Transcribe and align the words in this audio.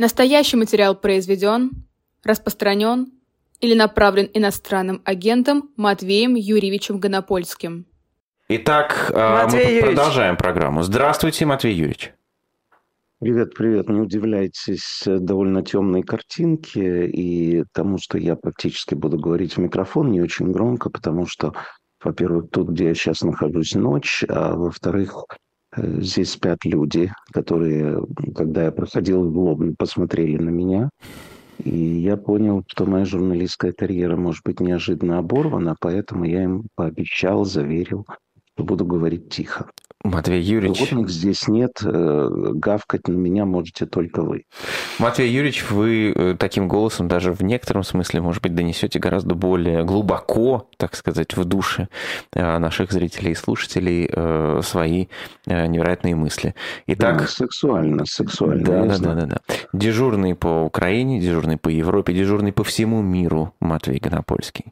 Настоящий 0.00 0.56
материал 0.56 0.94
произведен, 0.96 1.72
распространен 2.24 3.12
или 3.60 3.74
направлен 3.74 4.30
иностранным 4.32 5.02
агентом 5.04 5.68
Матвеем 5.76 6.36
Юрьевичем 6.36 6.98
Гонопольским. 6.98 7.84
Итак, 8.48 9.10
а, 9.14 9.44
Матвей 9.44 9.62
мы 9.62 9.70
Юрьевич. 9.72 9.96
продолжаем 9.96 10.38
программу. 10.38 10.82
Здравствуйте, 10.84 11.44
Матвей 11.44 11.74
Юрьевич. 11.74 12.14
Привет, 13.18 13.54
привет. 13.54 13.90
Не 13.90 14.00
удивляйтесь 14.00 15.02
довольно 15.04 15.62
темной 15.62 16.02
картинке 16.02 17.06
и 17.06 17.64
тому, 17.74 17.98
что 17.98 18.16
я 18.16 18.36
практически 18.36 18.94
буду 18.94 19.18
говорить 19.18 19.58
в 19.58 19.60
микрофон 19.60 20.10
не 20.12 20.22
очень 20.22 20.50
громко, 20.50 20.88
потому 20.88 21.26
что, 21.26 21.52
во-первых, 22.02 22.48
тут, 22.50 22.70
где 22.70 22.86
я 22.86 22.94
сейчас 22.94 23.20
нахожусь, 23.20 23.74
ночь, 23.74 24.24
а 24.26 24.54
во-вторых, 24.54 25.26
Э, 25.26 25.49
здесь 25.76 26.32
спят 26.32 26.64
люди, 26.64 27.12
которые, 27.32 28.04
когда 28.34 28.64
я 28.64 28.72
проходил 28.72 29.28
в 29.30 29.38
лобби, 29.38 29.74
посмотрели 29.78 30.36
на 30.36 30.50
меня. 30.50 30.90
И 31.62 31.76
я 31.76 32.16
понял, 32.16 32.64
что 32.66 32.86
моя 32.86 33.04
журналистская 33.04 33.72
карьера 33.72 34.16
может 34.16 34.42
быть 34.44 34.60
неожиданно 34.60 35.18
оборвана, 35.18 35.76
поэтому 35.78 36.24
я 36.24 36.44
им 36.44 36.66
пообещал, 36.74 37.44
заверил, 37.44 38.06
что 38.54 38.64
буду 38.64 38.86
говорить 38.86 39.28
тихо. 39.28 39.70
Матвей 40.02 40.40
Юрьевич... 40.40 40.78
Животных 40.78 41.10
здесь 41.10 41.46
нет, 41.46 41.82
э, 41.84 42.28
гавкать 42.54 43.06
на 43.06 43.12
меня 43.12 43.44
можете 43.44 43.84
только 43.84 44.22
вы. 44.22 44.44
Матвей 44.98 45.30
Юрьевич, 45.30 45.70
вы 45.70 46.12
э, 46.14 46.36
таким 46.38 46.68
голосом 46.68 47.06
даже 47.06 47.32
в 47.34 47.42
некотором 47.42 47.82
смысле, 47.82 48.22
может 48.22 48.42
быть, 48.42 48.54
донесете 48.54 48.98
гораздо 48.98 49.34
более 49.34 49.84
глубоко, 49.84 50.68
так 50.78 50.96
сказать, 50.96 51.36
в 51.36 51.44
душе 51.44 51.88
э, 52.32 52.58
наших 52.58 52.92
зрителей 52.92 53.32
и 53.32 53.34
слушателей 53.34 54.10
свои 54.62 55.06
невероятные 55.46 56.14
мысли. 56.14 56.54
Итак... 56.86 57.18
Да, 57.18 57.26
сексуально, 57.26 58.04
сексуально. 58.06 58.64
Да, 58.64 58.84
да, 58.86 58.98
да, 58.98 59.14
да, 59.14 59.26
да. 59.26 59.40
Дежурный 59.72 60.34
по 60.34 60.64
Украине, 60.64 61.20
дежурный 61.20 61.58
по 61.58 61.68
Европе, 61.68 62.12
дежурный 62.12 62.52
по 62.52 62.64
всему 62.64 63.02
миру 63.02 63.54
Матвей 63.60 63.98
Гонопольский. 63.98 64.66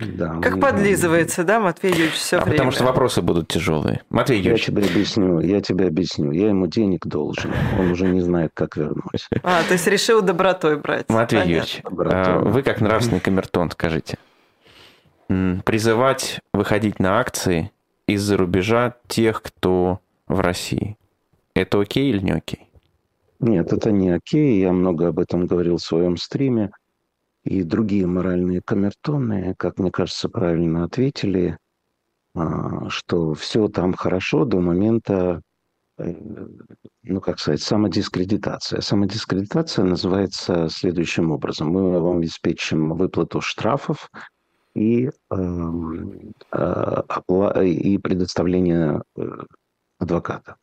Да, 0.00 0.38
как 0.40 0.56
мы... 0.56 0.60
подлизывается, 0.60 1.44
да, 1.44 1.60
Матвей 1.60 1.92
Юрьевич, 1.92 2.14
все 2.14 2.38
а 2.38 2.40
время. 2.40 2.56
Потому 2.56 2.70
что 2.70 2.84
вопросы 2.84 3.22
будут 3.22 3.48
тяжелые. 3.48 4.02
Матвей 4.08 4.38
Юрьевич. 4.38 4.68
Я 4.68 4.74
тебе 4.74 4.84
объясню, 4.84 5.40
я 5.40 5.60
тебе 5.60 5.86
объясню. 5.86 6.30
Я 6.32 6.48
ему 6.48 6.66
денег 6.66 7.06
должен. 7.06 7.52
Он 7.78 7.90
уже 7.90 8.06
не 8.06 8.20
знает, 8.20 8.52
как 8.54 8.76
вернуть. 8.76 9.28
А, 9.42 9.62
то 9.62 9.74
есть 9.74 9.86
решил 9.86 10.22
добротой 10.22 10.78
брать. 10.78 11.08
Матвей 11.08 11.40
Понятно. 11.40 11.50
Юрьевич, 11.50 11.80
добротой. 11.82 12.42
вы 12.50 12.62
как 12.62 12.80
нравственный 12.80 13.20
камертон, 13.20 13.70
скажите. 13.70 14.18
Призывать 15.28 16.40
выходить 16.52 16.98
на 16.98 17.20
акции 17.20 17.70
из-за 18.06 18.36
рубежа 18.36 18.96
тех, 19.06 19.42
кто 19.42 20.00
в 20.26 20.40
России. 20.40 20.96
Это 21.54 21.80
окей 21.80 22.10
или 22.10 22.20
не 22.20 22.32
окей? 22.32 22.68
Нет, 23.38 23.72
это 23.72 23.90
не 23.90 24.10
окей. 24.10 24.60
Я 24.60 24.72
много 24.72 25.08
об 25.08 25.18
этом 25.18 25.46
говорил 25.46 25.76
в 25.76 25.82
своем 25.82 26.16
стриме 26.16 26.70
и 27.44 27.62
другие 27.62 28.06
моральные 28.06 28.60
камертоны, 28.62 29.54
как 29.56 29.78
мне 29.78 29.90
кажется, 29.90 30.28
правильно 30.28 30.84
ответили, 30.84 31.58
а, 32.34 32.88
что 32.88 33.34
все 33.34 33.68
там 33.68 33.94
хорошо 33.94 34.44
до 34.44 34.60
момента, 34.60 35.40
э, 35.98 36.14
ну, 37.02 37.20
как 37.20 37.40
сказать, 37.40 37.62
самодискредитация. 37.62 38.80
Самодискредитация 38.80 39.84
называется 39.84 40.68
следующим 40.70 41.30
образом. 41.32 41.68
Мы 41.68 41.98
вам 42.00 42.18
обеспечим 42.18 42.94
выплату 42.94 43.40
штрафов 43.40 44.10
и, 44.74 45.10
эм, 45.30 46.32
э, 46.52 47.02
и 47.66 47.98
предоставление 47.98 49.02
э, 49.16 49.22
адвоката. 49.98 50.56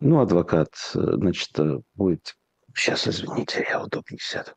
Ну, 0.00 0.20
адвокат, 0.20 0.70
значит, 0.94 1.50
будет... 1.94 2.36
Сейчас, 2.74 3.08
извините, 3.08 3.66
я 3.68 3.82
удобнее 3.82 4.18
сяду. 4.20 4.52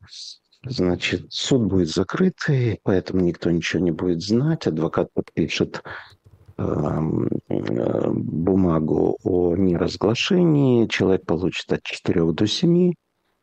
Значит, 0.66 1.26
суд 1.30 1.64
будет 1.64 1.90
закрытый, 1.90 2.80
поэтому 2.84 3.22
никто 3.22 3.52
ничего 3.52 3.84
не 3.84 3.92
будет 3.92 4.22
знать. 4.22 4.66
Адвокат 4.66 5.12
подпишет 5.14 5.84
эм, 6.58 7.28
э, 7.50 8.10
бумагу 8.10 9.18
о 9.24 9.58
неразглашении, 9.58 10.88
человек 10.88 11.26
получит 11.26 11.72
от 11.74 11.84
4 11.84 12.32
до 12.32 12.48
7 12.48 12.94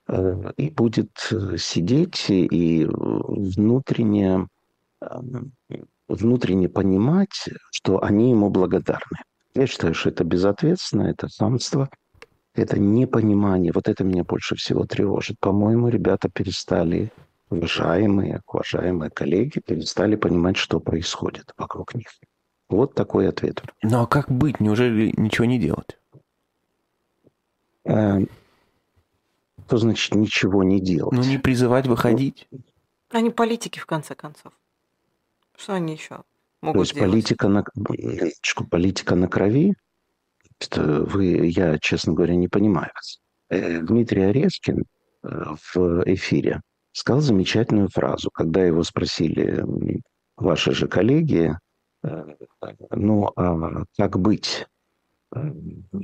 э, 0.08 0.52
и 0.56 0.70
будет 0.70 1.10
э, 1.30 1.58
сидеть 1.58 2.26
и 2.30 2.86
внутренне, 2.88 4.46
эм, 5.02 5.52
внутренне 6.08 6.70
понимать, 6.70 7.50
что 7.70 8.02
они 8.02 8.30
ему 8.30 8.48
благодарны. 8.48 9.18
Я 9.54 9.66
считаю, 9.66 9.92
что 9.92 10.08
это 10.08 10.24
безответственно, 10.24 11.02
это 11.02 11.28
самство– 11.28 11.90
это 12.60 12.78
непонимание. 12.78 13.72
Вот 13.72 13.88
это 13.88 14.04
меня 14.04 14.24
больше 14.24 14.54
всего 14.56 14.84
тревожит. 14.84 15.38
По-моему, 15.40 15.88
ребята 15.88 16.28
перестали, 16.28 17.12
уважаемые, 17.48 18.42
уважаемые 18.46 19.10
коллеги, 19.10 19.60
перестали 19.60 20.16
понимать, 20.16 20.56
что 20.56 20.80
происходит 20.80 21.52
вокруг 21.56 21.94
них. 21.94 22.08
Вот 22.68 22.94
такой 22.94 23.28
ответ. 23.28 23.62
Ну 23.82 24.02
а 24.02 24.06
как 24.06 24.30
быть? 24.30 24.60
Неужели 24.60 25.12
ничего 25.16 25.44
не 25.44 25.58
делать? 25.58 25.98
Э, 27.84 28.20
что 29.66 29.78
значит 29.78 30.14
ничего 30.14 30.62
не 30.62 30.80
делать? 30.80 31.12
Ну 31.12 31.22
не 31.22 31.38
призывать 31.38 31.86
выходить. 31.86 32.48
Они 33.10 33.30
политики, 33.30 33.78
в 33.78 33.86
конце 33.86 34.14
концов. 34.14 34.52
Что 35.56 35.74
они 35.74 35.94
еще 35.94 36.22
могут 36.62 36.74
То 36.74 36.80
есть 36.80 36.92
сделать? 36.92 37.10
политика 37.10 37.48
на, 37.48 37.64
политика 38.70 39.14
на 39.16 39.28
крови? 39.28 39.74
Вы, 40.72 41.46
я, 41.46 41.78
честно 41.78 42.12
говоря, 42.12 42.34
не 42.36 42.48
понимаю 42.48 42.90
вас. 42.94 43.20
Э, 43.50 43.80
Дмитрий 43.80 44.22
Орешкин 44.22 44.84
э, 45.22 45.44
в 45.74 46.02
эфире 46.06 46.60
сказал 46.92 47.20
замечательную 47.20 47.88
фразу, 47.88 48.30
когда 48.30 48.64
его 48.64 48.82
спросили 48.84 49.64
ваши 50.36 50.72
же 50.72 50.88
коллеги, 50.88 51.52
э, 52.02 52.24
ну, 52.90 53.30
а 53.36 53.84
как 53.96 54.18
быть? 54.18 54.66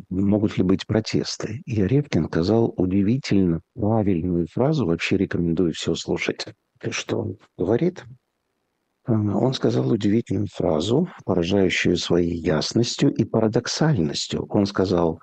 Могут 0.09 0.57
ли 0.57 0.63
быть 0.63 0.87
протесты? 0.87 1.63
И 1.67 1.83
Орешкин 1.83 2.27
сказал 2.27 2.73
удивительно 2.77 3.61
правильную 3.75 4.47
фразу, 4.53 4.87
вообще 4.87 5.17
рекомендую 5.17 5.73
все 5.73 5.95
слушать. 5.95 6.47
Что 6.91 7.21
он 7.21 7.39
говорит? 7.57 8.05
Он 9.07 9.55
сказал 9.55 9.91
удивительную 9.93 10.49
фразу, 10.53 11.09
поражающую 11.25 11.97
своей 11.97 12.37
ясностью 12.37 13.13
и 13.15 13.25
парадоксальностью. 13.25 14.47
Он 14.51 14.67
сказал, 14.67 15.21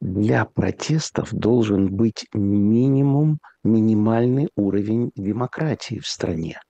для 0.00 0.44
протестов 0.44 1.32
должен 1.32 1.88
быть 1.88 2.26
минимум, 2.32 3.38
минимальный 3.64 4.50
уровень 4.54 5.10
демократии 5.16 5.98
в 5.98 6.06
стране. 6.06 6.60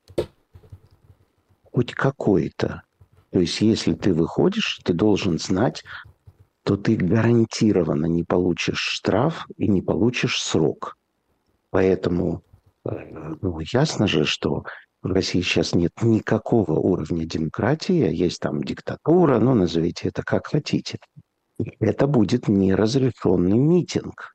Хоть 1.71 1.93
какой-то. 1.93 2.83
То 3.31 3.41
есть, 3.41 3.61
если 3.61 3.93
ты 3.95 4.15
выходишь, 4.15 4.81
ты 4.85 4.95
должен 4.95 5.39
знать, 5.39 5.83
то 6.63 6.77
ты 6.77 6.97
гарантированно 6.97 8.07
не 8.07 8.25
получишь 8.25 8.79
штраф 8.79 9.47
и 9.59 9.69
не 9.69 9.83
получишь 9.83 10.41
срок. 10.41 10.97
Поэтому 11.71 12.43
э, 12.87 12.91
ну, 13.43 13.59
ясно 13.73 14.07
же, 14.07 14.25
что 14.25 14.65
в 15.05 15.13
России 15.13 15.43
сейчас 15.43 15.75
нет 15.75 15.93
никакого 16.03 16.73
уровня 16.73 17.27
демократии, 17.27 18.05
а 18.05 18.09
есть 18.09 18.41
там 18.41 18.63
диктатура, 18.65 19.39
ну, 19.39 19.55
назовите 19.55 20.09
это 20.09 20.23
как 20.23 20.47
хотите. 20.47 20.99
Это 21.79 22.07
будет 22.07 22.49
неразрешенный 22.49 23.59
митинг. 23.59 24.35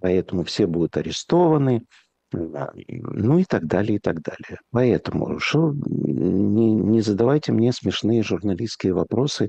Поэтому 0.00 0.42
все 0.44 0.66
будут 0.66 0.96
арестованы, 0.96 1.84
ну 2.32 3.38
и 3.38 3.44
так 3.44 3.66
далее, 3.66 3.96
и 3.96 3.98
так 4.00 4.20
далее. 4.20 4.58
Поэтому 4.72 5.38
что, 5.38 5.72
не, 5.72 6.72
не 6.74 7.00
задавайте 7.02 7.52
мне 7.52 7.72
смешные 7.72 8.24
журналистские 8.24 8.94
вопросы, 8.94 9.48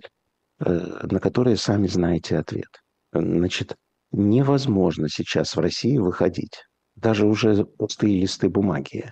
э, 0.59 1.07
на 1.09 1.19
которые 1.19 1.57
сами 1.57 1.87
знаете 1.87 2.37
ответ. 2.37 2.69
Значит, 3.13 3.75
невозможно 4.11 5.09
сейчас 5.09 5.55
в 5.55 5.59
России 5.59 5.97
выходить. 5.97 6.65
Даже 6.95 7.25
уже 7.25 7.65
пустые 7.65 8.19
листы 8.19 8.47
бумаги 8.47 9.11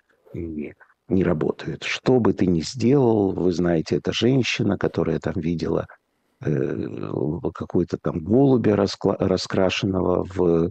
не 1.09 1.23
работают. 1.23 1.83
Что 1.83 2.19
бы 2.19 2.33
ты 2.33 2.45
ни 2.45 2.61
сделал, 2.61 3.31
вы 3.31 3.51
знаете, 3.51 3.97
это 3.97 4.11
женщина, 4.13 4.77
которая 4.77 5.19
там 5.19 5.33
видела 5.35 5.87
э, 6.41 7.11
какой-то 7.53 7.97
там 8.01 8.19
голубя 8.19 8.75
раскла- 8.75 9.17
раскрашенного 9.19 10.25
в, 10.25 10.65
э, 10.65 10.69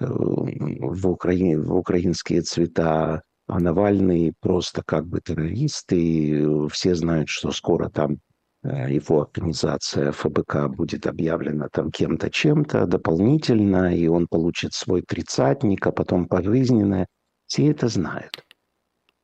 в, 0.00 1.08
Украине, 1.08 1.58
в 1.58 1.74
украинские 1.76 2.42
цвета, 2.42 3.22
а 3.46 3.58
Навальный 3.58 4.32
просто 4.40 4.82
как 4.84 5.06
бы 5.06 5.20
террорист, 5.20 5.92
и 5.92 6.46
все 6.70 6.94
знают, 6.94 7.28
что 7.28 7.50
скоро 7.50 7.88
там 7.88 8.18
э, 8.62 8.92
его 8.92 9.22
организация 9.22 10.12
ФБК 10.12 10.68
будет 10.68 11.06
объявлена 11.06 11.68
там 11.72 11.90
кем-то, 11.90 12.30
чем-то 12.30 12.86
дополнительно, 12.86 13.94
и 13.94 14.06
он 14.06 14.28
получит 14.28 14.74
свой 14.74 15.02
тридцатник, 15.02 15.86
а 15.86 15.92
потом 15.92 16.26
пожизненное. 16.26 17.06
Все 17.46 17.70
это 17.72 17.88
знают. 17.88 18.44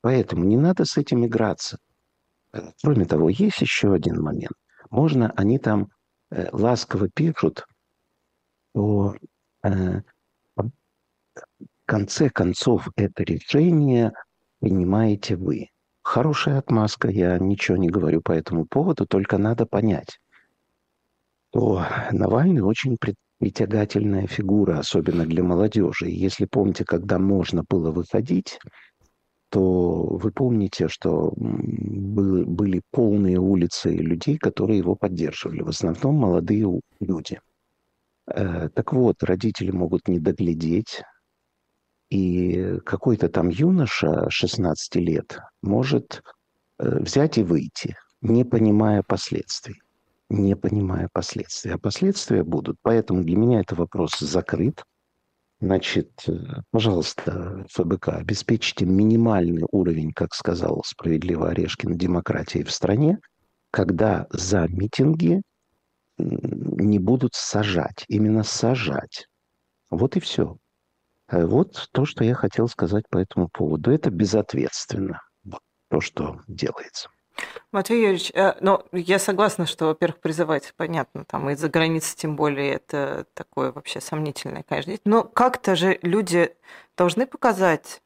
Поэтому 0.00 0.44
не 0.44 0.56
надо 0.56 0.84
с 0.84 0.96
этим 0.96 1.26
играться. 1.26 1.78
Э, 2.52 2.70
кроме 2.82 3.04
того, 3.04 3.28
есть 3.28 3.60
еще 3.60 3.92
один 3.92 4.20
момент. 4.20 4.54
Можно, 4.90 5.32
они 5.36 5.58
там 5.58 5.88
э, 6.30 6.48
ласково 6.52 7.08
пишут, 7.08 7.64
э, 8.74 10.00
конце 11.86 12.28
концов 12.28 12.88
это 12.96 13.22
решение 13.22 14.12
принимаете 14.60 15.36
вы. 15.36 15.68
Хорошая 16.02 16.58
отмазка, 16.58 17.08
я 17.08 17.38
ничего 17.38 17.76
не 17.76 17.88
говорю 17.88 18.20
по 18.20 18.32
этому 18.32 18.66
поводу, 18.66 19.06
только 19.06 19.38
надо 19.38 19.66
понять, 19.66 20.18
что 21.50 21.84
Навальный 22.12 22.62
очень 22.62 22.96
притягательная 23.38 24.26
фигура, 24.26 24.78
особенно 24.78 25.24
для 25.24 25.42
молодежи. 25.42 26.08
Если 26.08 26.46
помните, 26.46 26.84
когда 26.84 27.18
можно 27.18 27.64
было 27.68 27.90
выходить, 27.90 28.58
то 29.56 30.02
вы 30.02 30.32
помните, 30.32 30.86
что 30.86 31.32
были 31.34 32.82
полные 32.90 33.38
улицы 33.38 33.88
людей, 33.88 34.36
которые 34.36 34.80
его 34.80 34.96
поддерживали. 34.96 35.62
В 35.62 35.70
основном 35.70 36.16
молодые 36.16 36.82
люди. 37.00 37.40
Э, 38.26 38.68
так 38.68 38.92
вот, 38.92 39.22
родители 39.22 39.70
могут 39.70 40.08
не 40.08 40.18
доглядеть, 40.18 41.00
и 42.10 42.80
какой-то 42.84 43.30
там 43.30 43.48
юноша 43.48 44.28
16 44.28 44.96
лет 44.96 45.38
может 45.62 46.20
э, 46.78 46.98
взять 46.98 47.38
и 47.38 47.42
выйти, 47.42 47.96
не 48.20 48.44
понимая 48.44 49.02
последствий. 49.02 49.80
Не 50.28 50.54
понимая 50.54 51.08
последствий. 51.10 51.70
А 51.72 51.78
последствия 51.78 52.44
будут. 52.44 52.76
Поэтому 52.82 53.24
для 53.24 53.38
меня 53.38 53.60
это 53.60 53.74
вопрос 53.74 54.18
закрыт. 54.18 54.84
Значит, 55.60 56.10
э, 56.28 56.32
пожалуйста, 56.70 57.64
ФБК, 57.70 58.08
обеспечьте 58.08 58.84
минимальный 58.84 59.64
уровень, 59.70 60.12
как 60.12 60.34
сказал 60.34 60.82
справедливо 60.84 61.48
Орешкин, 61.48 61.96
демократии 61.96 62.62
в 62.62 62.70
стране, 62.70 63.18
когда 63.70 64.26
за 64.30 64.68
митинги 64.68 65.40
не 66.18 66.98
будут 66.98 67.34
сажать, 67.34 68.04
именно 68.08 68.42
сажать. 68.42 69.26
Вот 69.90 70.16
и 70.16 70.20
все. 70.20 70.56
Э, 71.28 71.46
вот 71.46 71.88
то, 71.92 72.04
что 72.04 72.22
я 72.24 72.34
хотел 72.34 72.68
сказать 72.68 73.04
по 73.08 73.18
этому 73.18 73.48
поводу. 73.48 73.90
Это 73.90 74.10
безответственно, 74.10 75.22
вот 75.44 75.60
то, 75.88 76.00
что 76.00 76.40
делается. 76.46 77.08
Матвей 77.72 78.00
Юрьевич, 78.00 78.30
э, 78.34 78.54
ну, 78.60 78.82
я 78.92 79.18
согласна, 79.18 79.66
что, 79.66 79.86
во-первых, 79.86 80.20
призывать, 80.20 80.72
понятно, 80.76 81.24
там 81.24 81.50
из-за 81.50 81.68
границы 81.68 82.16
тем 82.16 82.36
более 82.36 82.74
это 82.74 83.26
такое 83.34 83.72
вообще 83.72 84.00
сомнительное, 84.00 84.64
конечно. 84.66 84.94
Но 85.04 85.24
как-то 85.24 85.76
же 85.76 85.98
люди 86.02 86.54
должны 86.96 87.26
показать, 87.26 88.02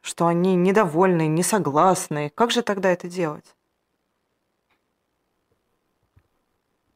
что 0.00 0.26
они 0.26 0.54
недовольны, 0.54 1.26
не 1.26 1.42
согласны. 1.42 2.30
Как 2.34 2.50
же 2.50 2.62
тогда 2.62 2.90
это 2.90 3.08
делать? 3.08 3.54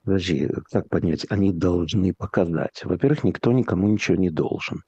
Подожди, 0.05 0.49
как 0.70 0.88
понять? 0.88 1.26
Они 1.29 1.53
должны 1.53 2.15
показать. 2.15 2.82
Во-первых, 2.85 3.25
никто 3.25 3.53
никому 3.53 3.88
ничего 3.88 4.17
не 4.17 4.31
должен. 4.31 4.82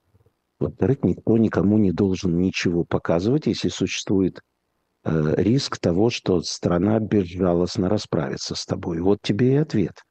Во-вторых, 0.58 1.02
никто 1.02 1.36
никому 1.38 1.78
не 1.78 1.92
должен 1.92 2.38
ничего 2.38 2.84
показывать, 2.84 3.46
если 3.46 3.68
существует 3.68 4.40
риск 5.04 5.78
того, 5.78 6.10
что 6.10 6.42
страна 6.42 6.98
безжалостно 6.98 7.88
расправится 7.88 8.54
с 8.54 8.64
тобой. 8.66 9.00
Вот 9.00 9.18
тебе 9.22 9.54
и 9.54 9.56
ответ. 9.56 10.02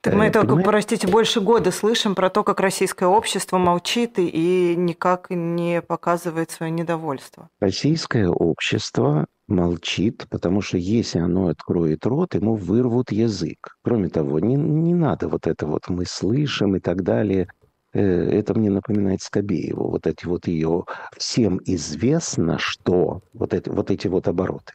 Так 0.00 0.14
мы 0.14 0.26
э, 0.26 0.30
только, 0.30 0.48
понимаете? 0.48 0.68
простите, 0.68 1.08
больше 1.08 1.40
года 1.40 1.70
слышим 1.70 2.14
про 2.14 2.30
то, 2.30 2.44
как 2.44 2.60
российское 2.60 3.06
общество 3.06 3.58
молчит 3.58 4.14
и 4.18 4.74
никак 4.76 5.28
не 5.30 5.82
показывает 5.82 6.50
свое 6.50 6.70
недовольство. 6.70 7.48
Российское 7.60 8.28
общество 8.28 9.26
молчит, 9.48 10.26
потому 10.30 10.60
что 10.60 10.76
если 10.76 11.18
оно 11.18 11.48
откроет 11.48 12.06
рот, 12.06 12.34
ему 12.34 12.54
вырвут 12.54 13.10
язык. 13.10 13.76
Кроме 13.82 14.08
того, 14.08 14.38
не, 14.38 14.54
не 14.54 14.94
надо 14.94 15.28
вот 15.28 15.46
это 15.46 15.66
вот 15.66 15.88
«мы 15.88 16.04
слышим» 16.06 16.76
и 16.76 16.80
так 16.80 17.02
далее– 17.02 17.48
Э, 17.59 17.59
это 17.98 18.54
мне 18.54 18.70
напоминает 18.70 19.22
Скобееву, 19.22 19.90
вот 19.90 20.06
эти 20.06 20.26
вот 20.26 20.46
ее 20.46 20.84
«всем 21.16 21.60
известно, 21.64 22.58
что...» 22.58 23.22
вот 23.32 23.54
эти 23.54 23.68
вот, 23.68 23.90
эти 23.90 24.06
вот 24.06 24.28
обороты. 24.28 24.74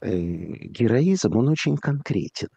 Э, 0.00 0.16
героизм, 0.16 1.36
он 1.36 1.48
очень 1.48 1.76
конкретен. 1.76 2.48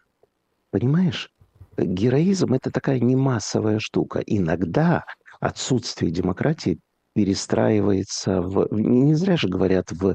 Понимаешь? 0.70 1.32
Героизм– 1.76 2.52
это 2.54 2.70
такая 2.70 3.00
не 3.00 3.16
массовая 3.16 3.78
штука. 3.78 4.20
Иногда 4.24 5.04
отсутствие 5.40 6.12
демократии 6.12 6.78
перестраивается 7.14 8.42
в... 8.42 8.68
Не 8.70 9.14
зря 9.14 9.36
же 9.36 9.48
говорят, 9.48 9.90
в, 9.90 10.14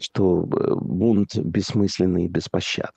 что 0.00 0.42
э, 0.44 0.74
бунт 0.74 1.36
бессмысленный 1.36 2.24
и 2.24 2.28
беспощадный. 2.28 2.92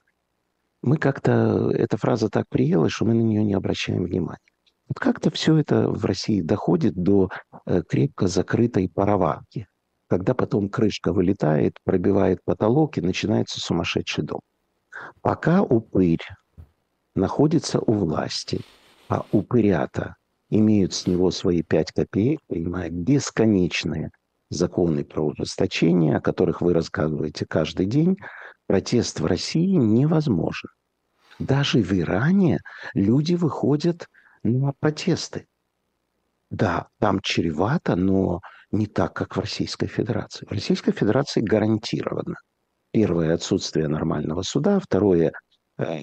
Мы 0.82 0.98
как-то... 0.98 1.70
Эта 1.72 1.98
фраза 1.98 2.30
так 2.30 2.48
приелась, 2.50 2.94
что 2.94 3.06
мы 3.06 3.14
на 3.14 3.22
нее 3.22 3.44
не 3.44 3.54
обращаем 3.54 4.06
внимания. 4.06 4.40
Вот 4.88 5.00
как-то 5.00 5.32
все 5.32 5.58
это 5.58 5.90
в 5.90 6.06
России 6.06 6.42
доходит 6.42 6.94
до 6.96 7.30
э, 7.66 7.82
крепко 7.88 8.28
закрытой 8.28 8.88
пароварки, 8.88 9.68
когда 10.08 10.34
потом 10.34 10.70
крышка 10.70 11.12
вылетает, 11.12 11.78
пробивает 11.84 12.40
потолок 12.44 12.98
и 12.98 13.02
начинается 13.02 13.60
сумасшедший 13.60 14.24
дом. 14.24 14.42
Пока 15.22 15.64
упырь 15.64 16.22
находится 17.16 17.80
у 17.80 17.94
власти, 17.94 18.62
а 19.10 19.26
упырята 19.32 20.16
имеют 20.50 20.94
с 20.94 21.08
него 21.08 21.32
свои 21.32 21.64
пять 21.64 21.92
копеек, 21.92 22.40
принимая 22.48 22.90
бесконечные 22.90 24.12
законы 24.50 25.04
про 25.04 25.26
ужесточение, 25.26 26.18
о 26.18 26.22
которых 26.22 26.62
вы 26.62 26.74
рассказываете 26.74 27.46
каждый 27.48 27.88
день, 27.88 28.18
протест 28.68 29.20
в 29.20 29.26
России 29.26 29.76
невозможен. 29.76 30.70
Даже 31.40 31.82
в 31.82 31.92
Иране 31.94 32.60
люди 32.94 33.34
выходят 33.34 34.08
на 34.46 34.74
протесты. 34.80 35.48
Да, 36.50 36.88
там 37.00 37.20
чревато, 37.22 37.96
но 37.96 38.42
не 38.72 38.86
так, 38.88 39.14
как 39.14 39.36
в 39.36 39.40
Российской 39.40 39.88
Федерации. 39.88 40.46
В 40.46 40.52
Российской 40.52 40.92
Федерации 40.92 41.42
гарантированно. 41.42 42.36
Первое– 42.92 43.34
отсутствие 43.36 43.88
нормального 43.88 44.42
суда, 44.44 44.80
второе 44.80 45.34
э, 45.78 46.00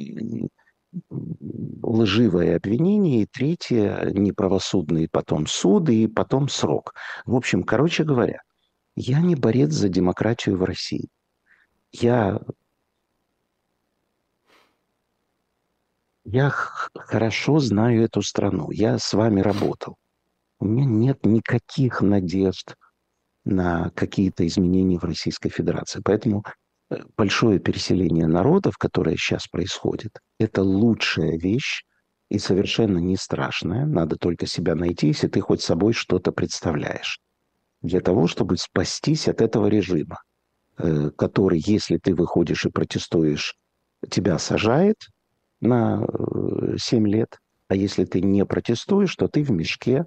лживое 1.83 2.57
обвинение, 2.57 3.23
и 3.23 3.27
третье– 3.27 4.11
неправосудный 4.13 5.09
потом 5.11 5.47
суд 5.47 5.89
и 5.89 6.07
потом 6.07 6.49
срок. 6.49 6.93
В 7.25 7.35
общем, 7.35 7.63
короче 7.63 8.05
говоря, 8.05 8.41
я 8.95 9.21
не 9.21 9.37
борец 9.37 9.71
за 9.71 9.89
демократию 9.89 10.59
в 10.59 10.65
России. 10.65 11.09
Я 11.93 12.41
Я 16.25 16.51
хорошо 16.51 17.59
знаю 17.59 18.05
эту 18.05 18.23
страну. 18.23 18.71
Я 18.71 18.99
с 18.99 19.13
вами 19.13 19.41
работал. 19.41 19.97
У 20.61 20.67
меня 20.67 20.85
нет 20.85 21.27
никаких 21.27 22.01
надежд 22.01 22.77
на 23.45 23.91
какие-то 23.91 24.47
изменения 24.47 24.99
в 24.99 25.05
Российской 25.05 25.49
Федерации. 25.49 26.01
Поэтому 26.05 26.45
э, 26.91 27.03
большое 27.17 27.59
переселение 27.59 28.29
народов, 28.29 28.79
которое 28.79 29.17
сейчас 29.17 29.49
происходит, 29.49 30.21
это 30.39 30.63
лучшая 30.63 31.37
вещь 31.39 31.83
и 32.29 32.39
совершенно 32.39 32.99
не 32.99 33.17
страшная. 33.17 33.85
Надо 33.85 34.17
только 34.17 34.47
себя 34.47 34.77
найти, 34.77 35.09
если 35.09 35.27
ты 35.27 35.41
хоть 35.41 35.61
собой 35.61 35.93
что-то 35.93 36.31
представляешь. 36.31 37.19
Для 37.81 38.01
того, 38.01 38.29
чтобы 38.29 38.57
спастись 38.59 39.27
от 39.27 39.41
этого 39.41 39.67
режима, 39.67 40.23
э, 40.79 41.11
который, 41.19 41.61
если 41.67 41.97
ты 41.97 42.15
выходишь 42.15 42.65
и 42.65 42.71
протестуешь, 42.71 43.57
тебя 44.09 44.39
сажает, 44.39 44.97
на 45.63 46.05
7 46.77 47.07
э, 47.07 47.11
лет. 47.11 47.39
А 47.69 47.75
если 47.75 48.05
ты 48.05 48.21
не 48.21 48.45
протестуешь, 48.45 49.17
то 49.17 49.29
ты 49.29 49.43
в 49.43 49.51
мешке. 49.51 50.05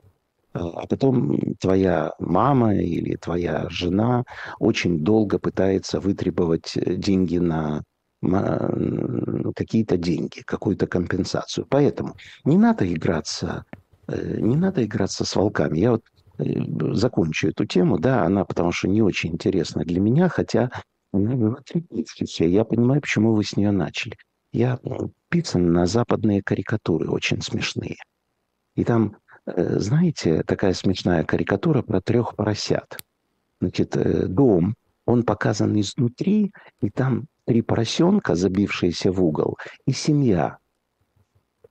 А 0.54 0.88
потом 0.88 1.56
твоя 1.60 2.14
мама 2.20 2.76
или 2.76 3.16
твоя 3.16 3.68
жена 3.70 4.24
очень 4.60 5.00
долго 5.00 5.40
пытается 5.40 6.00
вытребовать 6.00 6.78
э, 6.78 6.96
деньги 6.96 7.38
на 7.38 7.82
какие-то 9.56 9.98
деньги, 9.98 10.42
какую-то 10.46 10.88
компенсацию. 10.88 11.68
Поэтому 11.70 12.16
не 12.44 12.58
надо 12.58 12.92
играться, 12.92 13.66
э, 14.08 14.38
не 14.40 14.56
надо 14.56 14.84
играться 14.84 15.26
с 15.26 15.36
волками. 15.36 15.80
Я 15.80 15.92
вот 15.92 16.04
закончу 16.38 17.50
эту 17.50 17.66
тему, 17.66 17.98
да, 18.00 18.26
она 18.26 18.46
потому 18.46 18.72
что 18.72 18.88
не 18.88 19.02
очень 19.02 19.32
интересна 19.32 19.84
для 19.86 20.00
меня, 20.00 20.28
хотя 20.28 20.70
она 21.14 21.34
Я 22.50 22.66
понимаю, 22.66 23.02
почему 23.02 23.34
вы 23.34 23.44
с 23.44 23.56
нее 23.56 23.72
начали. 23.72 24.16
Я 24.52 24.80
подписан 25.36 25.74
на 25.74 25.86
западные 25.86 26.42
карикатуры, 26.42 27.10
очень 27.10 27.42
смешные. 27.42 27.98
И 28.76 28.84
там, 28.84 29.18
э, 29.46 29.80
знаете, 29.80 30.44
такая 30.44 30.74
смешная 30.74 31.24
карикатура 31.24 31.82
про 31.82 32.02
трех 32.02 32.36
поросят. 32.36 32.98
Значит, 33.60 33.98
э, 33.98 34.28
дом, 34.28 34.76
он 35.06 35.24
показан 35.24 35.80
изнутри, 35.80 36.52
и 36.82 36.90
там 36.90 37.26
три 37.46 37.62
поросенка, 37.62 38.36
забившиеся 38.36 39.12
в 39.12 39.24
угол, 39.24 39.58
и 39.86 39.92
семья. 39.92 40.58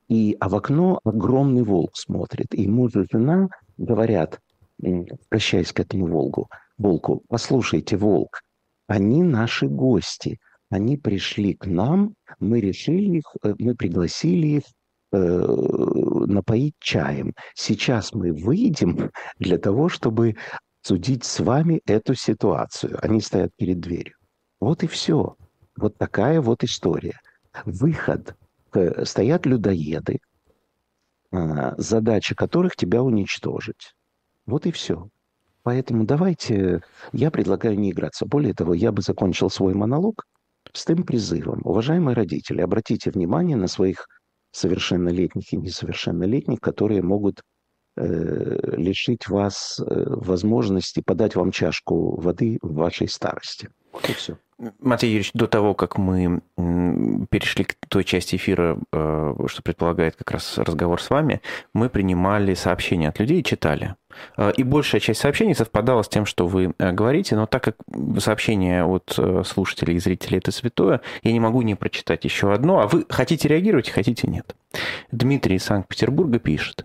И, 0.08 0.36
а 0.40 0.48
в 0.48 0.54
окно 0.54 1.00
огромный 1.04 1.62
волк 1.62 1.92
смотрит. 1.94 2.54
И 2.54 2.68
муж 2.68 2.94
и 2.96 3.06
жена 3.10 3.48
говорят, 3.78 4.40
обращаясь 4.82 5.72
к 5.72 5.80
этому 5.80 6.06
волку, 6.06 6.50
волку, 6.76 7.22
послушайте, 7.28 7.96
волк, 7.96 8.42
они 8.88 9.22
наши 9.22 9.68
гости– 9.68 10.38
они 10.74 10.96
пришли 10.96 11.54
к 11.54 11.66
нам, 11.66 12.14
мы 12.40 12.60
решили 12.60 13.18
их, 13.18 13.26
э, 13.44 13.54
мы 13.58 13.76
пригласили 13.76 14.46
их 14.58 14.64
э, 15.12 15.18
напоить 15.18 16.74
чаем. 16.80 17.32
Сейчас 17.54 18.12
мы 18.12 18.32
выйдем 18.32 19.12
для 19.38 19.58
того, 19.58 19.88
чтобы 19.88 20.34
судить 20.82 21.22
с 21.22 21.38
вами 21.38 21.80
эту 21.86 22.16
ситуацию. 22.16 22.98
Они 23.02 23.20
стоят 23.20 23.52
перед 23.56 23.78
дверью. 23.78 24.16
Вот 24.58 24.82
и 24.82 24.88
все. 24.88 25.36
Вот 25.76 25.96
такая 25.96 26.40
вот 26.40 26.64
история. 26.64 27.20
Выход. 27.64 28.34
Э, 28.72 29.04
стоят 29.04 29.46
людоеды, 29.46 30.18
задача 31.78 32.34
которых 32.34 32.74
тебя 32.74 33.02
уничтожить. 33.02 33.94
Вот 34.46 34.66
и 34.66 34.72
все. 34.72 35.08
Поэтому 35.62 36.04
давайте, 36.04 36.82
я 37.12 37.30
предлагаю 37.30 37.78
не 37.78 37.92
играться. 37.92 38.26
Более 38.26 38.54
того, 38.54 38.74
я 38.74 38.90
бы 38.90 39.02
закончил 39.02 39.50
свой 39.50 39.74
монолог 39.74 40.24
с 40.74 40.84
тем 40.84 41.04
призывом. 41.04 41.60
Уважаемые 41.64 42.14
родители, 42.14 42.60
обратите 42.60 43.10
внимание 43.10 43.56
на 43.56 43.68
своих 43.68 44.06
совершеннолетних 44.52 45.52
и 45.52 45.56
несовершеннолетних, 45.56 46.60
которые 46.60 47.02
могут 47.02 47.40
э, 47.96 48.76
лишить 48.76 49.28
вас 49.28 49.80
э, 49.80 49.84
возможности 50.06 51.00
подать 51.00 51.34
вам 51.34 51.50
чашку 51.50 52.20
воды 52.20 52.58
в 52.62 52.74
вашей 52.74 53.08
старости. 53.08 53.68
Вот 53.92 54.08
и 54.08 54.12
все. 54.12 54.38
Матвей 54.80 55.10
Юрьевич, 55.10 55.32
до 55.34 55.46
того, 55.46 55.74
как 55.74 55.98
мы 55.98 56.40
перешли 56.56 57.64
к 57.64 57.74
той 57.88 58.04
части 58.04 58.36
эфира, 58.36 58.78
э, 58.92 59.34
что 59.46 59.62
предполагает 59.62 60.16
как 60.16 60.30
раз 60.30 60.58
разговор 60.58 61.02
с 61.02 61.10
вами, 61.10 61.40
мы 61.72 61.88
принимали 61.88 62.54
сообщения 62.54 63.08
от 63.08 63.18
людей 63.18 63.40
и 63.40 63.44
читали. 63.44 63.96
Э, 64.36 64.52
и 64.56 64.62
большая 64.62 65.00
часть 65.00 65.20
сообщений 65.20 65.54
совпадала 65.54 66.02
с 66.02 66.08
тем, 66.08 66.24
что 66.24 66.46
вы 66.46 66.72
э, 66.78 66.92
говорите, 66.92 67.34
но 67.34 67.46
так 67.46 67.64
как 67.64 67.76
сообщение 68.18 68.84
от 68.84 69.18
слушателей 69.46 69.96
и 69.96 70.00
зрителей 70.00 70.38
это 70.38 70.52
святое, 70.52 71.00
я 71.22 71.32
не 71.32 71.40
могу 71.40 71.62
не 71.62 71.74
прочитать 71.74 72.24
еще 72.24 72.52
одно, 72.52 72.80
а 72.80 72.86
вы 72.86 73.04
хотите 73.08 73.48
реагировать, 73.48 73.90
хотите 73.90 74.28
нет. 74.28 74.54
Дмитрий 75.10 75.56
из 75.56 75.64
Санкт-Петербурга 75.64 76.38
пишет. 76.38 76.84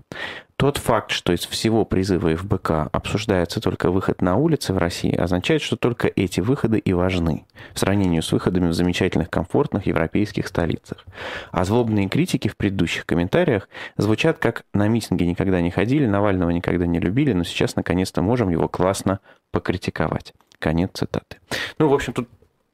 Тот 0.59 0.75
факт, 0.77 1.11
что 1.11 1.31
из 1.31 1.45
всего 1.45 1.85
призыва 1.85 2.35
ФБК 2.35 2.89
обсуждается 2.91 3.61
только 3.61 3.91
выход 3.91 4.21
на 4.21 4.35
улицы 4.35 4.73
в 4.73 4.77
России, 4.77 5.15
означает, 5.15 5.61
что 5.61 5.77
только 5.77 6.11
эти 6.13 6.41
выходы 6.41 6.79
и 6.79 6.91
важны 6.91 7.45
в 7.73 7.79
сравнении 7.79 8.19
с 8.19 8.29
выходами 8.33 8.67
в 8.67 8.73
замечательных, 8.73 9.29
комфортных 9.29 9.87
европейских 9.87 10.49
столицах. 10.49 11.05
А 11.53 11.63
злобные 11.63 12.09
критики 12.09 12.49
в 12.49 12.57
предыдущих 12.57 13.05
комментариях 13.05 13.69
звучат 13.95 14.39
как 14.39 14.65
«на 14.73 14.89
митинги 14.89 15.23
никогда 15.23 15.61
не 15.61 15.71
ходили, 15.71 16.05
Навального 16.05 16.49
никогда 16.49 16.85
не 16.85 16.99
любили, 16.99 17.31
но 17.31 17.45
сейчас 17.45 17.77
наконец-то 17.77 18.21
можем 18.21 18.49
его 18.49 18.67
классно 18.67 19.21
покритиковать». 19.53 20.33
Конец 20.59 20.89
цитаты. 20.93 21.37
Ну, 21.77 21.87
в 21.87 21.93
общем, 21.93 22.11
тут 22.11 22.27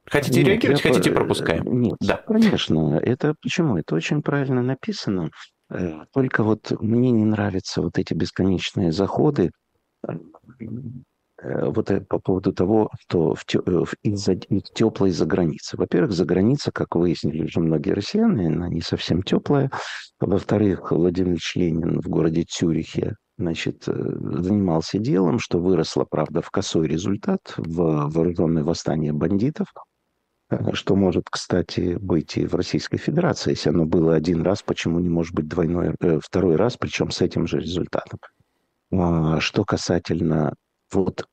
Хотите 0.08 0.40
Нет, 0.40 0.48
реагировать, 0.48 0.82
хотите 0.82 1.10
пропускаем? 1.10 1.80
Нет, 1.80 1.96
да. 2.00 2.22
конечно. 2.26 2.96
Это 3.02 3.34
почему? 3.40 3.76
Это 3.76 3.96
очень 3.96 4.22
правильно 4.22 4.62
написано. 4.62 5.30
Э, 5.70 6.04
только 6.12 6.42
вот 6.42 6.70
мне 6.80 7.10
не 7.10 7.24
нравятся 7.24 7.82
вот 7.82 7.98
эти 7.98 8.14
бесконечные 8.14 8.92
заходы 8.92 9.50
э, 10.06 10.12
вот 11.42 11.90
э, 11.90 12.00
по 12.00 12.18
поводу 12.18 12.52
того, 12.52 12.90
что 13.00 13.36
из-за 14.02 14.32
из 14.32 14.62
теплой 14.74 15.10
за 15.10 15.26
границы. 15.26 15.76
Во-первых, 15.76 16.12
за 16.12 16.24
граница, 16.24 16.70
как 16.72 16.94
выяснили 16.94 17.44
уже 17.44 17.60
многие 17.60 17.90
россияне, 17.90 18.48
она 18.48 18.68
не 18.68 18.80
совсем 18.80 19.22
теплая. 19.22 19.70
Во-вторых, 20.20 20.92
Владимир 20.92 21.38
Ленин 21.54 22.00
в 22.00 22.08
городе 22.08 22.44
Цюрихе 22.48 23.16
значит, 23.38 23.84
занимался 23.84 24.98
делом, 24.98 25.38
что 25.38 25.58
выросло, 25.58 26.06
правда, 26.08 26.40
в 26.40 26.50
косой 26.50 26.88
результат, 26.88 27.52
в 27.58 28.08
вооруженное 28.08 28.64
восстание 28.64 29.12
бандитов– 29.12 29.66
что 30.72 30.94
может, 30.94 31.24
кстати, 31.30 31.96
быть 32.00 32.36
и 32.36 32.46
в 32.46 32.54
Российской 32.54 32.98
Федерации. 32.98 33.50
Если 33.50 33.70
оно 33.70 33.84
было 33.84 34.14
один 34.14 34.42
раз, 34.42 34.62
почему 34.62 35.00
не 35.00 35.08
может 35.08 35.34
быть 35.34 35.48
двойной, 35.48 35.94
э, 36.00 36.20
второй 36.22 36.56
раз, 36.56 36.76
причем 36.76 37.10
с 37.10 37.20
этим 37.20 37.46
же 37.46 37.58
результатом. 37.58 38.20
А, 38.92 39.40
что 39.40 39.64
касательно 39.64 40.54
вот 40.92 41.26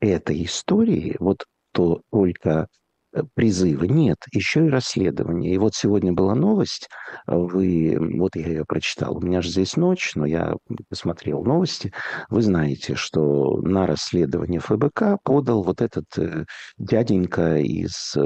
этой 0.00 0.44
истории, 0.44 1.16
вот 1.20 1.44
то 1.72 2.00
только 2.10 2.66
э, 3.12 3.22
призывы. 3.34 3.86
Нет, 3.86 4.16
еще 4.32 4.66
и 4.66 4.70
расследование. 4.70 5.54
И 5.54 5.58
вот 5.58 5.74
сегодня 5.74 6.12
была 6.12 6.34
новость, 6.34 6.88
вы, 7.28 7.96
вот 8.18 8.34
я 8.34 8.48
ее 8.48 8.64
прочитал, 8.64 9.16
у 9.16 9.20
меня 9.20 9.42
же 9.42 9.50
здесь 9.50 9.76
ночь, 9.76 10.12
но 10.16 10.26
я 10.26 10.54
посмотрел 10.88 11.44
новости. 11.44 11.92
Вы 12.30 12.42
знаете, 12.42 12.96
что 12.96 13.58
на 13.60 13.86
расследование 13.86 14.58
ФБК 14.58 15.18
подал 15.22 15.62
вот 15.62 15.80
этот 15.80 16.06
э, 16.18 16.46
дяденька 16.78 17.58
из 17.58 18.16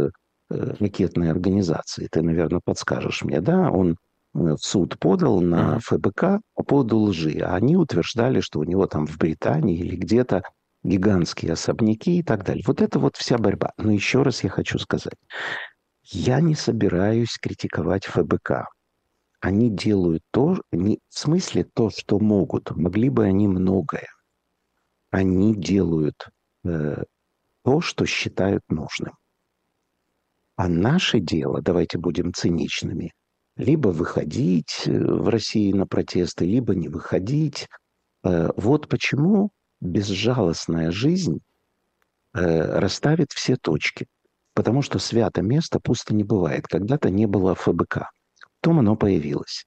ракетной 0.50 1.30
организации. 1.30 2.08
Ты, 2.10 2.22
наверное, 2.22 2.60
подскажешь 2.64 3.22
мне, 3.22 3.40
да? 3.40 3.70
Он 3.70 3.92
э, 3.92 3.96
в 4.34 4.58
суд 4.58 4.98
подал 4.98 5.40
на 5.40 5.78
ФБК 5.80 6.40
по 6.54 6.62
поводу 6.64 6.98
лжи. 6.98 7.40
А 7.40 7.54
они 7.54 7.76
утверждали, 7.76 8.40
что 8.40 8.60
у 8.60 8.64
него 8.64 8.86
там 8.86 9.06
в 9.06 9.16
Британии 9.16 9.78
или 9.78 9.96
где-то 9.96 10.42
гигантские 10.82 11.52
особняки 11.52 12.18
и 12.18 12.22
так 12.22 12.44
далее. 12.44 12.64
Вот 12.66 12.80
это 12.80 12.98
вот 12.98 13.16
вся 13.16 13.38
борьба. 13.38 13.72
Но 13.76 13.92
еще 13.92 14.22
раз 14.22 14.42
я 14.42 14.50
хочу 14.50 14.78
сказать. 14.78 15.16
Я 16.02 16.40
не 16.40 16.54
собираюсь 16.54 17.38
критиковать 17.40 18.06
ФБК. 18.06 18.66
Они 19.40 19.70
делают 19.70 20.22
то, 20.32 20.60
не, 20.72 20.98
в 21.08 21.18
смысле 21.18 21.64
то, 21.64 21.90
что 21.90 22.18
могут. 22.18 22.70
Могли 22.72 23.08
бы 23.08 23.24
они 23.24 23.48
многое. 23.48 24.08
Они 25.10 25.54
делают 25.54 26.28
э, 26.64 27.04
то, 27.62 27.80
что 27.80 28.06
считают 28.06 28.62
нужным. 28.68 29.14
А 30.60 30.68
наше 30.68 31.20
дело, 31.20 31.62
давайте 31.62 31.96
будем 31.96 32.34
циничными, 32.34 33.14
либо 33.56 33.88
выходить 33.88 34.82
э, 34.84 34.92
в 34.92 35.30
России 35.30 35.72
на 35.72 35.86
протесты, 35.86 36.44
либо 36.44 36.74
не 36.74 36.88
выходить. 36.88 37.66
Э, 38.24 38.50
вот 38.56 38.86
почему 38.86 39.52
безжалостная 39.80 40.90
жизнь 40.90 41.40
э, 42.34 42.78
расставит 42.78 43.32
все 43.32 43.56
точки. 43.56 44.06
Потому 44.52 44.82
что 44.82 44.98
свято 44.98 45.40
место 45.40 45.80
пусто 45.80 46.14
не 46.14 46.24
бывает. 46.24 46.66
Когда-то 46.68 47.08
не 47.08 47.24
было 47.24 47.54
ФБК. 47.54 48.10
Потом 48.60 48.80
оно 48.80 48.96
появилось. 48.96 49.64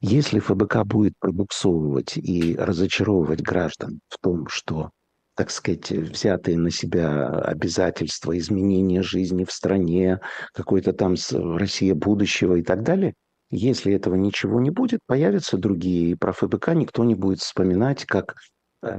Если 0.00 0.40
ФБК 0.40 0.84
будет 0.84 1.12
пробуксовывать 1.20 2.16
и 2.16 2.56
разочаровывать 2.56 3.42
граждан 3.42 4.00
в 4.08 4.18
том, 4.18 4.48
что 4.48 4.90
так 5.34 5.50
сказать, 5.50 5.90
взятые 5.90 6.58
на 6.58 6.70
себя 6.70 7.28
обязательства 7.28 8.36
изменения 8.36 9.02
жизни 9.02 9.44
в 9.44 9.52
стране, 9.52 10.20
какой-то 10.52 10.92
там 10.92 11.14
Россия 11.32 11.94
будущего 11.94 12.56
и 12.56 12.62
так 12.62 12.82
далее, 12.82 13.14
если 13.50 13.92
этого 13.92 14.14
ничего 14.14 14.60
не 14.60 14.70
будет, 14.70 15.00
появятся 15.06 15.58
другие. 15.58 16.10
И 16.10 16.14
про 16.14 16.32
ФБК 16.32 16.68
никто 16.74 17.04
не 17.04 17.14
будет 17.14 17.40
вспоминать, 17.40 18.06
как, 18.06 18.34
э, 18.82 18.98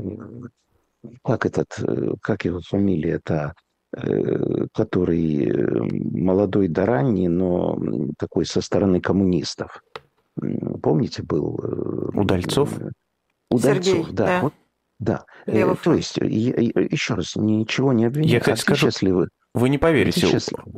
как 1.23 1.45
этот, 1.45 1.67
э, 1.79 2.13
как 2.21 2.45
его 2.45 2.61
фамилия-то, 2.61 3.53
э, 3.95 4.67
который 4.73 5.51
молодой 5.89 6.67
да 6.67 6.85
ранний, 6.85 7.27
но 7.27 7.79
такой 8.19 8.45
со 8.45 8.61
стороны 8.61 9.01
коммунистов. 9.01 9.83
Помните, 10.81 11.23
был... 11.23 11.59
Удальцов? 12.13 12.79
Удальцов, 13.49 13.85
Сергей, 13.85 14.13
да. 14.13 14.25
да. 14.25 14.41
Вот 14.41 14.53
да. 15.00 15.25
Левый 15.45 15.75
э, 15.75 15.77
То 15.83 15.93
есть, 15.93 16.17
еще 16.17 17.15
раз, 17.15 17.35
ничего 17.35 17.93
не 17.93 18.05
обвиняю. 18.05 18.33
Я, 18.33 18.39
кстати, 18.39 18.59
а 18.59 18.62
скажу, 18.62 18.88
счастливы. 18.88 19.29
Вы 19.53 19.69
не 19.69 19.77
поверите, 19.77 20.25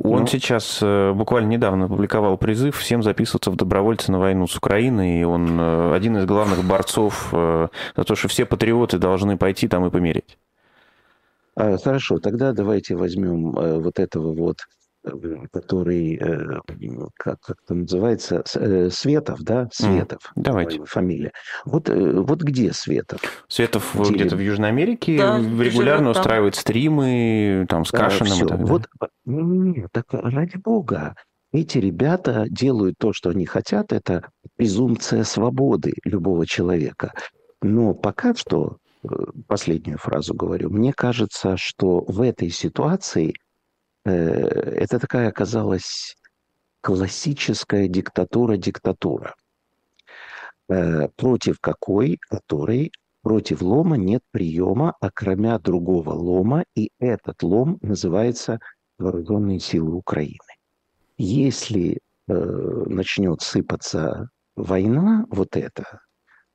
он 0.04 0.20
ну... 0.20 0.26
сейчас 0.26 0.80
э, 0.82 1.12
буквально 1.12 1.48
недавно 1.48 1.86
опубликовал 1.86 2.36
призыв 2.36 2.76
всем 2.76 3.02
записываться 3.02 3.50
в 3.50 3.56
добровольцы 3.56 4.12
на 4.12 4.18
войну 4.18 4.46
с 4.46 4.56
Украиной, 4.56 5.20
и 5.20 5.24
он 5.24 5.58
э, 5.58 5.94
один 5.94 6.18
из 6.18 6.26
главных 6.26 6.62
борцов 6.62 7.28
за 7.32 7.70
то, 7.94 8.14
что 8.14 8.28
все 8.28 8.44
патриоты 8.44 8.98
должны 8.98 9.38
пойти 9.38 9.66
там 9.66 9.86
и 9.86 9.90
помереть. 9.90 10.38
А, 11.54 11.78
хорошо, 11.78 12.18
тогда 12.18 12.52
давайте 12.52 12.96
возьмем 12.96 13.52
вот 13.52 13.98
этого 13.98 14.34
вот 14.34 14.58
который, 15.52 16.16
э, 16.16 16.60
как, 17.14 17.40
как 17.40 17.56
это 17.64 17.74
называется, 17.74 18.44
э, 18.54 18.90
Светов, 18.90 19.40
да? 19.40 19.68
Светов. 19.72 20.32
Mm, 20.36 20.42
давайте. 20.42 20.84
Фамилия. 20.84 21.32
Вот, 21.64 21.88
э, 21.88 22.20
вот 22.20 22.42
где 22.42 22.72
Светов? 22.72 23.20
Светов 23.48 23.94
где? 23.94 24.14
где-то 24.14 24.36
в 24.36 24.40
Южной 24.40 24.68
Америке 24.68 25.18
да, 25.18 25.38
регулярно 25.38 26.10
устраивает 26.10 26.54
стримы 26.56 27.66
там 27.68 27.84
с 27.84 27.90
да, 27.90 27.98
Кашиным 27.98 28.32
все. 28.32 28.44
и 28.44 28.48
так 28.48 28.58
далее. 28.58 28.66
Вот, 28.66 28.88
нет, 29.24 29.88
так 29.92 30.06
ради 30.10 30.56
бога. 30.56 31.14
Эти 31.52 31.78
ребята 31.78 32.46
делают 32.50 32.96
то, 32.98 33.12
что 33.12 33.30
они 33.30 33.46
хотят. 33.46 33.92
Это 33.92 34.28
презумпция 34.56 35.24
свободы 35.24 35.94
любого 36.04 36.46
человека. 36.46 37.12
Но 37.62 37.94
пока 37.94 38.34
что, 38.34 38.76
последнюю 39.46 39.98
фразу 39.98 40.34
говорю, 40.34 40.70
мне 40.70 40.92
кажется, 40.92 41.56
что 41.56 42.04
в 42.06 42.20
этой 42.20 42.50
ситуации– 42.50 43.34
Э, 43.45 43.45
это 44.10 44.98
такая 44.98 45.28
оказалась 45.28 46.16
классическая 46.80 47.88
диктатура-диктатура, 47.88 49.34
э, 50.68 51.08
против 51.16 51.58
какой, 51.60 52.18
которой 52.28 52.92
против 53.22 53.60
лома 53.60 53.96
нет 53.96 54.22
приема, 54.30 54.94
а 55.00 55.10
кроме 55.12 55.58
другого 55.58 56.10
лома, 56.10 56.64
и 56.76 56.90
этот 57.00 57.42
лом 57.42 57.78
называется 57.82 58.60
вооруженные 58.98 59.58
силы 59.58 59.94
Украины. 59.94 60.38
Если 61.18 61.98
э, 62.28 62.32
начнет 62.86 63.40
сыпаться 63.42 64.28
война, 64.54 65.26
вот 65.28 65.56
это, 65.56 66.00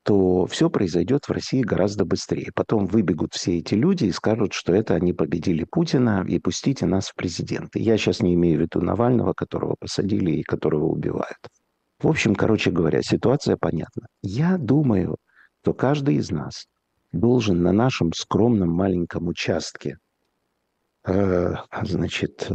то 0.04 0.46
все 0.46 0.68
произойдет 0.68 1.26
в 1.26 1.30
России 1.30 1.62
гораздо 1.62 2.04
быстрее. 2.04 2.50
Потом 2.54 2.86
выбегут 2.86 3.34
все 3.34 3.58
эти 3.58 3.74
люди 3.74 4.06
и 4.06 4.12
скажут, 4.12 4.52
что 4.52 4.74
это 4.74 4.94
они 4.94 5.12
победили 5.12 5.64
Путина, 5.64 6.24
и 6.28 6.38
пустите 6.38 6.86
нас 6.86 7.08
в 7.08 7.14
президенты. 7.14 7.78
Я 7.78 7.96
сейчас 7.96 8.20
не 8.20 8.34
имею 8.34 8.58
в 8.58 8.62
виду 8.62 8.80
Навального, 8.80 9.32
которого 9.32 9.76
посадили 9.78 10.32
и 10.32 10.42
которого 10.42 10.86
убивают. 10.86 11.38
В 12.00 12.08
общем, 12.08 12.34
короче 12.34 12.72
говоря, 12.72 13.00
ситуация 13.02 13.56
понятна. 13.56 14.08
Я 14.22 14.58
думаю, 14.58 15.16
что 15.62 15.72
каждый 15.72 16.16
из 16.16 16.30
нас 16.30 16.66
должен 17.12 17.62
на 17.62 17.72
нашем 17.72 18.12
скромном 18.12 18.70
маленьком 18.70 19.28
участке 19.28 19.98
э, 21.06 21.54
значит, 21.82 22.48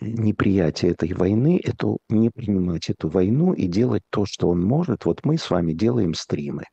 неприятие 0.00 0.92
этой 0.92 1.12
войны, 1.12 1.60
это 1.62 1.96
не 2.08 2.30
принимать 2.30 2.90
эту 2.90 3.08
войну 3.08 3.52
и 3.52 3.68
делать 3.68 4.02
то, 4.10 4.26
что 4.26 4.48
он 4.48 4.60
может. 4.60 5.04
Вот 5.04 5.24
мы 5.24 5.38
с 5.38 5.50
вами 5.50 5.72
делаем 5.72 6.14
стримы. 6.14 6.64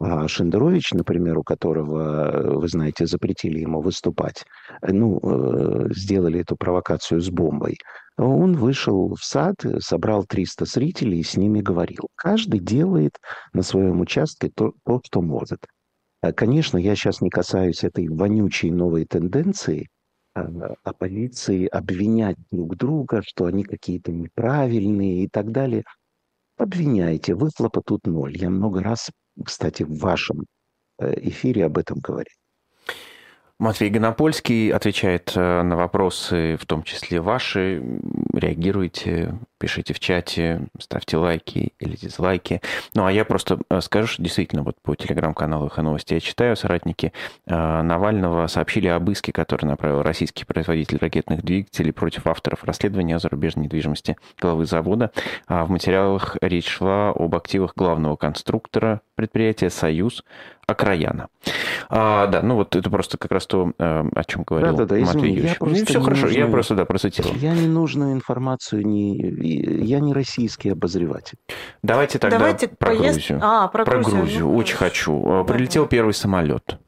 А 0.00 0.28
Шендерович, 0.28 0.92
например, 0.92 1.38
у 1.38 1.42
которого, 1.42 2.58
вы 2.58 2.68
знаете, 2.68 3.06
запретили 3.06 3.60
ему 3.60 3.80
выступать, 3.80 4.44
ну, 4.82 5.18
э, 5.22 5.88
сделали 5.92 6.40
эту 6.40 6.56
провокацию 6.56 7.20
с 7.20 7.30
бомбой, 7.30 7.76
он 8.16 8.54
вышел 8.54 9.14
в 9.14 9.24
сад, 9.24 9.56
собрал 9.78 10.24
300 10.24 10.64
зрителей 10.64 11.20
и 11.20 11.24
с 11.24 11.36
ними 11.36 11.60
говорил. 11.60 12.08
Каждый 12.16 12.60
делает 12.60 13.18
на 13.52 13.62
своем 13.62 14.00
участке 14.00 14.50
то, 14.54 14.72
то 14.84 15.00
что 15.04 15.22
может. 15.22 15.60
Конечно, 16.34 16.78
я 16.78 16.96
сейчас 16.96 17.20
не 17.20 17.30
касаюсь 17.30 17.84
этой 17.84 18.08
вонючей 18.08 18.70
новой 18.70 19.04
тенденции 19.04 19.86
оппозиции 20.84 21.66
обвинять 21.66 22.36
друг 22.50 22.76
друга, 22.76 23.22
что 23.24 23.46
они 23.46 23.64
какие-то 23.64 24.12
неправильные 24.12 25.24
и 25.24 25.28
так 25.28 25.50
далее. 25.50 25.84
Обвиняйте, 26.56 27.34
выхлопа 27.34 27.82
тут 27.84 28.06
ноль. 28.06 28.36
Я 28.36 28.50
много 28.50 28.82
раз 28.82 29.10
кстати, 29.44 29.82
в 29.82 29.98
вашем 29.98 30.44
э, 30.98 31.14
эфире 31.28 31.66
об 31.66 31.78
этом 31.78 31.98
говорить. 32.00 32.36
Матвей 33.58 33.90
Гонопольский 33.90 34.70
отвечает 34.70 35.32
э, 35.34 35.62
на 35.62 35.76
вопросы, 35.76 36.56
в 36.60 36.64
том 36.64 36.84
числе 36.84 37.20
ваши. 37.20 37.82
Реагируйте, 38.32 39.34
пишите 39.58 39.94
в 39.94 39.98
чате, 39.98 40.68
ставьте 40.78 41.16
лайки 41.16 41.72
или 41.80 41.96
дизлайки. 41.96 42.60
Ну, 42.94 43.04
а 43.04 43.10
я 43.10 43.24
просто 43.24 43.58
э, 43.68 43.80
скажу, 43.80 44.06
что 44.06 44.22
действительно 44.22 44.62
вот 44.62 44.76
по 44.80 44.94
телеграм-каналу 44.94 45.66
«Эхо 45.66 45.82
новости» 45.82 46.14
я 46.14 46.20
читаю, 46.20 46.54
соратники 46.54 47.12
Навального 47.46 48.46
сообщили 48.46 48.86
об 48.86 49.10
иске, 49.10 49.32
который 49.32 49.66
направил 49.66 50.02
российский 50.02 50.44
производитель 50.44 50.98
ракетных 50.98 51.42
двигателей 51.42 51.92
против 51.92 52.28
авторов 52.28 52.62
расследования 52.62 53.16
о 53.16 53.18
зарубежной 53.18 53.64
недвижимости 53.64 54.16
главы 54.40 54.66
завода. 54.66 55.10
А 55.48 55.64
в 55.64 55.70
материалах 55.70 56.36
речь 56.40 56.68
шла 56.68 57.10
об 57.10 57.34
активах 57.34 57.72
главного 57.74 58.14
конструктора 58.14 59.00
предприятия 59.16 59.68
«Союз» 59.68 60.22
Акраяна. 60.68 61.28
А, 61.88 62.26
да, 62.26 62.42
ну 62.42 62.56
вот 62.56 62.76
это 62.76 62.90
просто 62.90 63.16
как 63.16 63.32
раз 63.32 63.46
то, 63.46 63.72
э, 63.78 64.04
о 64.14 64.24
чем 64.24 64.42
говорил 64.42 64.76
да, 64.76 64.84
да, 64.84 64.96
да, 64.96 65.00
Матвей 65.00 65.32
Юрьевич. 65.32 65.56
Я 65.58 65.66
ну, 65.66 65.74
все 65.74 66.00
хорошо, 66.00 66.26
нужную, 66.26 66.44
я 66.44 66.46
просто, 66.46 66.74
да, 66.74 66.84
процитировал. 66.84 67.34
Я 67.36 67.54
ненужную 67.54 68.12
информацию, 68.12 68.86
не, 68.86 69.16
я 69.16 70.00
не 70.00 70.12
российский 70.12 70.68
обозреватель. 70.68 71.38
Давайте 71.82 72.18
тогда 72.18 72.36
Давайте 72.36 72.68
про 72.68 72.94
поезд... 72.94 73.14
Грузию. 73.14 73.40
А, 73.42 73.68
про, 73.68 73.86
про 73.86 73.94
Грузию. 73.94 74.20
Грузию. 74.20 74.44
Ну, 74.44 74.56
Очень 74.56 74.76
хочу. 74.76 75.22
Э, 75.22 75.44
да, 75.46 75.54
Прилетел 75.54 75.84
да. 75.84 75.88
первый 75.88 76.12
самолет. 76.12 76.78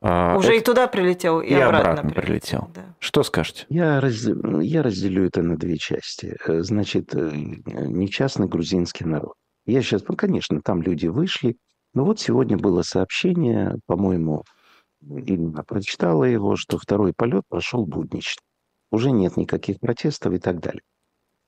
А, 0.00 0.36
Уже 0.36 0.50
это... 0.50 0.58
и 0.58 0.60
туда 0.60 0.86
прилетел, 0.86 1.40
и, 1.40 1.48
и 1.48 1.54
обратно, 1.54 1.90
обратно 1.90 2.10
прилетел. 2.10 2.60
прилетел. 2.60 2.70
Да. 2.76 2.94
Что 3.00 3.24
скажете? 3.24 3.66
Я, 3.70 4.00
раз... 4.00 4.24
я 4.60 4.84
разделю 4.84 5.26
это 5.26 5.42
на 5.42 5.56
две 5.56 5.78
части. 5.78 6.36
Э, 6.46 6.62
значит, 6.62 7.12
несчастный 7.12 8.46
грузинский 8.46 9.04
народ. 9.04 9.34
Я 9.66 9.82
сейчас, 9.82 10.04
ну, 10.06 10.14
конечно, 10.14 10.60
там 10.62 10.80
люди 10.80 11.08
вышли, 11.08 11.56
ну 11.96 12.04
вот 12.04 12.20
сегодня 12.20 12.58
было 12.58 12.82
сообщение, 12.82 13.78
по-моему, 13.86 14.44
Ирина 15.00 15.64
прочитала 15.64 16.24
его, 16.24 16.54
что 16.54 16.76
второй 16.76 17.14
полет 17.14 17.44
прошел 17.48 17.86
буднично. 17.86 18.42
Уже 18.90 19.10
нет 19.10 19.38
никаких 19.38 19.80
протестов 19.80 20.34
и 20.34 20.38
так 20.38 20.60
далее. 20.60 20.82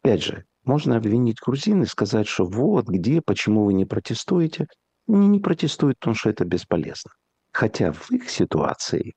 Опять 0.03 0.23
же, 0.23 0.47
можно 0.65 0.97
обвинить 0.97 1.37
грузин 1.39 1.83
и 1.83 1.87
сказать, 1.87 2.27
что 2.27 2.47
вот, 2.47 2.89
где, 2.89 3.21
почему 3.21 3.67
вы 3.67 3.75
не 3.75 3.85
протестуете. 3.85 4.69
Они 5.07 5.29
не 5.29 5.39
протестуют, 5.39 5.99
потому 5.99 6.15
что 6.15 6.31
это 6.31 6.47
бесполезно. 6.47 7.11
Хотя 7.53 7.93
в 7.93 8.11
их 8.11 8.31
ситуации 8.31 9.13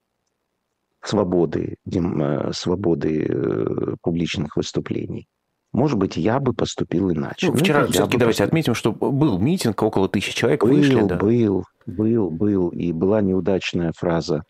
свободы, 1.01 1.77
э, 1.85 2.51
свободы 2.51 3.25
э, 3.25 3.95
публичных 4.01 4.57
выступлений 4.57 5.29
может 5.73 5.97
быть, 5.97 6.17
я 6.17 6.39
бы 6.39 6.53
поступил 6.53 7.11
иначе. 7.11 7.47
Ну, 7.47 7.55
вчера 7.55 7.87
все-таки 7.87 8.17
давайте 8.17 8.43
поступил. 8.43 8.47
отметим, 8.47 8.75
что 8.75 8.91
был 8.91 9.39
митинг, 9.39 9.81
около 9.81 10.09
тысячи 10.09 10.35
человек 10.35 10.63
был, 10.63 10.71
вышли. 10.71 11.01
Да. 11.03 11.15
Был, 11.17 11.63
был, 11.85 12.29
был. 12.29 12.69
И 12.69 12.91
была 12.91 13.21
неудачная 13.21 13.93
фраза. 13.97 14.43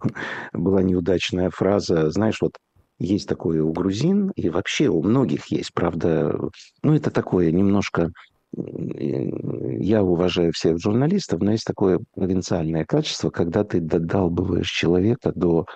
была 0.52 0.82
неудачная 0.82 1.50
фраза. 1.50 2.10
Знаешь, 2.10 2.40
вот 2.40 2.56
есть 2.98 3.28
такое 3.28 3.62
у 3.62 3.72
грузин, 3.72 4.32
и 4.34 4.48
вообще 4.48 4.88
у 4.88 5.02
многих 5.02 5.46
есть, 5.46 5.72
правда. 5.72 6.38
Ну, 6.82 6.94
это 6.94 7.10
такое 7.10 7.52
немножко... 7.52 8.10
Я 8.56 10.04
уважаю 10.04 10.52
всех 10.52 10.78
журналистов, 10.78 11.40
но 11.40 11.52
есть 11.52 11.64
такое 11.64 12.00
провинциальное 12.14 12.84
качество, 12.84 13.30
когда 13.30 13.64
ты 13.64 13.80
додалбываешь 13.80 14.70
человека 14.70 15.32
до 15.34 15.66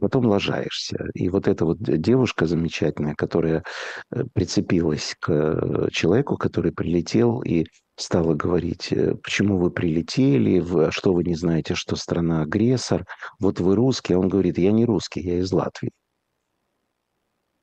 потом 0.00 0.26
лажаешься. 0.26 1.06
И 1.14 1.28
вот 1.28 1.48
эта 1.48 1.64
вот 1.64 1.78
девушка 1.80 2.46
замечательная, 2.46 3.14
которая 3.14 3.64
э, 4.10 4.24
прицепилась 4.32 5.16
к 5.20 5.30
э, 5.30 5.88
человеку, 5.90 6.36
который 6.36 6.72
прилетел 6.72 7.40
и 7.42 7.66
стала 7.96 8.34
говорить, 8.34 8.92
э, 8.92 9.14
почему 9.16 9.58
вы 9.58 9.70
прилетели, 9.70 10.62
а 10.86 10.90
что 10.90 11.12
вы 11.12 11.24
не 11.24 11.34
знаете, 11.34 11.74
что 11.74 11.96
страна 11.96 12.42
агрессор, 12.42 13.06
вот 13.40 13.60
вы 13.60 13.74
русский, 13.76 14.14
а 14.14 14.18
он 14.18 14.28
говорит, 14.28 14.58
я 14.58 14.72
не 14.72 14.84
русский, 14.84 15.20
я 15.20 15.38
из 15.38 15.52
Латвии. 15.52 15.90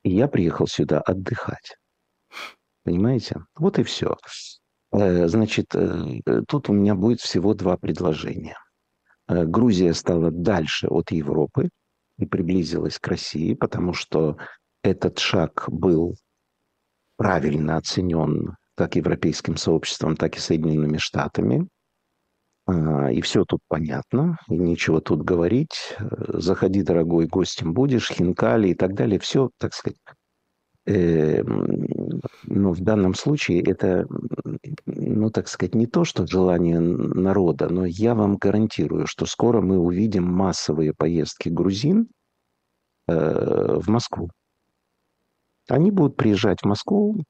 И 0.03 0.11
я 0.11 0.27
приехал 0.27 0.67
сюда 0.67 1.01
отдыхать. 1.01 1.77
Понимаете? 2.83 3.43
Вот 3.55 3.79
и 3.79 3.83
все. 3.83 4.17
Значит, 4.91 5.73
тут 6.47 6.69
у 6.69 6.73
меня 6.73 6.93
будет 6.93 7.19
всего 7.19 7.55
два 7.55 7.75
предложения. 7.75 8.55
Э, 9.27 9.45
Грузия 9.45 9.93
стала 9.93 10.31
дальше 10.31 10.87
от 10.87 11.11
Европы 11.11 11.69
и 12.17 12.25
приблизилась 12.25 12.99
к 12.99 13.07
России, 13.07 13.53
потому 13.53 13.93
что 13.93 14.37
этот 14.83 15.19
шаг 15.19 15.65
был 15.67 16.15
правильно 17.17 17.77
оценен 17.77 18.55
как 18.75 18.95
европейским 18.95 19.57
сообществом, 19.57 20.15
так 20.15 20.35
и 20.35 20.39
Соединенными 20.39 20.97
Штатами. 20.97 21.67
А, 22.67 23.11
и 23.11 23.21
все 23.21 23.45
тут 23.45 23.61
понятно, 23.67 24.37
и 24.49 24.57
нечего 24.57 25.01
тут 25.01 25.23
говорить. 25.23 25.95
Э, 25.97 26.39
заходи, 26.39 26.83
дорогой, 26.83 27.27
гостем 27.27 27.73
будешь, 27.73 28.11
хинкали 28.11 28.69
и 28.69 28.75
так 28.75 28.93
далее. 28.93 29.19
Все, 29.19 29.49
так 29.59 29.73
сказать, 29.73 29.97
ну, 30.87 32.71
в 32.71 32.79
данном 32.79 33.15
случае 33.15 33.61
это, 33.63 34.07
ну, 34.85 35.31
так 35.31 35.47
сказать, 35.47 35.73
не 35.73 35.87
то, 35.87 36.03
что 36.03 36.27
желание 36.27 36.79
народа, 36.79 37.69
но 37.69 37.85
я 37.85 38.13
вам 38.13 38.37
гарантирую, 38.37 39.07
что 39.07 39.25
скоро 39.25 39.61
мы 39.61 39.79
увидим 39.79 40.25
массовые 40.25 40.93
поездки 40.93 41.49
грузин 41.49 42.07
э, 43.07 43.79
в 43.79 43.89
Москву. 43.89 44.29
Они 45.67 45.89
будут 45.89 46.17
приезжать 46.17 46.61
в 46.61 46.65
Москву, 46.65 47.23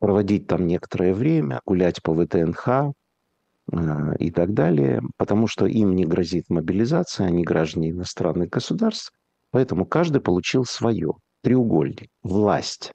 проводить 0.00 0.48
там 0.48 0.66
некоторое 0.66 1.14
время, 1.14 1.60
гулять 1.64 2.02
по 2.02 2.12
ВТНХ 2.12 2.68
э, 2.68 4.16
и 4.18 4.32
так 4.32 4.54
далее, 4.54 5.02
потому 5.16 5.46
что 5.46 5.66
им 5.66 5.94
не 5.94 6.04
грозит 6.04 6.50
мобилизация, 6.50 7.28
они 7.28 7.44
граждане 7.44 7.90
иностранных 7.90 8.50
государств, 8.50 9.12
поэтому 9.52 9.86
каждый 9.86 10.20
получил 10.20 10.64
свое 10.64 11.12
треугольник, 11.42 12.08
власть 12.22 12.92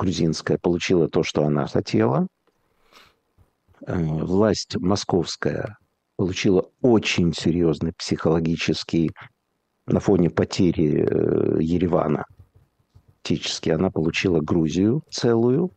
грузинская 0.00 0.58
получила 0.58 1.08
то, 1.08 1.22
что 1.22 1.44
она 1.44 1.66
хотела. 1.66 2.26
Э, 3.86 3.96
власть 3.96 4.76
московская 4.76 5.76
получила 6.16 6.70
очень 6.80 7.32
серьезный 7.32 7.92
психологический 7.92 9.10
на 9.86 10.00
фоне 10.00 10.30
потери 10.30 11.04
э, 11.04 11.62
Еревана. 11.62 12.24
Фактически 13.22 13.70
она 13.70 13.90
получила 13.90 14.40
Грузию 14.40 15.02
целую, 15.10 15.70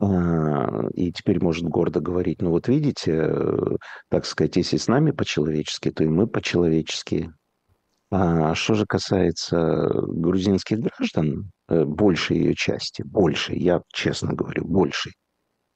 э, 0.00 0.90
и 0.94 1.10
теперь 1.10 1.42
может 1.42 1.64
гордо 1.64 2.00
говорить, 2.00 2.42
ну 2.42 2.50
вот 2.50 2.68
видите, 2.68 3.34
так 4.10 4.26
сказать, 4.26 4.56
если 4.56 4.76
с 4.76 4.86
нами 4.86 5.12
по-человечески, 5.12 5.90
то 5.90 6.04
и 6.04 6.08
мы 6.08 6.26
по-человечески. 6.26 7.32
А 8.10 8.54
что 8.54 8.74
же 8.74 8.86
касается 8.86 9.90
грузинских 10.06 10.78
граждан, 10.78 11.50
э, 11.68 11.84
большей 11.84 12.38
ее 12.38 12.54
части, 12.54 13.02
большей, 13.02 13.58
я 13.58 13.80
честно 13.92 14.34
говорю, 14.34 14.64
большей, 14.64 15.12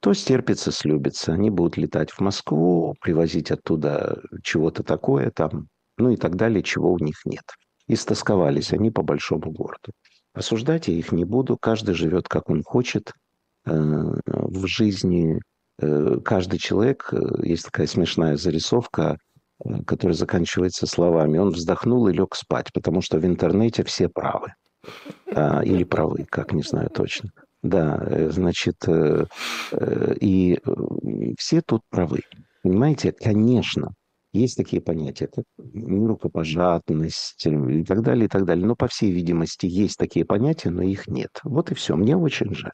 то 0.01 0.13
стерпится, 0.13 0.71
слюбится. 0.71 1.33
Они 1.33 1.49
будут 1.49 1.77
летать 1.77 2.11
в 2.11 2.21
Москву, 2.21 2.95
привозить 3.01 3.51
оттуда 3.51 4.21
чего-то 4.43 4.83
такое 4.83 5.31
там, 5.31 5.67
ну 5.97 6.11
и 6.11 6.15
так 6.15 6.35
далее, 6.35 6.63
чего 6.63 6.93
у 6.93 6.99
них 6.99 7.17
нет. 7.25 7.43
И 7.87 7.95
стосковались 7.95 8.71
они 8.71 8.91
по 8.91 9.01
большому 9.01 9.51
городу. 9.51 9.91
Осуждать 10.33 10.87
я 10.87 10.93
их 10.93 11.11
не 11.11 11.25
буду. 11.25 11.57
Каждый 11.57 11.95
живет, 11.95 12.27
как 12.27 12.49
он 12.49 12.63
хочет. 12.63 13.11
Э, 13.65 13.71
в 14.25 14.67
жизни 14.67 15.41
э, 15.81 16.19
каждый 16.23 16.59
человек, 16.59 17.11
есть 17.43 17.65
такая 17.65 17.87
смешная 17.87 18.37
зарисовка, 18.37 19.17
э, 19.63 19.83
которая 19.85 20.15
заканчивается 20.15 20.87
словами, 20.87 21.37
он 21.37 21.49
вздохнул 21.49 22.07
и 22.07 22.13
лег 22.13 22.35
спать, 22.35 22.71
потому 22.73 23.01
что 23.01 23.19
в 23.19 23.25
интернете 23.25 23.83
все 23.83 24.09
правы. 24.09 24.53
А, 25.33 25.61
или 25.63 25.83
правы, 25.83 26.25
как 26.29 26.53
не 26.53 26.63
знаю 26.63 26.89
точно. 26.89 27.31
Да, 27.61 28.29
значит, 28.29 28.77
и 28.87 30.59
все 31.37 31.61
тут 31.61 31.81
правы. 31.89 32.21
Понимаете, 32.63 33.11
конечно, 33.11 33.93
есть 34.31 34.57
такие 34.57 34.81
понятия, 34.81 35.27
как 35.27 35.45
рукопожатность 35.57 37.45
и 37.45 37.83
так 37.83 38.01
далее, 38.01 38.25
и 38.25 38.27
так 38.27 38.45
далее. 38.45 38.65
Но, 38.65 38.75
по 38.75 38.87
всей 38.87 39.11
видимости, 39.11 39.65
есть 39.65 39.97
такие 39.97 40.23
понятия, 40.25 40.69
но 40.69 40.83
их 40.83 41.07
нет. 41.07 41.31
Вот 41.43 41.71
и 41.71 41.75
все. 41.75 41.95
Мне 41.95 42.15
очень 42.15 42.53
жаль. 42.53 42.71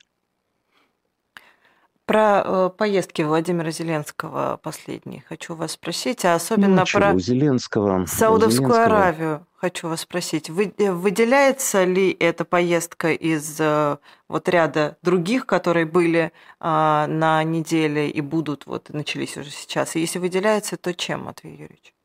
Про 2.06 2.44
э, 2.46 2.70
поездки 2.78 3.24
Владимира 3.24 3.72
Зеленского 3.72 4.60
последние 4.62 5.24
хочу 5.28 5.56
вас 5.56 5.72
спросить, 5.72 6.24
а 6.24 6.36
особенно 6.36 6.82
ну, 6.82 6.86
про 6.92 7.18
Зеленского, 7.18 8.06
Саудовскую 8.06 8.70
Зеленского... 8.70 8.84
Аравию 8.86 9.48
хочу 9.56 9.88
вас 9.88 10.02
спросить. 10.02 10.52
Вы, 10.52 10.72
э, 10.78 10.92
выделяется 10.92 11.84
ли 11.84 12.16
эта 12.20 12.46
поездка 12.46 13.12
из 13.12 13.60
э, 13.60 13.98
вот 14.30 14.48
ряда 14.48 14.98
других, 15.02 15.48
которые 15.48 15.88
были 15.88 16.26
э, 16.26 16.32
на 16.60 17.44
неделе 17.44 18.08
и 18.08 18.22
будут, 18.22 18.68
вот 18.68 18.90
начались 18.90 19.36
уже 19.38 19.50
сейчас? 19.50 19.96
И 19.96 20.00
если 20.02 20.20
выделяется, 20.20 20.78
то 20.78 20.94
чем, 20.94 21.24
Матвей 21.24 21.54
Юрьевич? 21.54 21.96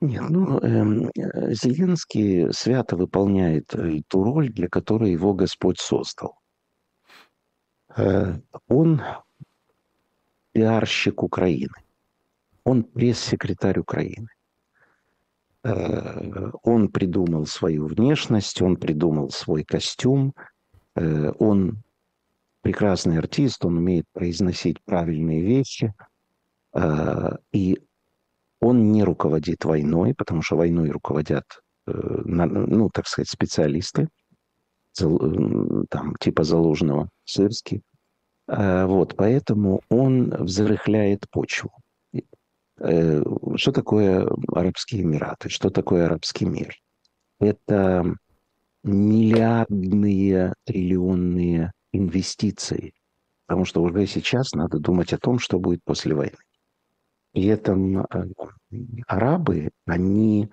Нет, 0.00 0.24
ну, 0.28 0.58
эм, 0.58 1.10
э, 1.16 1.54
Зеленский 1.54 2.52
свято 2.52 2.96
выполняет 2.96 3.72
ту 4.08 4.24
роль, 4.24 4.48
для 4.48 4.68
которой 4.68 5.12
его 5.12 5.34
Господь 5.34 5.78
создал. 5.78 6.40
Э, 7.96 8.34
он 8.68 9.00
пиарщик 10.56 11.22
Украины. 11.22 11.74
Он 12.64 12.82
пресс-секретарь 12.82 13.78
Украины. 13.78 14.28
Э, 15.62 16.50
он 16.62 16.88
придумал 16.88 17.44
свою 17.44 17.84
внешность, 17.88 18.62
он 18.62 18.76
придумал 18.78 19.28
свой 19.30 19.64
костюм, 19.64 20.34
э, 20.94 21.30
он 21.38 21.82
прекрасный 22.62 23.18
артист, 23.18 23.66
он 23.66 23.76
умеет 23.76 24.06
произносить 24.14 24.82
правильные 24.82 25.42
вещи, 25.42 25.92
э, 26.72 27.36
и 27.52 27.78
он 28.58 28.92
не 28.92 29.04
руководит 29.04 29.62
войной, 29.66 30.14
потому 30.14 30.40
что 30.40 30.56
войной 30.56 30.88
руководят, 30.88 31.44
ну, 31.84 32.88
так 32.88 33.06
сказать, 33.06 33.28
специалисты, 33.28 34.08
там, 34.94 36.16
типа 36.18 36.42
Залужного, 36.42 37.10
Сырский, 37.24 37.82
вот, 38.48 39.16
поэтому 39.16 39.80
он 39.88 40.30
взрыхляет 40.30 41.28
почву. 41.30 41.72
Э, 42.78 43.22
что 43.56 43.72
такое 43.72 44.28
Арабские 44.52 45.02
Эмираты? 45.02 45.48
Что 45.48 45.70
такое 45.70 46.06
арабский 46.06 46.44
мир? 46.44 46.74
Это 47.40 48.14
миллиардные, 48.82 50.54
триллионные 50.64 51.72
инвестиции. 51.92 52.92
Потому 53.46 53.64
что 53.64 53.82
уже 53.82 54.06
сейчас 54.06 54.52
надо 54.52 54.78
думать 54.78 55.12
о 55.12 55.18
том, 55.18 55.38
что 55.38 55.58
будет 55.58 55.82
после 55.84 56.14
войны. 56.14 56.36
При 57.32 57.46
этом 57.46 58.00
э, 58.00 58.04
арабы, 59.06 59.70
они 59.86 60.48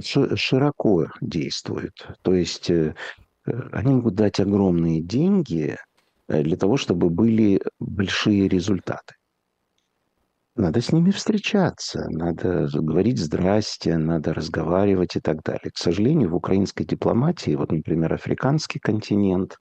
широко 0.00 1.06
действуют. 1.20 2.10
То 2.22 2.34
есть 2.34 2.70
э, 2.70 2.94
они 3.44 3.94
могут 3.94 4.14
дать 4.14 4.40
огромные 4.40 5.02
деньги 5.02 5.76
для 6.28 6.56
того, 6.56 6.76
чтобы 6.76 7.10
были 7.10 7.60
большие 7.78 8.48
результаты. 8.48 9.14
Надо 10.58 10.80
с 10.80 10.90
ними 10.92 11.12
встречаться, 11.12 12.08
надо 12.10 12.68
говорить 12.72 13.20
«здрасте», 13.20 13.96
надо 13.96 14.34
разговаривать 14.34 15.14
и 15.14 15.20
так 15.20 15.40
далее. 15.44 15.70
К 15.72 15.78
сожалению, 15.78 16.30
в 16.30 16.34
украинской 16.34 16.84
дипломатии, 16.84 17.54
вот, 17.54 17.70
например, 17.70 18.12
африканский 18.14 18.80
континент, 18.80 19.56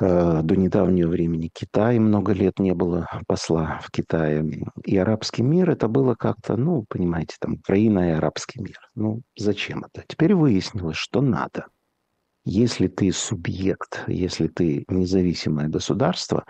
э, 0.00 0.40
до 0.42 0.56
недавнего 0.56 1.08
времени 1.08 1.48
Китай, 1.54 2.00
много 2.00 2.32
лет 2.32 2.58
не 2.58 2.74
было 2.74 3.06
посла 3.28 3.78
в 3.84 3.92
Китае, 3.92 4.44
и 4.84 4.96
арабский 4.96 5.44
мир, 5.44 5.70
это 5.70 5.86
было 5.86 6.16
как-то, 6.16 6.56
ну, 6.56 6.84
понимаете, 6.88 7.36
там, 7.38 7.54
Украина 7.54 8.08
и 8.10 8.14
арабский 8.14 8.60
мир. 8.60 8.80
Ну, 8.96 9.22
зачем 9.38 9.84
это? 9.84 10.04
Теперь 10.08 10.34
выяснилось, 10.34 10.96
что 10.96 11.20
надо– 11.20 11.66
если 12.44 12.88
ты 12.88 13.12
субъект, 13.12 14.04
если 14.06 14.48
ты 14.48 14.84
независимое 14.88 15.68
государство, 15.68 16.44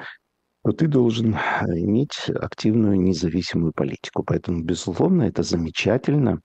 то 0.62 0.72
ты 0.72 0.87
должен 0.87 1.35
иметь 1.35 2.29
активную 2.29 3.00
независимую 3.00 3.72
политику. 3.72 4.22
Поэтому, 4.22 4.62
безусловно, 4.62 5.22
это 5.22 5.42
замечательно, 5.42 6.40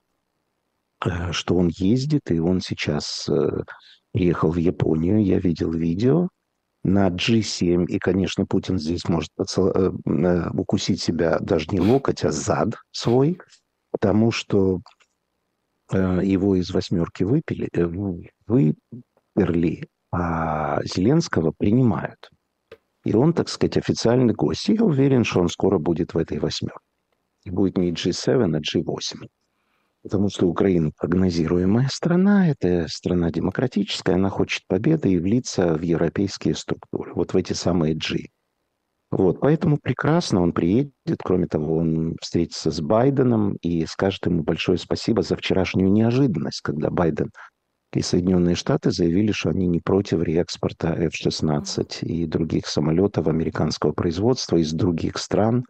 э, 1.05 1.31
что 1.31 1.55
он 1.55 1.69
ездит, 1.69 2.31
и 2.31 2.39
он 2.39 2.62
сейчас 2.62 3.27
э, 3.29 3.63
приехал 4.13 4.51
в 4.51 4.58
Японию. 4.58 5.23
Я 5.23 5.39
видел 5.39 5.71
видео 5.71 6.29
на 6.84 7.10
G7, 7.10 7.86
и, 7.88 7.99
конечно, 7.99 8.45
Путин 8.45 8.79
здесь 8.79 9.08
может. 9.10 9.31
Э, 9.58 10.49
укусить 10.53 11.01
себя 11.01 11.39
даже 11.39 11.67
не 11.71 11.81
локоть, 11.81 12.23
а 12.23 12.31
зад 12.31 12.75
свой, 12.91 13.39
потому 13.91 14.31
что 14.31 14.79
его 15.91 16.55
из 16.55 16.71
восьмерки 16.71 17.21
выпили, 17.21 17.69
вы 18.47 18.73
Перли, 19.36 19.88
а 20.12 20.82
Зеленского 20.84 21.52
принимают. 21.58 22.30
И 23.04 23.13
он, 23.13 23.34
так 23.34 23.50
сказать, 23.50 23.78
официальный 23.78 24.34
гость. 24.34 24.69
И 24.69 24.74
я 24.74 24.84
уверен, 24.84 25.24
что 25.24 25.41
он 25.41 25.50
скоро 25.50 25.78
будет 25.78 26.13
в 26.13 26.17
этой 26.17 26.39
восьмерке. 26.39 26.80
И 27.43 27.52
будет 27.52 27.78
не 27.78 27.91
G7, 27.91 28.56
а 28.56 28.60
G8. 28.60 29.28
Потому 30.02 30.30
что 30.30 30.48
Украина 30.48 30.91
прогнозируемая 30.98 31.88
страна, 31.91 32.50
это 32.50 32.88
страна 32.88 33.32
демократическая, 33.32 34.15
она 34.15 34.30
хочет 34.30 34.63
победы 34.67 35.12
и 35.12 35.19
влиться 35.19 35.76
в 35.76 35.82
европейские 35.82 36.56
структуры, 36.56 37.13
вот 37.13 37.34
в 37.34 37.38
эти 37.38 37.54
самые 37.54 37.95
G. 37.95 38.28
Вот, 39.12 39.39
поэтому 39.39 39.78
прекрасно 39.78 40.41
он 40.41 40.54
приедет. 40.54 40.93
Кроме 41.24 41.48
того, 41.48 41.78
он 41.78 42.17
встретится 42.21 42.69
с 42.69 42.82
Байденом 42.82 43.56
и 43.62 43.86
скажет 43.86 44.26
ему 44.26 44.43
большое 44.43 44.78
спасибо 44.78 45.21
за 45.21 45.36
вчерашнюю 45.36 45.91
неожиданность, 45.91 46.62
когда 46.62 46.89
Байден 46.89 47.32
и 47.95 48.01
Соединенные 48.01 48.55
Штаты 48.55 48.91
заявили, 48.91 49.31
что 49.31 49.49
они 49.49 49.67
не 49.67 49.79
против 49.79 50.21
реэкспорта 50.21 50.93
F-16 50.95 52.01
и 52.01 52.25
других 52.25 52.67
самолетов 52.67 53.27
американского 53.27 53.93
производства 53.93 54.58
из 54.58 54.73
других 54.73 55.17
стран 55.17 55.63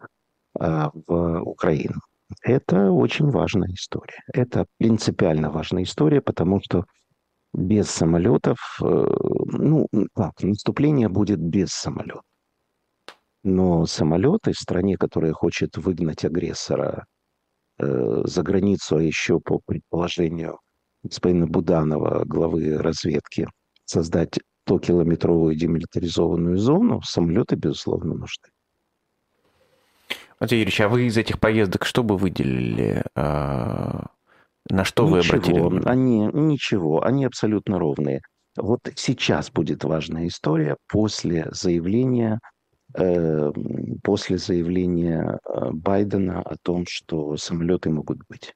а, 0.58 0.90
в 0.92 1.40
Украину. 1.42 2.00
Это 2.42 2.90
очень 2.90 3.30
важная 3.30 3.68
история. 3.68 4.18
Это 4.34 4.66
принципиально 4.78 5.50
важная 5.50 5.84
история, 5.84 6.20
потому 6.20 6.60
что 6.60 6.84
без 7.54 7.88
самолетов, 7.88 8.58
э, 8.82 8.84
ну, 8.84 9.86
как, 10.12 10.42
наступление 10.42 11.08
будет 11.08 11.38
без 11.38 11.68
самолетов. 11.68 12.22
Но 13.44 13.86
самолеты 13.86 14.52
в 14.52 14.58
стране, 14.58 14.96
которая 14.96 15.32
хочет 15.32 15.76
выгнать 15.76 16.24
агрессора 16.24 17.06
э, 17.78 18.22
за 18.24 18.42
границу, 18.42 18.96
а 18.96 19.02
еще 19.02 19.38
по 19.38 19.60
предположению 19.64 20.58
господина 21.06 21.46
Буданова, 21.46 22.24
главы 22.24 22.78
разведки, 22.78 23.48
создать 23.84 24.38
100-километровую 24.68 25.54
демилитаризованную 25.54 26.58
зону, 26.58 27.00
самолеты, 27.02 27.56
безусловно, 27.56 28.14
нужны. 28.14 28.48
Матвей 30.40 30.60
Юрьевич, 30.60 30.80
а 30.80 30.88
вы 30.88 31.06
из 31.06 31.16
этих 31.16 31.40
поездок 31.40 31.84
что 31.84 32.02
бы 32.02 32.16
выделили? 32.16 33.04
А, 33.14 34.06
на 34.68 34.84
что 34.84 35.04
ничего, 35.04 35.14
вы 35.14 35.20
обратили 35.20 35.60
внимание? 35.60 35.82
Они, 35.86 36.18
ничего, 36.32 37.02
они 37.02 37.24
абсолютно 37.24 37.78
ровные. 37.78 38.20
Вот 38.56 38.80
сейчас 38.96 39.50
будет 39.50 39.84
важная 39.84 40.26
история 40.26 40.76
после 40.88 41.48
заявления 41.52 42.40
э, 42.94 43.52
после 44.02 44.38
заявления 44.38 45.38
э, 45.44 45.70
Байдена 45.72 46.42
о 46.42 46.56
том, 46.62 46.84
что 46.88 47.36
самолеты 47.36 47.90
могут 47.90 48.18
быть. 48.28 48.54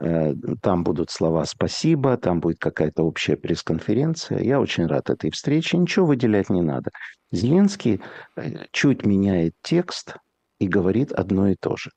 Э, 0.00 0.34
там 0.62 0.84
будут 0.84 1.10
слова 1.10 1.44
«спасибо», 1.44 2.16
там 2.16 2.40
будет 2.40 2.58
какая-то 2.58 3.02
общая 3.02 3.36
пресс-конференция. 3.36 4.40
Я 4.40 4.60
очень 4.60 4.86
рад 4.86 5.10
этой 5.10 5.30
встрече. 5.30 5.76
Ничего 5.76 6.06
выделять 6.06 6.50
не 6.50 6.62
надо. 6.62 6.90
Зеленский 7.32 8.00
э, 8.36 8.66
чуть 8.70 9.04
меняет 9.04 9.54
текст 9.62 10.16
и 10.60 10.68
говорит 10.68 11.12
одно 11.12 11.48
и 11.48 11.56
то 11.56 11.76
же. 11.76 11.90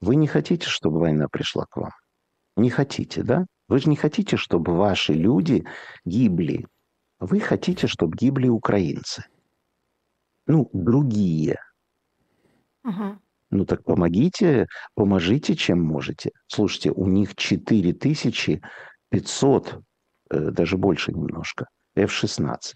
Вы 0.00 0.16
не 0.16 0.26
хотите, 0.26 0.68
чтобы 0.68 1.00
война 1.00 1.28
пришла 1.28 1.64
к 1.66 1.76
вам? 1.76 1.92
Не 2.56 2.70
хотите, 2.70 3.22
да? 3.22 3.46
Вы 3.68 3.78
же 3.78 3.88
не 3.88 3.96
хотите, 3.96 4.36
чтобы 4.36 4.76
ваши 4.76 5.12
люди 5.12 5.64
гибли. 6.04 6.66
Вы 7.18 7.40
хотите, 7.40 7.86
чтобы 7.86 8.16
гибли 8.16 8.48
украинцы. 8.48 9.24
Ну, 10.46 10.68
другие. 10.72 11.58
Угу. 12.84 13.18
Ну 13.52 13.64
так 13.66 13.84
помогите, 13.84 14.66
поможите, 14.94 15.54
чем 15.54 15.80
можете. 15.80 16.32
Слушайте, 16.46 16.90
у 16.90 17.06
них 17.06 17.36
4500, 17.36 19.78
э, 20.30 20.50
даже 20.50 20.78
больше 20.78 21.12
немножко, 21.12 21.66
F-16. 21.94 22.72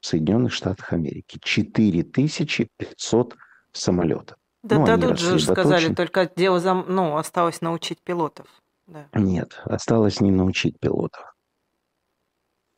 в 0.00 0.06
Соединенных 0.06 0.52
Штатах 0.52 0.92
Америки. 0.92 1.40
4500 1.42 3.36
самолетов. 3.72 4.36
Да, 4.62 4.78
ну, 4.78 4.86
да 4.86 4.96
тут 4.96 5.18
же 5.18 5.40
сказали, 5.40 5.92
только 5.92 6.30
дело 6.36 6.60
за, 6.60 6.74
ну, 6.74 7.16
осталось 7.16 7.60
научить 7.60 7.98
пилотов. 8.04 8.46
Да. 8.86 9.08
Нет, 9.14 9.60
осталось 9.64 10.20
не 10.20 10.30
научить 10.30 10.78
пилотов. 10.78 11.34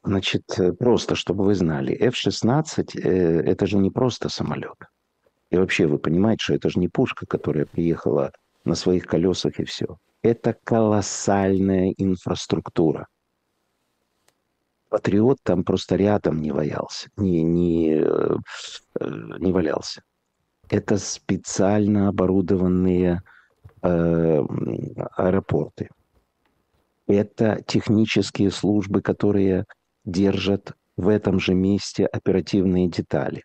Значит, 0.02 0.44
э, 0.58 0.72
просто, 0.72 1.14
чтобы 1.14 1.44
вы 1.44 1.54
знали, 1.54 1.92
F-16 1.92 2.98
э, 2.98 3.42
это 3.42 3.66
же 3.66 3.76
не 3.76 3.90
просто 3.90 4.30
самолет. 4.30 4.78
И 5.52 5.56
вообще 5.58 5.86
вы 5.86 5.98
понимаете, 5.98 6.44
что 6.44 6.54
это 6.54 6.70
же 6.70 6.80
не 6.80 6.88
пушка, 6.88 7.26
которая 7.26 7.66
приехала 7.66 8.32
на 8.64 8.74
своих 8.74 9.04
колесах 9.04 9.60
и 9.60 9.64
все. 9.64 9.98
Это 10.22 10.56
колоссальная 10.64 11.92
инфраструктура. 11.98 13.06
Патриот 14.88 15.40
там 15.42 15.62
просто 15.62 15.96
рядом 15.96 16.40
не 16.40 16.52
валялся, 16.52 17.10
не, 17.18 17.42
не, 17.42 18.02
э, 18.02 18.36
не 19.38 19.52
валялся. 19.52 20.02
Это 20.70 20.96
специально 20.96 22.08
оборудованные 22.08 23.20
э, 23.82 24.42
аэропорты. 25.16 25.90
Это 27.06 27.62
технические 27.66 28.50
службы, 28.50 29.02
которые 29.02 29.66
держат 30.06 30.72
в 30.96 31.08
этом 31.08 31.38
же 31.38 31.52
месте 31.52 32.06
оперативные 32.06 32.88
детали. 32.88 33.44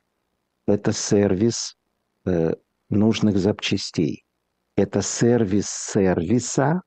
Это 0.67 0.93
сервис 0.93 1.77
э, 2.27 2.55
нужных 2.89 3.37
запчастей. 3.37 4.23
Это 4.75 5.01
сервис 5.01 5.69
сервиса, 5.69 6.81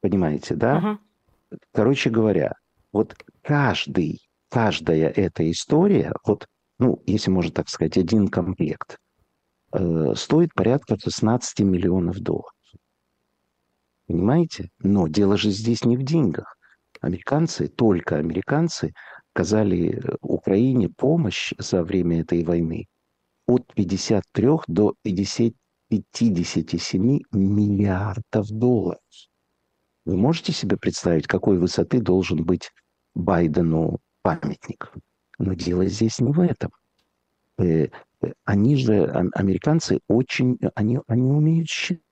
понимаете, 0.00 0.54
да? 0.54 0.98
Uh-huh. 1.52 1.58
Короче 1.72 2.10
говоря, 2.10 2.54
вот 2.92 3.14
каждый, 3.42 4.20
каждая 4.48 5.08
эта 5.10 5.50
история, 5.50 6.12
вот, 6.24 6.46
ну, 6.78 7.02
если 7.06 7.30
можно 7.30 7.52
так 7.52 7.68
сказать, 7.68 7.98
один 7.98 8.28
комплект, 8.28 8.98
э, 9.72 10.14
стоит 10.16 10.54
порядка 10.54 10.96
16 10.98 11.60
миллионов 11.60 12.20
долларов. 12.20 12.52
Понимаете? 14.06 14.70
Но 14.80 15.06
дело 15.06 15.36
же 15.36 15.50
здесь 15.50 15.84
не 15.84 15.96
в 15.96 16.02
деньгах. 16.02 16.56
Американцы, 17.00 17.68
только 17.68 18.16
американцы, 18.16 18.92
оказали 19.32 20.02
Украине 20.20 20.88
помощь 20.88 21.52
за 21.58 21.84
время 21.84 22.22
этой 22.22 22.42
войны 22.42 22.88
от 23.50 23.66
53 23.74 24.48
до 24.68 24.94
50, 25.02 25.54
57 25.88 27.20
миллиардов 27.32 28.48
долларов. 28.48 29.00
Вы 30.04 30.16
можете 30.16 30.52
себе 30.52 30.76
представить, 30.76 31.26
какой 31.26 31.58
высоты 31.58 32.00
должен 32.00 32.44
быть 32.44 32.70
Байдену 33.14 33.98
памятник? 34.22 34.92
Но 35.38 35.54
дело 35.54 35.84
здесь 35.86 36.20
не 36.20 36.32
в 36.32 36.40
этом. 36.40 36.70
Э, 37.58 37.88
э, 38.22 38.32
они 38.44 38.76
же, 38.76 39.04
американцы, 39.34 40.00
очень, 40.08 40.58
они, 40.74 41.00
они 41.06 41.30
умеют 41.30 41.68
считать. 41.68 42.02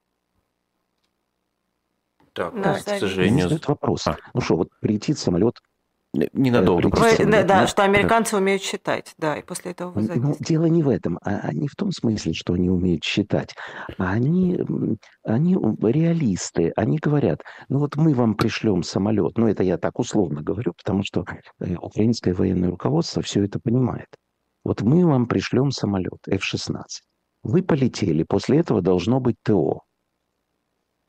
Так, 2.33 2.55
да, 2.61 2.75
к 2.75 2.81
сожалению. 2.81 3.45
Задают 3.45 3.69
вопрос. 3.69 4.07
А. 4.07 4.17
Ну 4.35 4.41
что, 4.41 4.57
вот 4.57 4.71
прилетит 4.81 5.19
самолет 5.19 5.61
Ненадолго. 6.15 6.89
Вы, 6.89 7.27
да, 7.27 7.43
да, 7.43 7.67
что 7.67 7.85
американцы 7.85 8.33
да. 8.33 8.39
умеют 8.39 8.63
считать, 8.63 9.15
да, 9.19 9.37
и 9.37 9.43
после 9.43 9.73
этого 9.73 9.91
вы 9.91 10.03
Ну, 10.03 10.37
дело 10.41 10.65
не 10.65 10.83
в 10.83 10.89
этом, 10.89 11.19
а, 11.23 11.41
а 11.43 11.53
не 11.53 11.69
в 11.69 11.77
том 11.77 11.93
смысле, 11.93 12.33
что 12.33 12.55
они 12.55 12.71
умеют 12.71 13.05
считать, 13.05 13.55
а 13.99 14.13
они, 14.13 14.59
они 15.23 15.55
реалисты, 15.55 16.73
они 16.77 16.99
говорят, 16.99 17.43
ну 17.69 17.79
вот 17.79 17.97
мы 17.97 18.15
вам 18.15 18.37
пришлем 18.37 18.83
самолет, 18.83 19.37
ну 19.37 19.49
это 19.49 19.63
я 19.63 19.77
так 19.77 19.99
условно 19.99 20.43
говорю, 20.43 20.73
потому 20.73 21.03
что 21.05 21.27
э, 21.61 21.75
украинское 21.77 22.33
военное 22.33 22.71
руководство 22.71 23.21
все 23.21 23.45
это 23.45 23.61
понимает. 23.61 24.09
Вот 24.65 24.81
мы 24.81 25.05
вам 25.07 25.27
пришлем 25.27 25.71
самолет 25.71 26.27
F-16. 26.27 26.85
Вы 27.43 27.63
полетели, 27.63 28.23
после 28.23 28.61
этого 28.61 28.81
должно 28.81 29.21
быть 29.21 29.37
ТО. 29.43 29.83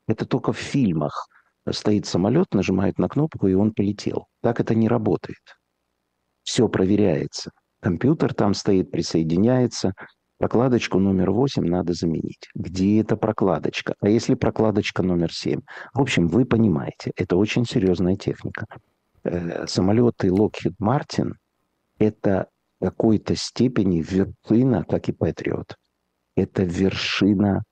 Это 0.06 0.26
только 0.26 0.52
в 0.52 0.58
фильмах 0.58 1.26
стоит 1.68 2.06
самолет, 2.06 2.52
нажимает 2.52 2.98
на 2.98 3.08
кнопку, 3.08 3.46
и 3.46 3.54
он 3.54 3.72
полетел. 3.72 4.26
Так 4.42 4.60
это 4.60 4.74
не 4.74 4.88
работает. 4.88 5.38
Все 6.42 6.68
проверяется. 6.68 7.50
Компьютер 7.80 8.34
там 8.34 8.54
стоит, 8.54 8.90
присоединяется. 8.90 9.92
Прокладочку 10.38 10.98
номер 10.98 11.32
8 11.32 11.64
надо 11.64 11.92
заменить. 11.92 12.48
Где 12.54 13.00
эта 13.00 13.16
прокладочка? 13.16 13.94
А 14.00 14.08
если 14.08 14.34
прокладочка 14.34 15.02
номер 15.02 15.32
7? 15.32 15.60
В 15.92 16.00
общем, 16.00 16.28
вы 16.28 16.46
понимаете, 16.46 17.12
это 17.16 17.36
очень 17.36 17.66
серьезная 17.66 18.16
техника. 18.16 18.66
Э, 19.22 19.66
самолеты 19.66 20.28
Lockheed 20.28 20.76
Martin– 20.80 21.32
это 21.98 22.48
в 22.80 22.84
какой-то 22.86 23.36
степени 23.36 24.00
вершина, 24.00 24.84
как 24.84 25.10
и 25.10 25.12
Patriot. 25.12 25.74
Это 26.36 26.62
вершина 26.62 27.64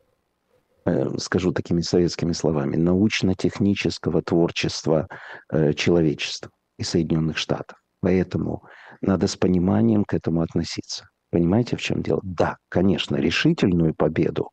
скажу 1.18 1.52
такими 1.52 1.80
советскими 1.80 2.32
словами, 2.32 2.76
научно-технического 2.76 4.22
творчества 4.22 5.08
э, 5.50 5.72
человечества 5.74 6.50
и 6.78 6.82
Соединенных 6.82 7.38
Штатов. 7.38 7.78
Поэтому 8.00 8.62
надо 9.00 9.26
с 9.26 9.36
пониманием 9.36 10.04
к 10.04 10.14
этому 10.14 10.42
относиться. 10.42 11.08
Понимаете, 11.30 11.76
в 11.76 11.80
чем 11.80 12.02
дело? 12.02 12.20
Да, 12.22 12.56
конечно, 12.68 13.16
решительную 13.16 13.94
победу 13.94 14.50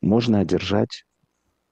можно 0.00 0.40
одержать 0.40 1.04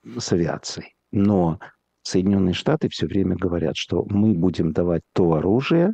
с 0.05 0.33
авиацией, 0.33 0.95
но 1.11 1.59
Соединенные 2.03 2.55
Штаты 2.55 2.89
все 2.89 3.07
время 3.07 3.37
говорят, 3.37 3.77
что 3.77 4.05
мы 4.09 4.33
будем 4.35 4.73
давать 4.73 5.03
то 5.13 5.35
оружие, 5.35 5.93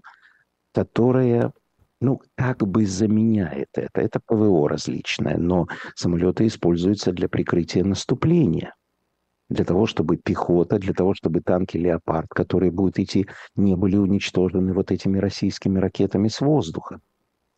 которое 0.73 1.53
ну, 2.01 2.21
как 2.37 2.67
бы 2.67 2.87
заменяет 2.87 3.69
это. 3.75 4.01
Это 4.01 4.21
ПВО 4.21 4.69
различное, 4.69 5.37
но 5.39 5.67
самолеты 5.95 6.47
используются 6.47 7.13
для 7.13 7.29
прикрытия 7.29 7.85
наступления. 7.85 8.75
Для 9.49 9.65
того, 9.65 9.87
чтобы 9.87 10.17
пехота, 10.17 10.79
для 10.79 10.95
того, 10.95 11.15
чтобы 11.15 11.41
танки 11.41 11.77
«Леопард», 11.77 12.29
которые 12.31 12.73
будут 12.73 12.99
идти, 12.99 13.27
не 13.57 13.77
были 13.77 13.97
уничтожены 13.97 14.73
вот 14.73 14.91
этими 14.91 15.19
российскими 15.19 15.79
ракетами 15.79 16.29
с 16.29 16.41
воздуха. 16.41 17.01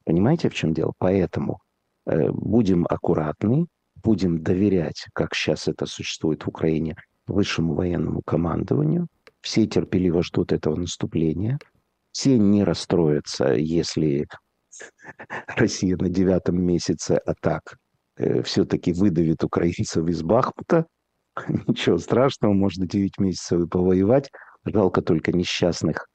Понимаете, 0.04 0.48
в 0.48 0.54
чем 0.54 0.74
дело? 0.74 0.92
Поэтому 0.98 1.60
э, 2.06 2.30
будем 2.30 2.86
аккуратны, 2.88 3.66
будем 4.02 4.42
доверять, 4.42 5.06
как 5.12 5.34
сейчас 5.34 5.68
это 5.68 5.86
существует 5.86 6.42
в 6.44 6.48
Украине, 6.48 6.96
высшему 7.26 7.74
военному 7.74 8.22
командованию. 8.22 9.06
Все 9.40 9.66
терпеливо 9.66 10.22
ждут 10.22 10.52
этого 10.52 10.76
наступления– 10.76 11.58
все 12.16 12.38
не 12.38 12.64
расстроятся, 12.64 13.52
если 13.52 14.26
Россия 15.48 15.98
на 15.98 16.08
девятом 16.08 16.62
месяце 16.62 17.12
атак 17.26 17.76
э, 18.16 18.42
все-таки 18.42 18.92
выдавит 18.92 19.44
украинцев 19.44 20.08
из 20.08 20.22
Бахмута. 20.22 20.86
Ничего 21.66 21.98
страшного, 21.98 22.54
можно 22.54 22.86
9 22.86 23.18
месяцев 23.18 23.60
и 23.60 23.68
повоевать. 23.68 24.30
Жалко 24.64 25.02
только 25.02 25.32
несчастных 25.32 26.06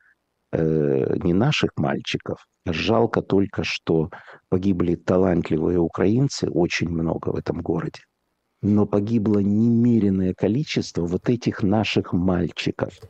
э, 0.51 1.17
не 1.17 1.33
наших 1.33 1.69
мальчиков. 1.77 2.47
Жалко 2.65 3.21
только, 3.21 3.63
что 3.63 4.09
погибли 4.49 4.95
талантливые 4.95 5.77
украинцы, 5.77 6.49
очень 6.49 6.89
много 6.89 7.29
в 7.29 7.35
этом 7.35 7.61
городе. 7.61 8.01
Но 8.63 8.87
погибло 8.87 9.37
немеренное 9.37 10.33
количество 10.33 11.05
вот 11.05 11.29
этих 11.29 11.61
наших 11.61 12.11
мальчиков– 12.11 12.91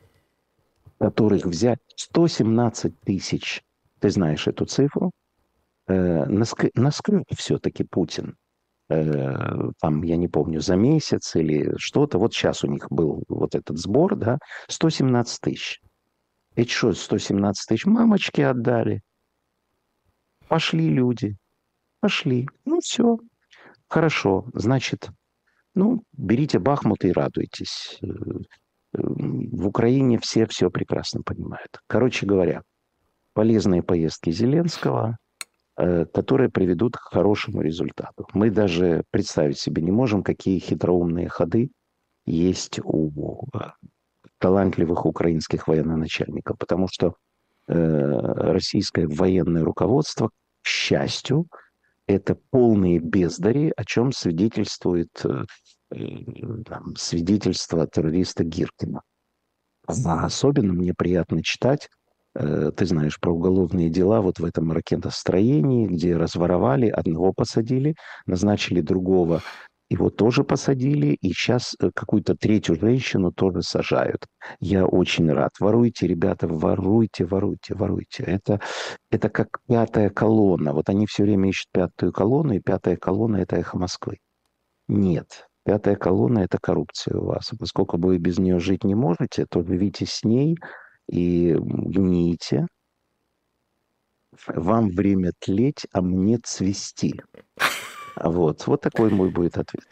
которых 1.01 1.45
взять 1.45 1.79
117 1.95 2.99
тысяч, 3.01 3.63
ты 3.99 4.11
знаешь 4.11 4.47
эту 4.47 4.65
цифру, 4.65 5.11
э, 5.87 6.25
наскреб 6.25 7.23
все-таки 7.35 7.83
Путин, 7.83 8.35
э, 8.89 9.71
там, 9.81 10.03
я 10.03 10.15
не 10.15 10.27
помню, 10.27 10.61
за 10.61 10.75
месяц 10.75 11.35
или 11.35 11.73
что-то, 11.77 12.19
вот 12.19 12.35
сейчас 12.35 12.63
у 12.63 12.67
них 12.67 12.85
был 12.91 13.23
вот 13.27 13.55
этот 13.55 13.79
сбор, 13.79 14.15
да, 14.15 14.37
117 14.67 15.41
тысяч. 15.41 15.81
Эти 16.55 16.69
что, 16.69 16.93
117 16.93 17.67
тысяч 17.67 17.85
мамочки 17.87 18.41
отдали? 18.41 19.01
Пошли 20.47 20.87
люди, 20.87 21.35
пошли. 21.99 22.47
Ну, 22.65 22.79
все, 22.79 23.17
хорошо, 23.87 24.45
значит, 24.53 25.09
ну, 25.73 26.03
берите 26.13 26.59
Бахмут 26.59 27.05
и 27.05 27.11
радуйтесь 27.11 27.99
в 28.93 29.67
Украине 29.67 30.19
все 30.19 30.45
все 30.45 30.69
прекрасно 30.69 31.21
понимают. 31.23 31.79
Короче 31.87 32.25
говоря, 32.25 32.61
полезные 33.33 33.83
поездки 33.83 34.31
Зеленского, 34.31 35.17
э, 35.77 36.05
которые 36.05 36.49
приведут 36.49 36.97
к 36.97 37.11
хорошему 37.11 37.61
результату. 37.61 38.27
Мы 38.33 38.49
даже 38.49 39.03
представить 39.11 39.59
себе 39.59 39.81
не 39.81 39.91
можем, 39.91 40.23
какие 40.23 40.59
хитроумные 40.59 41.29
ходы 41.29 41.71
есть 42.25 42.79
у 42.83 43.47
э, 43.53 43.59
талантливых 44.39 45.05
украинских 45.05 45.67
военноначальников, 45.67 46.57
потому 46.57 46.87
что 46.91 47.15
э, 47.67 47.73
российское 47.73 49.07
военное 49.07 49.63
руководство, 49.63 50.29
к 50.61 50.67
счастью, 50.67 51.47
это 52.07 52.37
полные 52.49 52.99
бездари, 52.99 53.71
о 53.75 53.85
чем 53.85 54.11
свидетельствует 54.11 55.09
там, 56.65 56.95
свидетельство 56.95 57.87
террориста 57.87 58.43
Гиркина. 58.43 59.01
А 59.87 60.25
особенно 60.25 60.73
мне 60.73 60.93
приятно 60.93 61.43
читать 61.43 61.89
Э, 62.33 62.71
ты 62.75 62.85
знаешь 62.85 63.19
про 63.19 63.31
уголовные 63.31 63.89
дела 63.89 64.21
вот 64.21 64.39
в 64.39 64.45
этом 64.45 64.71
ракетостроении, 64.71 65.87
где 65.87 66.15
разворовали, 66.15 66.87
одного 66.87 67.33
посадили, 67.33 67.95
назначили 68.25 68.81
другого, 68.81 69.41
его 69.89 70.09
тоже 70.09 70.45
посадили, 70.45 71.17
и 71.21 71.33
сейчас 71.33 71.75
э, 71.79 71.91
какую-то 71.93 72.35
третью 72.35 72.75
женщину 72.79 73.33
тоже 73.33 73.61
сажают. 73.61 74.25
Я 74.61 74.85
очень 74.85 75.29
рад. 75.31 75.51
Воруйте, 75.59 76.07
ребята, 76.07 76.47
воруйте, 76.47 77.25
воруйте, 77.25 77.75
воруйте. 77.75 78.23
Это, 78.23 78.61
это 79.09 79.29
как 79.29 79.59
пятая 79.67 80.09
колонна. 80.09 80.73
Вот 80.73 80.87
они 80.87 81.07
все 81.07 81.23
время 81.23 81.49
ищут 81.49 81.67
пятую 81.73 82.13
колонну, 82.13 82.53
и 82.53 82.61
пятая 82.61 82.95
колонна– 82.95 83.37
это 83.37 83.57
эхо 83.57 83.77
Москвы. 83.77 84.19
Нет, 84.87 85.47
пятая 85.63 85.95
колонна– 85.95 86.39
это 86.43 86.57
коррупция 86.61 87.17
у 87.17 87.25
вас. 87.25 87.51
Поскольку 87.59 87.97
вы 87.97 88.17
без 88.17 88.37
нее 88.37 88.59
жить 88.59 88.83
не 88.83 88.95
можете, 88.95 89.45
то 89.49 89.63
живите 89.63 90.05
с 90.05 90.23
ней– 90.23 90.57
и 91.11 91.55
гните. 91.59 92.67
Вам 94.47 94.89
время 94.89 95.33
тлеть, 95.39 95.85
а 95.91 96.01
мне 96.01 96.39
цвести. 96.41 97.21
Вот, 98.15 98.67
вот 98.67 98.81
такой 98.81 99.09
мой 99.09 99.29
будет 99.29 99.57
ответ. 99.57 99.83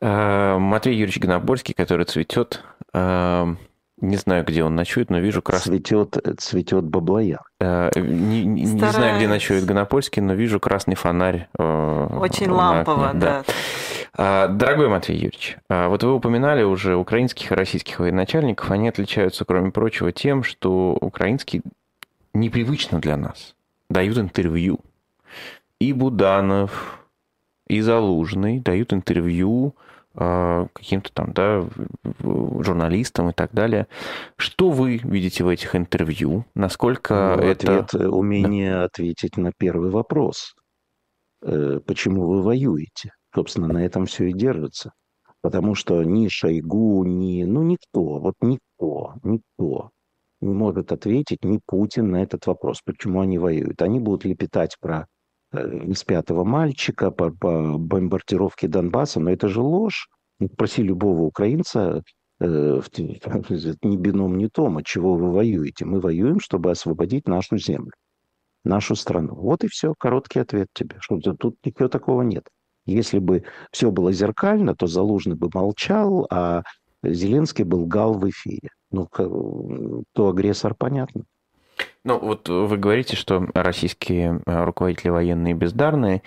А, 0.00 0.58
Матвей 0.58 0.94
Юрьевич 0.94 1.18
Гонобольский, 1.18 1.74
который 1.74 2.06
цветет, 2.06 2.62
а, 2.92 3.56
не 4.00 4.16
знаю, 4.16 4.44
где 4.44 4.64
он 4.64 4.74
ночует, 4.74 5.10
но 5.10 5.18
вижу 5.18 5.42
красный... 5.42 5.78
Цветет, 5.78 6.16
цветет 6.38 6.84
баблояр. 6.84 7.42
А, 7.60 7.90
не, 7.98 8.44
не, 8.44 8.62
не 8.62 8.66
знаю, 8.66 9.16
где 9.16 9.28
ночует 9.28 9.64
Гонопольский, 9.64 10.22
но 10.22 10.34
вижу 10.34 10.60
красный 10.60 10.94
фонарь. 10.94 11.48
Очень 11.56 12.50
лампово, 12.50 13.10
да. 13.14 13.44
да. 13.46 13.54
А, 14.16 14.48
дорогой 14.48 14.88
Матвей 14.88 15.16
Юрьевич, 15.16 15.58
а, 15.68 15.88
вот 15.88 16.02
вы 16.02 16.14
упоминали 16.14 16.62
уже 16.62 16.96
украинских 16.96 17.52
и 17.52 17.54
российских 17.54 17.98
военачальников. 18.00 18.70
Они 18.70 18.88
отличаются, 18.88 19.44
кроме 19.44 19.70
прочего, 19.70 20.12
тем, 20.12 20.42
что 20.42 20.96
украинские 21.00 21.62
непривычно 22.34 23.00
для 23.00 23.16
нас 23.16 23.54
дают 23.90 24.18
интервью. 24.18 24.80
И 25.80 25.92
Буданов, 25.92 26.98
и 27.68 27.80
Залужный 27.80 28.60
дают 28.60 28.92
интервью 28.92 29.74
каким-то 30.14 31.12
там, 31.12 31.32
да, 31.32 31.64
журналистам 32.20 33.30
и 33.30 33.32
так 33.32 33.52
далее. 33.52 33.86
Что 34.36 34.70
вы 34.70 34.98
видите 34.98 35.44
в 35.44 35.48
этих 35.48 35.76
интервью? 35.76 36.44
Насколько 36.54 37.36
ну, 37.36 37.42
это... 37.44 37.80
Ответ, 37.80 38.02
э, 38.02 38.08
умение 38.08 38.72
да. 38.72 38.84
ответить 38.84 39.36
на 39.36 39.52
первый 39.56 39.90
вопрос. 39.90 40.54
Э, 41.42 41.80
почему 41.86 42.26
вы 42.26 42.42
воюете? 42.42 43.12
Собственно, 43.34 43.68
на 43.68 43.84
этом 43.84 44.06
все 44.06 44.26
и 44.26 44.32
держится. 44.32 44.92
Потому 45.40 45.74
что 45.74 46.02
ни 46.02 46.28
Шойгу, 46.28 47.04
ни... 47.04 47.44
Ну, 47.44 47.62
никто, 47.62 48.18
вот 48.18 48.34
никто, 48.40 49.14
никто 49.22 49.90
не 50.40 50.54
может 50.54 50.92
ответить, 50.92 51.44
ни 51.44 51.60
Путин 51.64 52.10
на 52.10 52.22
этот 52.22 52.46
вопрос, 52.46 52.80
почему 52.84 53.20
они 53.20 53.38
воюют. 53.38 53.82
Они 53.82 54.00
будут 54.00 54.24
лепетать 54.24 54.76
про 54.80 55.06
спятого 55.94 56.44
мальчика, 56.44 57.10
по, 57.10 57.30
по 57.30 57.78
бомбардировке 57.78 58.68
Донбасса, 58.68 59.20
но 59.20 59.30
это 59.30 59.48
же 59.48 59.60
ложь. 59.60 60.08
Ну, 60.40 60.48
проси 60.48 60.82
любого 60.82 61.22
украинца, 61.22 62.02
э, 62.40 62.80
ни 62.98 63.96
бином, 63.96 64.38
ни 64.38 64.46
том, 64.46 64.78
от 64.78 64.86
чего 64.86 65.14
вы 65.14 65.32
воюете. 65.32 65.84
Мы 65.84 66.00
воюем, 66.00 66.40
чтобы 66.40 66.70
освободить 66.70 67.26
нашу 67.26 67.58
землю, 67.58 67.92
нашу 68.64 68.94
страну. 68.94 69.34
Вот 69.34 69.64
и 69.64 69.68
все, 69.68 69.94
короткий 69.98 70.40
ответ 70.40 70.68
тебе. 70.74 70.96
Что 71.00 71.18
тут 71.18 71.56
ничего 71.64 71.88
такого 71.88 72.22
нет. 72.22 72.44
Если 72.86 73.18
бы 73.18 73.44
все 73.70 73.90
было 73.90 74.12
зеркально, 74.12 74.74
то 74.74 74.86
Залужный 74.86 75.36
бы 75.36 75.50
молчал, 75.52 76.26
а 76.30 76.62
Зеленский 77.02 77.64
был 77.64 77.86
гал 77.86 78.14
в 78.14 78.28
эфире. 78.28 78.70
Ну, 78.90 79.06
то 80.12 80.28
агрессор, 80.28 80.74
понятно. 80.74 81.24
Ну, 82.08 82.18
вот 82.18 82.48
вы 82.48 82.78
говорите, 82.78 83.16
что 83.16 83.46
российские 83.52 84.40
э, 84.46 84.64
руководители 84.64 85.10
военные 85.10 85.52
бездарные, 85.52 86.22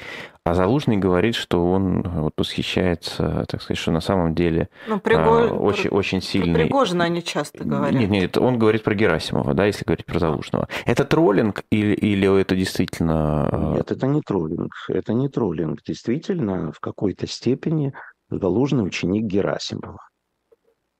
а 0.45 0.53
Залужный 0.53 0.97
говорит, 0.97 1.33
что 1.33 1.71
он 1.71 2.03
вот 2.03 2.33
восхищается, 2.37 3.45
так 3.47 3.63
сказать, 3.63 3.79
что 3.79 3.89
на 3.89 3.99
самом 3.99 4.35
деле 4.35 4.69
ну, 4.87 4.99
Пригож... 4.99 5.49
э, 5.49 5.53
очень, 5.55 5.89
очень 5.89 6.21
сильный... 6.21 6.53
Про 6.53 6.63
Пригожина 6.65 7.05
они 7.05 7.23
часто 7.23 7.63
говорят. 7.63 7.99
Нет, 7.99 8.11
нет, 8.11 8.37
он 8.37 8.59
говорит 8.59 8.83
про 8.83 8.93
Герасимова, 8.93 9.55
да, 9.55 9.65
если 9.65 9.83
говорить 9.83 10.05
про 10.05 10.19
Залужного. 10.19 10.67
Это 10.85 11.03
троллинг 11.03 11.63
или, 11.71 11.95
или 11.95 12.39
это 12.39 12.55
действительно... 12.55 13.49
Э, 13.51 13.73
нет, 13.77 13.91
это 13.91 14.05
не 14.05 14.21
троллинг. 14.21 14.73
Это 14.87 15.13
не 15.13 15.29
троллинг. 15.29 15.79
Действительно, 15.83 16.71
в 16.71 16.79
какой-то 16.79 17.25
степени 17.25 17.91
Залужный 18.29 18.85
ученик 18.85 19.23
Герасимова. 19.23 19.97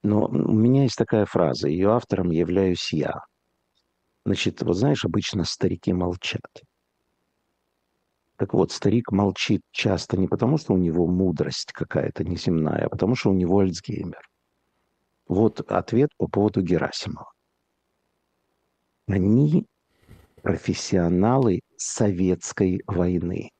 Но 0.01 0.25
у 0.25 0.53
меня 0.53 0.83
есть 0.83 0.97
такая 0.97 1.27
фраза, 1.27 1.67
ее 1.67 1.91
автором 1.91 2.31
являюсь 2.31 2.91
я. 2.91 3.21
Значит, 4.25 4.61
вот 4.61 4.75
знаешь, 4.75 5.03
обычно 5.03 5.43
старики 5.45 5.93
молчат. 5.93 6.63
Так 8.37 8.53
вот, 8.53 8.71
старик 8.71 9.11
молчит 9.11 9.61
часто 9.71 10.17
не 10.17 10.27
потому, 10.27 10.57
что 10.57 10.73
у 10.73 10.77
него 10.77 11.07
мудрость 11.07 11.71
какая-то 11.73 12.23
неземная, 12.23 12.85
а 12.85 12.89
потому 12.89 13.15
что 13.15 13.29
у 13.29 13.33
него 13.33 13.59
Альцгеймер. 13.59 14.27
Вот 15.27 15.61
ответ 15.61 16.09
по 16.17 16.27
поводу 16.27 16.61
Герасимова. 16.61 17.31
Они 19.07 19.65
профессионалы 20.41 21.61
советской 21.77 22.81
войны. 22.87 23.51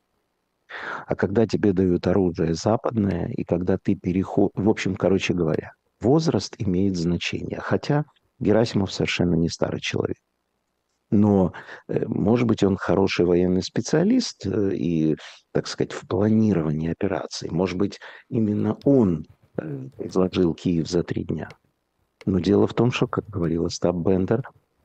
А 1.05 1.15
когда 1.15 1.45
тебе 1.45 1.73
дают 1.73 2.07
оружие 2.07 2.53
западное, 2.53 3.27
и 3.27 3.43
когда 3.43 3.77
ты 3.77 3.95
переход... 3.95 4.51
В 4.55 4.69
общем, 4.69 4.95
короче 4.95 5.33
говоря, 5.33 5.73
возраст 5.99 6.55
имеет 6.57 6.97
значение. 6.97 7.59
Хотя 7.59 8.05
Герасимов 8.39 8.91
совершенно 8.91 9.35
не 9.35 9.49
старый 9.49 9.81
человек 9.81 10.17
но, 11.11 11.51
э, 11.87 12.05
может 12.07 12.47
быть, 12.47 12.63
он 12.63 12.77
хороший 12.77 13.25
военный 13.25 13.61
специалист 13.61 14.45
э, 14.45 14.73
и, 14.73 15.17
так 15.51 15.67
сказать, 15.67 15.91
в 15.91 16.07
планировании 16.07 16.89
операций. 16.89 17.49
Может 17.51 17.77
быть, 17.77 17.99
именно 18.29 18.77
он 18.85 19.27
э, 19.57 19.89
изложил 19.99 20.53
Киев 20.53 20.89
за 20.89 21.03
три 21.03 21.25
дня. 21.25 21.49
Но 22.25 22.39
дело 22.39 22.65
в 22.65 22.73
том, 22.73 22.91
что, 22.91 23.07
как 23.07 23.27
говорил 23.27 23.65
Остап 23.65 23.95
Бендер, 23.95 24.43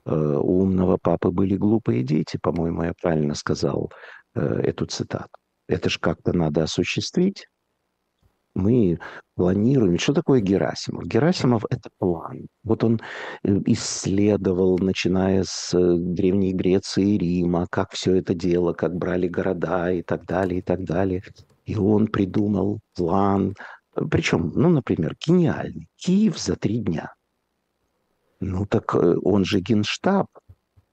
у 0.08 0.62
умного 0.62 0.98
папы 1.02 1.30
были 1.30 1.56
глупые 1.56 2.04
дети, 2.04 2.38
по-моему, 2.40 2.84
я 2.84 2.92
правильно 3.02 3.34
сказал 3.34 3.90
эту 4.34 4.86
цитату. 4.86 5.30
Это 5.66 5.90
же 5.90 5.98
как-то 5.98 6.32
надо 6.32 6.62
осуществить 6.62 7.48
мы 8.56 8.98
планируем. 9.36 9.98
Что 9.98 10.14
такое 10.14 10.40
Герасимов? 10.40 11.04
Герасимов– 11.04 11.64
это 11.70 11.90
план. 11.98 12.46
Вот 12.64 12.82
он 12.82 13.00
э, 13.44 13.60
исследовал, 13.66 14.78
начиная 14.78 15.44
с 15.46 15.74
э, 15.74 15.96
Древней 15.98 16.52
Греции 16.52 17.14
и 17.14 17.18
Рима, 17.18 17.66
как 17.70 17.92
все 17.92 18.16
это 18.16 18.34
дело, 18.34 18.72
как 18.72 18.96
брали 18.96 19.28
города 19.28 19.92
и 19.92 20.02
так 20.02 20.24
далее, 20.26 20.58
и 20.58 20.62
так 20.62 20.84
далее. 20.84 21.22
И 21.66 21.76
он 21.76 22.08
придумал 22.08 22.80
план. 22.94 23.54
Причем, 24.10 24.52
ну, 24.54 24.68
например, 24.70 25.14
гениальный. 25.24 25.88
Киев 25.96 26.38
за 26.38 26.56
три 26.56 26.78
дня. 26.78 27.12
Ну, 28.40 28.66
так 28.66 28.94
э, 28.94 29.16
он 29.22 29.44
же 29.44 29.60
генштаб. 29.60 30.26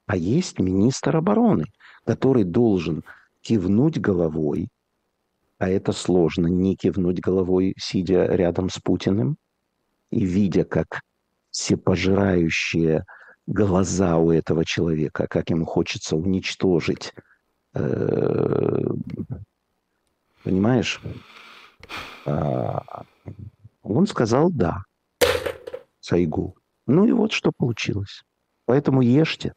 А 0.06 0.18
есть 0.18 0.60
министр 0.60 1.18
обороны, 1.18 1.66
который 2.06 2.44
должен 2.44 3.04
кивнуть 3.42 4.00
головой, 4.00 4.68
а 5.64 5.70
это 5.70 5.94
сложно, 5.94 6.48
не 6.48 6.76
кивнуть 6.76 7.22
головой, 7.22 7.74
сидя 7.78 8.26
рядом 8.26 8.70
с 8.70 8.80
Путиным 8.80 9.38
и 10.12 10.26
видя, 10.26 10.66
как 10.66 11.00
всепожирающие 11.52 13.06
глаза 13.48 14.18
у 14.18 14.32
этого 14.32 14.66
человека, 14.66 15.26
как 15.28 15.50
ему 15.50 15.64
хочется 15.66 16.18
уничтожить. 16.18 17.14
Э, 17.76 18.78
понимаешь? 20.44 21.02
А, 22.26 23.06
он 23.84 24.06
сказал 24.08 24.52
«да» 24.52 24.84
Сайгу. 26.02 26.58
Ну 26.88 27.06
и 27.06 27.14
вот 27.14 27.32
что 27.32 27.54
получилось. 27.56 28.24
Поэтому 28.66 29.02
ешьте. 29.02 29.54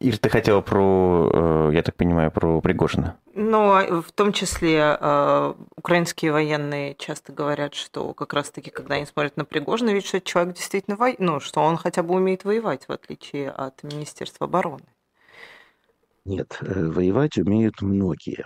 Ир, 0.00 0.16
ты 0.18 0.28
хотела 0.28 0.60
про, 0.60 1.30
э, 1.32 1.70
я 1.74 1.82
так 1.82 1.96
понимаю, 1.96 2.30
про 2.30 2.60
Пригожина. 2.60 3.18
Ну, 3.34 3.72
а 3.72 4.00
в 4.00 4.12
том 4.12 4.32
числе 4.32 4.96
э, 4.98 5.54
украинские 5.76 6.32
военные 6.32 6.94
часто 6.94 7.32
говорят, 7.32 7.74
что 7.74 8.14
как 8.14 8.32
раз-таки, 8.32 8.70
когда 8.70 8.94
они 8.94 9.06
смотрят 9.06 9.36
на 9.36 9.44
Пригожина, 9.44 9.90
видят, 9.90 10.06
что 10.06 10.20
человек 10.20 10.54
действительно 10.54 10.96
во... 10.96 11.08
ну, 11.18 11.40
что 11.40 11.60
он 11.60 11.76
хотя 11.76 12.02
бы 12.02 12.14
умеет 12.14 12.44
воевать, 12.44 12.86
в 12.86 12.92
отличие 12.92 13.50
от 13.50 13.82
Министерства 13.82 14.46
обороны. 14.46 14.84
Нет, 16.24 16.58
э, 16.60 16.86
воевать 16.86 17.36
умеют 17.38 17.82
многие. 17.82 18.44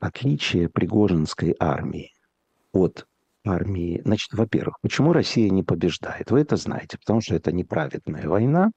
Отличие 0.00 0.68
Пригожинской 0.68 1.54
армии 1.58 2.12
от 2.72 3.06
армии... 3.44 4.00
Значит, 4.04 4.32
во-первых, 4.32 4.80
почему 4.80 5.12
Россия 5.12 5.50
не 5.50 5.62
побеждает? 5.62 6.30
Вы 6.30 6.40
это 6.40 6.56
знаете, 6.56 6.96
потому 6.98 7.20
что 7.20 7.34
это 7.34 7.52
неправедная 7.52 8.26
война, 8.28 8.70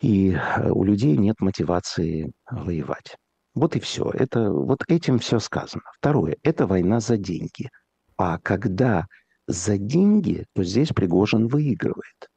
и 0.00 0.32
э, 0.32 0.70
у 0.70 0.84
людей 0.84 1.16
нет 1.16 1.40
мотивации 1.40 2.32
воевать. 2.50 3.16
Вот 3.54 3.74
и 3.74 3.80
все. 3.80 4.10
Это, 4.10 4.50
вот 4.50 4.82
этим 4.88 5.18
все 5.18 5.38
сказано. 5.38 5.84
Второе. 5.98 6.36
Это 6.42 6.66
война 6.66 7.00
за 7.00 7.16
деньги. 7.16 7.70
А 8.18 8.38
когда 8.38 9.06
за 9.46 9.78
деньги, 9.78 10.44
то 10.54 10.62
здесь 10.62 10.90
Пригожин 10.90 11.46
выигрывает. 11.48 12.28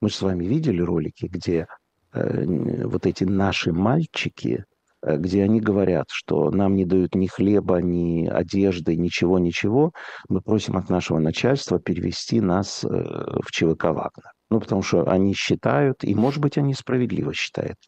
Мы 0.00 0.08
же 0.08 0.14
с 0.16 0.22
вами 0.22 0.44
видели 0.44 0.82
ролики, 0.82 1.26
где 1.26 1.66
э, 2.12 2.84
вот 2.84 3.06
эти 3.06 3.24
наши 3.24 3.72
мальчики, 3.72 4.64
э, 5.02 5.16
где 5.16 5.44
они 5.44 5.60
говорят, 5.60 6.06
что 6.10 6.50
нам 6.50 6.76
не 6.76 6.84
дают 6.84 7.14
ни 7.14 7.28
хлеба, 7.28 7.80
ни 7.80 8.26
одежды, 8.26 8.96
ничего, 8.96 9.38
ничего. 9.38 9.92
Мы 10.28 10.42
просим 10.42 10.76
от 10.76 10.90
нашего 10.90 11.18
начальства 11.18 11.78
перевести 11.78 12.40
нас 12.40 12.84
э, 12.84 12.88
в 12.88 13.50
ЧВК 13.52 13.84
Вагнер. 13.84 14.32
Ну, 14.52 14.60
потому 14.60 14.82
что 14.82 15.10
они 15.10 15.32
считают, 15.32 16.04
и, 16.04 16.14
может 16.14 16.42
быть, 16.42 16.58
они 16.58 16.74
справедливо 16.74 17.32
считают. 17.32 17.78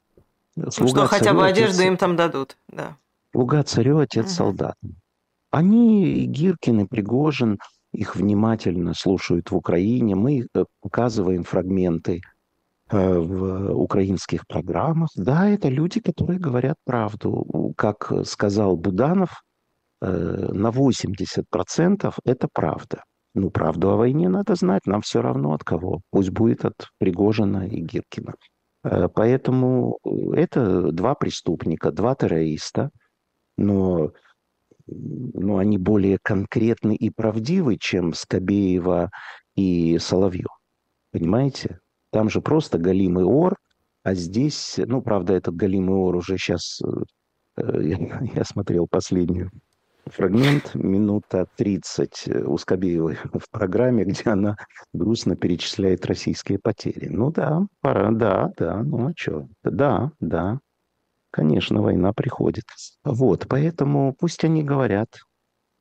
Слуга 0.71 1.07
что 1.07 1.07
хотя 1.09 1.35
бы 1.35 1.47
одежду 1.47 1.75
отец, 1.75 1.87
им 1.87 1.97
там 1.99 2.17
дадут, 2.17 2.57
да. 2.69 2.97
Слуга 3.33 3.63
царю, 3.65 3.99
отец 3.99 4.25
угу. 4.25 4.33
солдат. 4.33 4.77
Они, 5.51 6.25
Гиркин 6.25 6.81
и 6.81 6.87
Пригожин, 6.87 7.59
их 7.93 8.17
внимательно 8.17 8.95
слушают 8.95 9.51
в 9.51 9.57
Украине. 9.57 10.15
Мы 10.15 10.47
э, 10.55 10.65
показываем 10.81 11.45
фрагменты 11.45 12.23
э, 12.89 13.19
в 13.19 13.75
украинских 13.75 14.47
программах. 14.47 15.11
Да, 15.17 15.47
это 15.47 15.69
люди, 15.69 16.01
которые 16.01 16.39
говорят 16.39 16.77
правду. 16.87 17.75
Как 17.77 18.11
сказал 18.25 18.79
Буданов, 18.79 19.45
э, 20.01 20.07
на 20.51 20.69
80% 20.69 22.15
это 22.25 22.49
правда. 22.51 23.03
Ну, 23.35 23.51
правду 23.51 23.91
о 23.91 23.97
войне 23.97 24.29
надо 24.29 24.55
знать, 24.55 24.87
нам 24.87 25.03
все 25.03 25.21
равно 25.21 25.55
от 25.55 25.65
кого. 25.65 26.03
Пусть 26.11 26.31
будет 26.31 26.65
от 26.65 26.89
Пригожина 26.99 27.67
и 27.67 27.81
Гиркина. 27.81 28.35
Поэтому 28.83 29.99
это 30.33 30.93
два 30.93 31.15
преступника, 31.15 31.91
два 31.91 32.15
террориста. 32.15 32.91
Но 33.57 34.13
ну, 34.87 35.57
они 35.59 35.79
более 35.79 36.19
конкретны 36.23 36.95
и 36.95 37.11
правдивы, 37.11 37.77
чем 37.79 38.13
Скобеева 38.13 39.11
и 39.57 39.99
Соловьев. 39.99 40.51
Понимаете? 41.11 41.81
Там 42.11 42.29
же 42.29 42.41
просто 42.41 42.79
галимый 42.79 43.25
ор, 43.25 43.57
а 44.03 44.15
здесь, 44.15 44.75
ну, 44.77 45.03
правда, 45.03 45.33
этот 45.33 45.57
галимый 45.57 45.97
ор 45.97 46.17
уже 46.17 46.37
сейчас, 46.37 46.81
э, 47.57 47.83
я, 47.83 48.21
я 48.35 48.45
смотрел 48.45 48.87
последнюю 48.87 49.51
фрагмент, 50.07 50.75
минута 50.75 51.47
30 51.57 52.47
у 52.47 52.57
Скобеевой 52.59 53.19
в 53.33 53.51
программе, 53.51 54.05
где 54.05 54.31
она 54.31 54.57
грустно 54.93 55.37
перечисляет 55.37 56.07
российские 56.07 56.59
потери. 56.59 57.09
Ну 57.09 57.31
да, 57.31 57.67
пора, 57.81 58.11
да, 58.11 58.51
да, 58.57 58.83
ну 58.83 59.09
а 59.09 59.13
что? 59.17 59.49
Да, 59.63 60.13
да, 60.21 60.59
Конечно, 61.35 61.83
война 61.83 62.13
приходит. 62.13 62.63
Вот, 63.03 63.47
поэтому 63.49 64.15
пусть 64.17 64.45
они 64.45 64.63
говорят. 64.63 65.09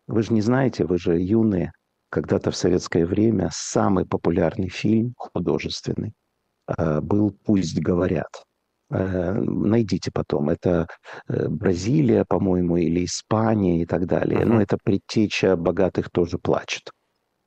Вы 0.08 0.24
же 0.24 0.34
не 0.34 0.42
знаете, 0.42 0.84
вы 0.84 0.98
же 0.98 1.22
юные. 1.22 1.74
Когда-то 2.10 2.50
в 2.50 2.56
советское 2.56 3.06
время 3.06 3.52
самый 3.54 4.08
популярный 4.08 4.70
фильм 4.70 5.14
художественный 5.16 6.14
э, 6.76 7.02
был 7.02 7.38
«Пусть 7.46 7.80
говорят». 7.80 8.32
Э, 8.94 9.34
найдите 9.34 10.12
потом. 10.14 10.50
Это 10.50 10.88
э, 11.28 11.48
Бразилия, 11.48 12.26
по-моему, 12.26 12.78
или 12.78 13.06
Испания 13.06 13.82
и 13.82 13.86
так 13.86 14.06
далее. 14.06 14.42
Uh-huh. 14.42 14.46
Ну, 14.46 14.62
это 14.62 14.78
предтеча 14.84 15.56
«Богатых 15.56 16.12
тоже 16.12 16.38
плачут». 16.38 16.92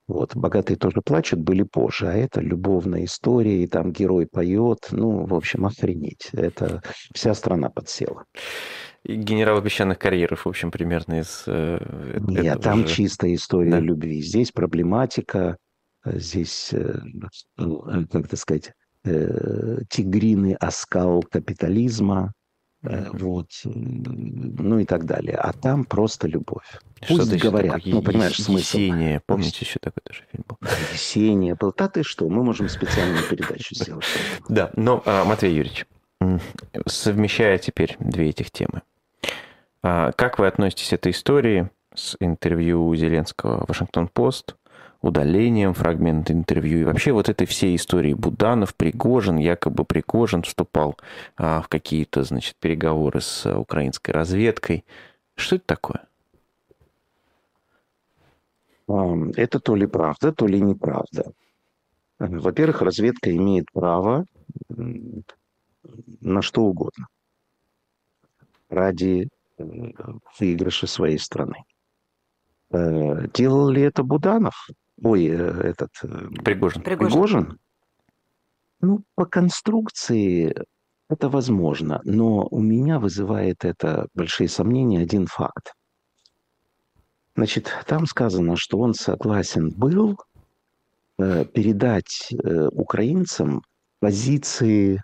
Вот, 0.08 0.34
«Богатые 0.34 0.76
тоже 0.76 1.02
плачут» 1.02 1.40
были 1.40 1.62
позже, 1.62 2.08
а 2.08 2.14
это 2.14 2.40
любовная 2.40 3.04
история, 3.04 3.62
и 3.62 3.66
там 3.66 3.92
герой 3.92 4.26
поет, 4.26 4.88
ну, 4.90 5.24
в 5.24 5.34
общем, 5.34 5.66
охренеть. 5.66 6.30
Это 6.32 6.82
вся 7.14 7.34
страна 7.34 7.70
подсела. 7.70 8.24
И 9.04 9.14
генерал 9.14 9.62
песчаных 9.62 9.98
карьеров, 9.98 10.46
в 10.46 10.48
общем, 10.48 10.72
примерно 10.72 11.20
из... 11.20 11.44
Э, 11.46 12.18
Нет, 12.26 12.60
там 12.60 12.86
же... 12.88 12.94
чистая 12.94 13.34
история 13.34 13.70
да. 13.70 13.80
любви. 13.80 14.20
Здесь 14.20 14.50
проблематика, 14.50 15.58
э, 16.04 16.18
здесь, 16.18 16.72
э, 16.72 16.98
ну, 17.56 17.82
как 18.10 18.26
это 18.26 18.36
сказать, 18.36 18.72
тигриный 19.88 20.54
оскал 20.54 21.22
капитализма, 21.22 22.32
вот, 22.82 23.50
ну 23.64 24.78
и 24.78 24.84
так 24.84 25.06
далее. 25.06 25.36
А 25.36 25.52
там 25.52 25.84
просто 25.84 26.28
любовь. 26.28 26.78
Пусть 27.08 27.36
что 27.36 27.50
говорят, 27.50 27.80
ну, 27.84 28.02
понимаешь, 28.02 28.36
смысл. 28.36 28.78
Есения, 28.78 29.22
помните, 29.26 29.58
еще 29.60 29.78
такой 29.80 30.02
тоже 30.04 30.24
фильм 30.30 30.44
был? 30.48 30.56
Есения 30.92 31.54
был. 31.54 31.74
Да 31.76 31.88
ты 31.88 32.02
что, 32.02 32.28
мы 32.28 32.44
можем 32.44 32.68
специальную 32.68 33.22
передачу 33.28 33.74
сделать. 33.74 34.04
Да, 34.48 34.70
но, 34.76 35.02
а, 35.04 35.24
Матвей 35.24 35.54
Юрьевич, 35.54 35.86
совмещая 36.86 37.58
теперь 37.58 37.96
две 37.98 38.30
этих 38.30 38.50
темы, 38.50 38.82
а, 39.82 40.12
как 40.12 40.38
вы 40.38 40.46
относитесь 40.46 40.90
к 40.90 40.92
этой 40.92 41.12
истории 41.12 41.70
с 41.94 42.16
интервью 42.20 42.94
Зеленского 42.94 43.64
«Вашингтон-Пост», 43.66 44.54
удалением 45.02 45.74
фрагмента 45.74 46.32
интервью 46.32 46.80
и 46.80 46.84
вообще 46.84 47.12
вот 47.12 47.28
этой 47.28 47.46
всей 47.46 47.76
истории 47.76 48.14
Буданов, 48.14 48.74
Пригожин, 48.74 49.36
якобы 49.36 49.84
Пригожин 49.84 50.42
вступал 50.42 50.96
а, 51.36 51.62
в 51.62 51.68
какие-то, 51.68 52.22
значит, 52.22 52.56
переговоры 52.56 53.20
с 53.20 53.46
украинской 53.46 54.10
разведкой. 54.10 54.84
Что 55.34 55.56
это 55.56 55.66
такое? 55.66 56.02
Это 59.36 59.58
то 59.58 59.74
ли 59.74 59.86
правда, 59.86 60.32
то 60.32 60.46
ли 60.46 60.60
неправда. 60.60 61.32
Во-первых, 62.18 62.82
разведка 62.82 63.34
имеет 63.34 63.70
право 63.72 64.24
на 66.20 66.42
что 66.42 66.62
угодно 66.62 67.08
ради 68.68 69.28
выигрыша 69.58 70.86
своей 70.86 71.18
страны. 71.18 71.64
Э, 72.70 73.26
делал 73.32 73.68
ли 73.68 73.82
это 73.82 74.02
Буданов? 74.02 74.68
Ой, 75.02 75.26
э, 75.26 75.34
этот... 75.34 75.90
Пригожин. 76.44 76.82
Пригожин? 76.82 77.58
Ну, 78.80 79.02
по 79.14 79.24
конструкции 79.24 80.54
это 81.08 81.28
возможно, 81.28 82.00
но 82.04 82.46
у 82.50 82.60
меня 82.60 82.98
вызывает 82.98 83.64
это 83.64 84.08
большие 84.14 84.48
сомнения 84.48 85.00
один 85.00 85.26
факт. 85.26 85.74
Значит, 87.36 87.70
там 87.86 88.06
сказано, 88.06 88.56
что 88.56 88.78
он 88.78 88.94
согласен 88.94 89.70
был 89.70 90.18
э, 91.18 91.44
передать 91.44 92.32
э, 92.32 92.68
украинцам 92.72 93.62
позиции 94.00 95.02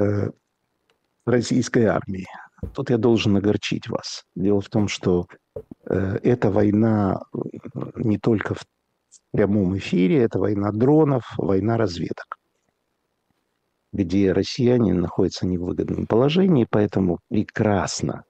э, 0.00 0.30
российской 1.26 1.84
армии. 1.84 2.26
Тут 2.74 2.90
я 2.90 2.98
должен 2.98 3.36
огорчить 3.36 3.88
вас. 3.88 4.24
Дело 4.34 4.60
в 4.60 4.68
том, 4.68 4.88
что 4.88 5.26
э, 5.84 6.18
эта 6.22 6.50
война 6.50 7.20
не 7.96 8.18
только 8.18 8.54
в 8.54 8.64
прямом 9.32 9.76
эфире, 9.78 10.22
это 10.22 10.38
война 10.38 10.70
дронов, 10.72 11.24
война 11.36 11.76
разведок, 11.76 12.38
где 13.92 14.32
россияне 14.32 14.94
находятся 14.94 15.46
в 15.46 15.48
невыгодном 15.48 16.06
положении, 16.06 16.66
поэтому 16.68 17.18
прекрасно 17.28 18.24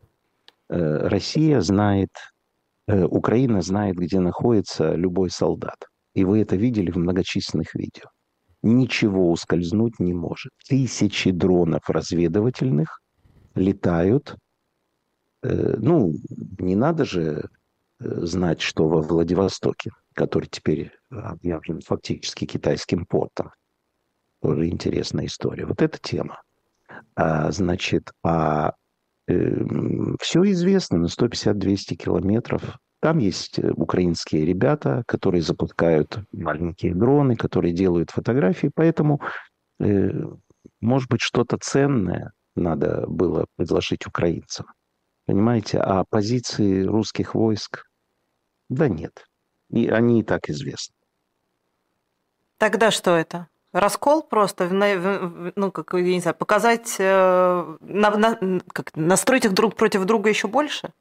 э, 0.69 0.77
Россия 1.09 1.61
знает 1.61 2.11
Э, 2.89 3.05
Украина 3.05 3.61
знает, 3.61 3.97
где 3.97 4.19
находится 4.19 4.95
любой 4.95 5.31
солдат. 5.31 5.77
И 6.15 6.25
вы 6.25 6.41
это 6.41 6.57
видели 6.57 6.91
в 6.91 6.97
многочисленных 6.97 7.75
видео. 7.75 8.07
Ничего 8.63 9.31
ускользнуть 9.31 10.01
не 10.01 10.15
может. 10.15 10.53
Тысячи 10.67 11.31
дронов 11.31 11.89
разведывательных 11.89 13.01
летают. 13.55 14.37
Э, 15.43 15.77
ну, 15.79 16.15
не 16.59 16.77
надо 16.77 17.05
же 17.05 17.51
знать, 17.99 18.61
что 18.61 18.89
во 18.89 19.03
Владивостоке, 19.03 19.91
который 20.15 20.47
теперь 20.47 20.93
объявлен 21.11 21.81
фактически 21.81 22.45
китайским 22.45 23.07
портом. 23.07 23.53
Тоже 24.41 24.69
интересная 24.69 25.27
история. 25.27 25.67
Вот 25.67 25.83
эта 25.83 25.99
тема. 25.99 26.41
А, 27.15 27.51
значит, 27.51 28.13
а 28.23 28.73
Эм, 29.29 30.17
Все 30.21 30.43
известно 30.53 30.99
на 30.99 31.09
150-200 31.09 31.95
километров. 31.97 32.79
Там 33.01 33.19
есть 33.19 33.59
э, 33.59 33.71
украинские 33.71 34.47
ребята, 34.47 35.05
которые 35.07 35.43
запускают 35.43 36.21
маленькие 36.33 36.95
дроны, 36.95 37.37
которые 37.37 37.75
делают 37.75 38.11
фотографии, 38.11 38.71
поэтому, 38.75 39.21
э, 39.81 40.11
может 40.81 41.11
быть, 41.11 41.21
что-то 41.21 41.59
ценное 41.61 42.33
надо 42.57 43.05
было 43.07 43.47
предложить 43.57 44.07
украинцам. 44.07 44.67
Понимаете, 45.29 45.79
а 45.79 46.05
позиции 46.05 46.85
русских 46.85 47.35
войск, 47.35 47.85
да 48.71 48.89
нет, 48.89 49.27
и 49.69 49.87
они 49.89 50.21
и 50.21 50.23
так 50.23 50.49
известны. 50.49 50.95
Тогда 52.57 52.91
что 52.91 53.15
это? 53.15 53.49
раскол 53.73 54.23
просто, 54.23 54.71
ну, 55.55 55.71
как, 55.71 55.93
я 55.93 56.01
не 56.01 56.21
знаю, 56.21 56.35
показать, 56.35 56.97
э, 56.99 57.77
на, 57.81 58.11
на, 58.17 58.61
как, 58.73 58.97
настроить 58.97 59.45
их 59.45 59.53
друг 59.53 59.77
против 59.77 60.07
друга 60.07 60.31
еще 60.31 60.49
больше? 60.49 60.95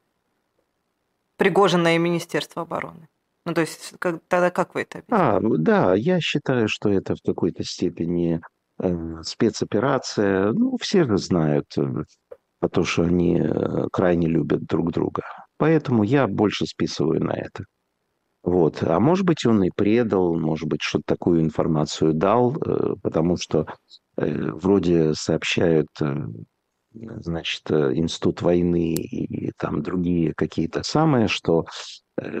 Пригожина 1.38 1.94
и 1.94 1.98
Министерство 1.98 2.62
обороны. 2.62 3.08
Ну, 3.46 3.54
то 3.54 3.62
есть, 3.62 3.94
как, 3.98 4.20
тогда 4.28 4.50
как 4.50 4.74
вы 4.74 4.82
это 4.82 4.98
объясняете? 4.98 5.46
А, 5.46 5.58
да, 5.58 5.94
я 5.94 6.20
считаю, 6.20 6.68
что 6.68 6.90
это 6.90 7.16
в 7.16 7.22
какой-то 7.24 7.64
степени 7.64 8.42
э, 8.78 9.22
спецоперация. 9.22 10.52
Ну, 10.52 10.76
все 10.78 11.04
же 11.04 11.16
знают, 11.16 11.66
э, 11.78 12.04
потому 12.60 12.84
что 12.84 13.02
они 13.02 13.38
э, 13.38 13.86
крайне 13.92 14.28
любят 14.28 14.64
друг 14.64 14.92
друга. 14.92 15.22
Поэтому 15.56 16.02
я 16.02 16.26
больше 16.26 16.66
списываю 16.66 17.22
на 17.22 17.32
это. 17.32 17.64
Вот. 18.42 18.82
А 18.82 18.98
может 19.00 19.26
быть, 19.26 19.44
он 19.44 19.62
и 19.64 19.70
предал, 19.74 20.38
может 20.38 20.68
быть, 20.68 20.80
что-то 20.82 21.04
такую 21.06 21.40
информацию 21.40 22.14
дал, 22.14 22.56
э, 22.56 22.94
потому 23.02 23.36
что 23.36 23.66
э, 24.16 24.50
вроде 24.52 25.14
сообщают, 25.14 25.88
значит, 26.92 27.70
Институт 27.70 28.42
войны 28.42 28.94
и 28.94 29.52
там 29.58 29.82
другие 29.82 30.32
какие-то 30.34 30.82
самые, 30.82 31.28
что 31.28 31.66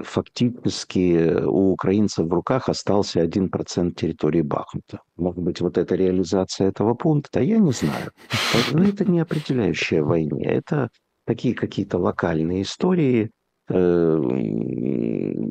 фактически 0.04 1.44
у 1.44 1.72
украинцев 1.72 2.26
в 2.26 2.32
руках 2.32 2.68
остался 2.68 3.24
1% 3.24 3.94
территории 3.94 4.42
Бахмута. 4.42 5.00
Может 5.16 5.40
быть, 5.40 5.60
вот 5.60 5.78
это 5.78 5.94
реализация 5.94 6.68
этого 6.68 6.94
пункта, 6.94 7.40
я 7.40 7.58
не 7.58 7.72
знаю. 7.72 8.12
Но 8.72 8.84
это 8.84 9.04
не 9.04 9.20
определяющая 9.20 10.02
войне. 10.02 10.44
Это 10.44 10.90
такие 11.24 11.54
какие-то 11.54 11.98
локальные 11.98 12.62
истории, 12.62 13.30
э, 13.68 13.74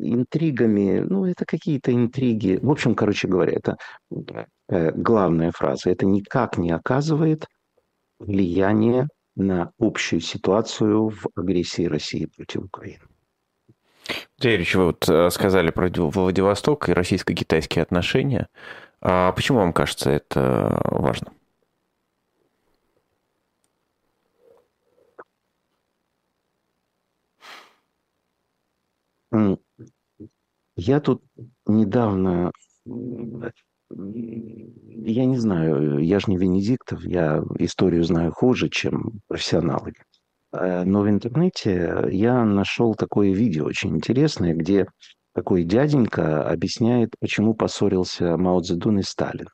интригами, 0.02 1.00
ну, 1.00 1.26
это 1.26 1.46
какие-то 1.46 1.94
интриги. 1.94 2.60
В 2.62 2.72
общем, 2.72 2.96
короче 2.96 3.28
говоря, 3.28 3.54
это 3.54 3.78
э, 4.70 4.92
главная 4.92 5.52
фраза. 5.52 5.90
Это 5.90 6.06
никак 6.06 6.58
не 6.58 6.72
оказывает 6.72 7.46
влияния 8.20 9.08
на 9.36 9.72
общую 9.80 10.20
ситуацию 10.20 11.10
в 11.10 11.28
агрессии 11.36 11.86
России 11.86 12.26
против 12.36 12.64
Украины. 12.66 13.04
Юрьевич, 14.40 14.76
вы 14.76 14.86
вот 14.86 15.10
э, 15.10 15.30
сказали 15.30 15.72
про 15.72 15.90
Владивосток 15.90 16.90
и 16.90 16.94
российско-китайские 16.94 17.84
отношения. 17.84 18.48
А 19.02 19.32
почему 19.32 19.60
вам 19.60 19.74
кажется 19.74 20.12
это 20.12 20.80
важно? 20.86 21.32
Я 30.76 31.00
тут 31.00 31.24
недавно, 31.66 32.52
я 32.86 33.52
не 35.26 35.38
знаю, 35.38 36.00
я 36.00 36.20
же 36.20 36.26
не 36.28 36.38
Венедиктов, 36.38 37.04
я 37.04 37.44
историю 37.60 38.04
знаю 38.04 38.32
хуже, 38.32 38.70
чем 38.70 39.22
профессионалы. 39.28 39.94
Э, 40.52 40.84
но 40.84 41.02
в 41.02 41.10
интернете 41.10 42.08
я 42.12 42.44
нашел 42.46 42.96
такое 42.96 43.34
видео 43.34 43.66
очень 43.66 43.96
интересное, 43.96 44.54
где 44.54 44.88
такой 45.34 45.64
дяденька 45.64 46.50
объясняет, 46.50 47.12
почему 47.20 47.54
поссорился 47.54 48.38
Мао 48.38 48.60
Цзэдун 48.62 49.00
и 49.00 49.04
Сталин. 49.04 49.48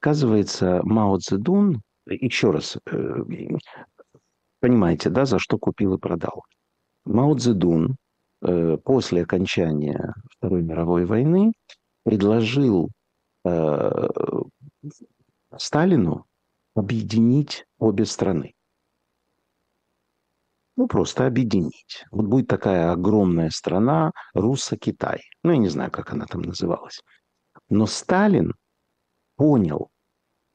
Оказывается, 0.00 0.80
Мао 0.84 1.18
Цзэдун, 1.18 1.82
еще 2.06 2.50
раз, 2.50 2.78
э, 2.86 3.24
понимаете, 4.60 5.10
да, 5.10 5.24
за 5.24 5.38
что 5.38 5.58
купил 5.58 5.94
и 5.94 5.98
продал. 5.98 6.44
Мао 7.04 7.34
Цзэдун 7.36 7.96
э, 8.42 8.78
после 8.82 9.22
окончания 9.22 10.14
Второй 10.30 10.62
мировой 10.62 11.04
войны 11.06 11.52
предложил 12.04 12.90
Сталину 15.58 16.24
объединить 16.74 17.66
обе 17.78 18.06
страны 18.06 18.53
ну, 20.76 20.88
просто 20.88 21.26
объединить. 21.26 22.04
Вот 22.10 22.26
будет 22.26 22.48
такая 22.48 22.90
огромная 22.90 23.50
страна 23.50 24.10
Руссо-Китай. 24.34 25.22
Ну, 25.42 25.52
я 25.52 25.58
не 25.58 25.68
знаю, 25.68 25.90
как 25.90 26.12
она 26.12 26.26
там 26.26 26.42
называлась. 26.42 27.00
Но 27.68 27.86
Сталин 27.86 28.54
понял, 29.36 29.88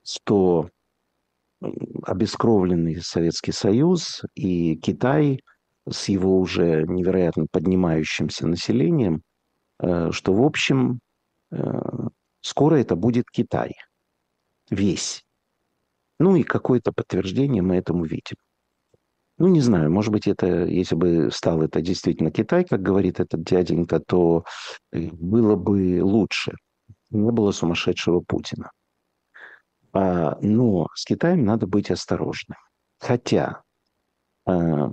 что 0.03 0.69
обескровленный 2.03 3.01
Советский 3.01 3.51
Союз 3.51 4.23
и 4.33 4.75
Китай 4.77 5.41
с 5.89 6.09
его 6.09 6.39
уже 6.39 6.83
невероятно 6.87 7.47
поднимающимся 7.51 8.47
населением, 8.47 9.23
э, 9.79 10.11
что, 10.11 10.33
в 10.33 10.43
общем, 10.43 10.99
э, 11.51 11.57
скоро 12.41 12.75
это 12.75 12.95
будет 12.95 13.29
Китай. 13.29 13.73
Весь. 14.69 15.23
Ну 16.19 16.35
и 16.35 16.43
какое-то 16.43 16.91
подтверждение 16.91 17.61
мы 17.61 17.77
этому 17.77 18.05
видим. 18.05 18.37
Ну, 19.39 19.47
не 19.47 19.61
знаю, 19.61 19.89
может 19.89 20.11
быть, 20.11 20.27
это, 20.27 20.65
если 20.65 20.95
бы 20.95 21.29
стал 21.31 21.61
это 21.61 21.79
действительно 21.79 22.29
Китай, 22.29 22.65
как 22.65 22.81
говорит 22.81 23.21
этот 23.21 23.41
дяденька, 23.41 24.01
то 24.01 24.43
э, 24.91 25.09
было 25.13 25.55
бы 25.55 26.01
лучше. 26.03 26.51
Не 27.09 27.31
было 27.31 27.51
сумасшедшего 27.51 28.19
Путина. 28.19 28.69
А, 29.93 30.37
но 30.41 30.87
с 30.93 31.05
Китаем 31.05 31.45
надо 31.45 31.67
быть 31.67 31.89
осторожным. 31.89 32.57
Хотя 32.99 33.63
а, 34.45 34.91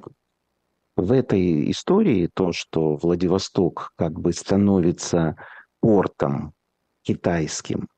в 0.94 1.12
этой 1.12 1.68
истории 1.72 2.30
то, 2.32 2.53
что 2.53 2.94
Владивосток 2.94 3.90
как 3.97 4.12
бы 4.12 4.32
становится 4.32 5.34
портом 5.80 6.55
китайским, 7.03 7.88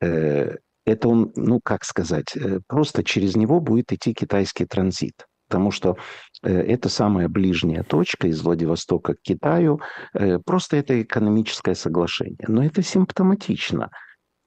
э, 0.00 0.58
это 0.84 1.08
он, 1.08 1.32
ну 1.34 1.60
как 1.60 1.84
сказать, 1.84 2.36
э, 2.36 2.60
просто 2.68 3.02
через 3.02 3.34
него 3.34 3.58
будет 3.58 3.92
идти 3.92 4.14
китайский 4.14 4.64
транзит 4.64 5.26
потому 5.52 5.70
что 5.70 5.98
э, 6.42 6.50
это 6.50 6.88
самая 6.88 7.28
ближняя 7.28 7.82
точка 7.82 8.28
из 8.28 8.40
Владивостока 8.40 9.12
к 9.12 9.20
Китаю. 9.20 9.82
Э, 10.14 10.38
просто 10.38 10.78
это 10.78 11.02
экономическое 11.02 11.74
соглашение. 11.74 12.46
Но 12.48 12.64
это 12.64 12.82
симптоматично. 12.82 13.90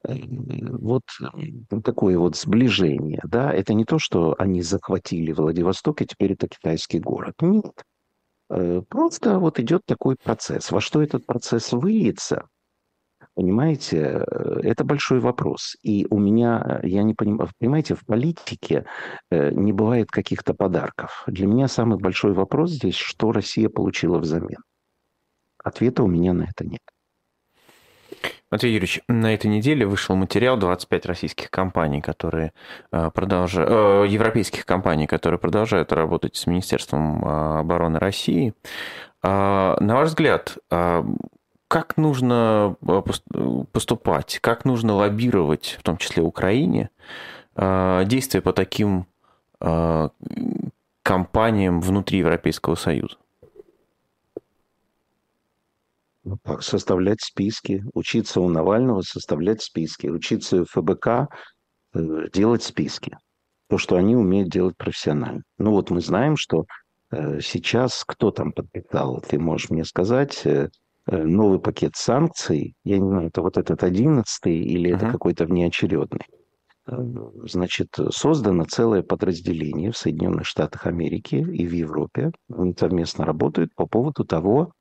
Э, 0.04 0.14
вот 0.18 1.02
такое 1.84 2.18
вот 2.18 2.34
сближение. 2.34 3.20
Да? 3.24 3.52
Это 3.52 3.72
не 3.72 3.84
то, 3.84 4.00
что 4.00 4.34
они 4.36 4.62
захватили 4.62 5.30
Владивосток, 5.30 6.02
и 6.02 6.06
теперь 6.06 6.32
это 6.32 6.48
китайский 6.48 6.98
город. 6.98 7.34
Нет. 7.40 7.72
Просто 8.88 9.38
вот 9.38 9.60
идет 9.60 9.82
такой 9.86 10.16
процесс. 10.16 10.72
Во 10.72 10.80
что 10.80 11.02
этот 11.02 11.24
процесс 11.26 11.72
выльется, 11.72 12.48
Понимаете, 13.36 13.98
э, 13.98 14.60
это 14.62 14.82
большой 14.82 15.20
вопрос. 15.20 15.76
И 15.82 16.06
у 16.08 16.18
меня, 16.18 16.80
э, 16.82 16.88
я 16.88 17.02
не 17.02 17.12
понимаю, 17.12 17.50
понимаете, 17.58 17.94
в 17.94 18.06
политике 18.06 18.86
э, 19.30 19.50
не 19.50 19.74
бывает 19.74 20.10
каких-то 20.10 20.54
подарков. 20.54 21.22
Для 21.26 21.46
меня 21.46 21.68
самый 21.68 21.98
большой 21.98 22.32
вопрос 22.32 22.70
здесь, 22.70 22.94
что 22.94 23.32
Россия 23.32 23.68
получила 23.68 24.18
взамен. 24.18 24.62
Ответа 25.62 26.02
у 26.02 26.06
меня 26.06 26.32
на 26.32 26.44
это 26.44 26.66
нет. 26.66 26.80
Матвей 28.50 28.72
Юрьевич, 28.72 29.02
на 29.06 29.34
этой 29.34 29.48
неделе 29.48 29.84
вышел 29.84 30.16
материал 30.16 30.56
25 30.56 31.04
российских 31.06 31.50
компаний, 31.50 32.00
которые 32.00 32.52
продолжают, 32.90 34.08
европейских 34.08 34.64
компаний, 34.64 35.08
которые 35.08 35.38
продолжают 35.40 35.92
работать 35.92 36.36
с 36.36 36.46
Министерством 36.46 37.22
обороны 37.24 37.98
России. 37.98 38.54
А, 39.22 39.76
на 39.80 39.96
ваш 39.96 40.10
взгляд, 40.10 40.56
а, 40.70 41.04
как 41.68 41.96
нужно 41.96 42.76
э, 42.86 43.02
поступать, 43.72 44.38
как 44.40 44.64
нужно 44.64 44.94
лоббировать, 44.94 45.76
в 45.78 45.82
том 45.82 45.96
числе 45.96 46.22
Украине, 46.22 46.90
э, 47.56 48.04
действия 48.06 48.40
по 48.40 48.52
таким 48.52 49.06
э, 49.60 50.08
компаниям 51.02 51.80
внутри 51.80 52.18
Европейского 52.18 52.74
Союза? 52.76 53.16
Ну, 56.24 56.38
составлять 56.60 57.20
списки, 57.20 57.84
учиться 57.94 58.40
у 58.40 58.48
Навального 58.48 59.02
составлять 59.02 59.62
списки, 59.62 60.08
учиться 60.08 60.62
у 60.62 60.64
ФБК 60.64 61.28
делать 61.94 62.64
списки. 62.64 63.16
То, 63.68 63.78
что 63.78 63.96
они 63.96 64.16
умеют 64.16 64.50
делать 64.50 64.76
профессионально. 64.76 65.42
Ну 65.58 65.70
вот 65.70 65.90
мы 65.90 66.00
знаем, 66.00 66.36
что 66.36 66.66
сейчас 67.12 68.04
кто 68.04 68.32
там 68.32 68.52
подписал, 68.52 69.20
ты 69.20 69.38
можешь 69.38 69.70
мне 69.70 69.84
сказать, 69.84 70.44
Э, 70.44 70.68
новый 71.06 71.60
пакет 71.60 71.92
санкций, 71.94 72.74
я 72.84 72.98
не 72.98 73.08
знаю, 73.08 73.28
это 73.28 73.42
вот 73.42 73.56
этот 73.56 73.84
одиннадцатый 73.84 74.58
или 74.58 74.90
uh-huh. 74.90 74.96
это 74.96 75.10
какой-то 75.12 75.44
внеочередный, 75.44 76.26
э, 76.88 76.96
значит, 77.44 77.88
создано 78.10 78.64
целое 78.64 79.02
подразделение 79.02 79.92
в 79.92 79.96
Соединенных 79.96 80.46
Штатах 80.46 80.86
Америки 80.86 81.36
и 81.36 81.66
в 81.66 81.72
Европе. 81.72 82.32
Они 82.52 82.74
совместно 82.78 83.24
работают 83.24 83.74
по 83.74 83.86
поводу 83.86 84.24
того, 84.24 84.72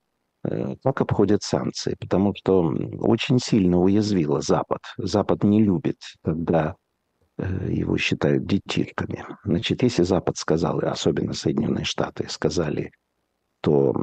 э, 0.43 0.75
как 0.83 1.01
обходят 1.01 1.43
санкции, 1.43 1.95
потому 1.99 2.33
что 2.35 2.73
очень 2.99 3.39
сильно 3.39 3.77
уязвило 3.79 4.41
Запад. 4.41 4.79
Запад 4.97 5.43
не 5.43 5.63
любит, 5.63 5.97
когда 6.23 6.75
его 7.37 7.97
считают 7.97 8.45
детишками. 8.45 9.25
Значит, 9.43 9.83
если 9.83 10.03
Запад 10.03 10.37
сказал, 10.37 10.79
и 10.79 10.85
особенно 10.85 11.33
Соединенные 11.33 11.83
Штаты 11.83 12.27
сказали, 12.29 12.91
то 13.65 13.95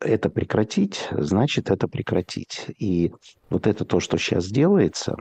это 0.00 0.28
прекратить, 0.28 1.08
значит 1.12 1.70
это 1.70 1.88
прекратить. 1.88 2.66
И 2.78 3.10
вот 3.48 3.66
это 3.66 3.86
то, 3.86 4.00
что 4.00 4.18
сейчас 4.18 4.48
делается, 4.48 5.16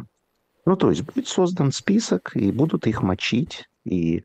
ну, 0.66 0.76
то 0.76 0.90
есть 0.90 1.04
будет 1.04 1.30
создан 1.30 1.72
список, 1.72 2.36
и 2.36 2.52
будут 2.52 2.86
их 2.86 3.02
мочить, 3.02 3.64
и 3.86 4.18
э, 4.18 4.24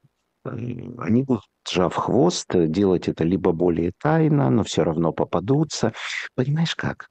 они 0.99 1.23
будут, 1.23 1.45
сжав 1.71 1.95
хвост, 1.95 2.49
делать 2.53 3.07
это 3.07 3.23
либо 3.23 3.53
более 3.53 3.93
тайно, 4.03 4.51
но 4.51 4.65
все 4.65 4.83
равно 4.83 5.13
попадутся. 5.13 5.93
Понимаешь 6.35 6.75
как? 6.75 7.07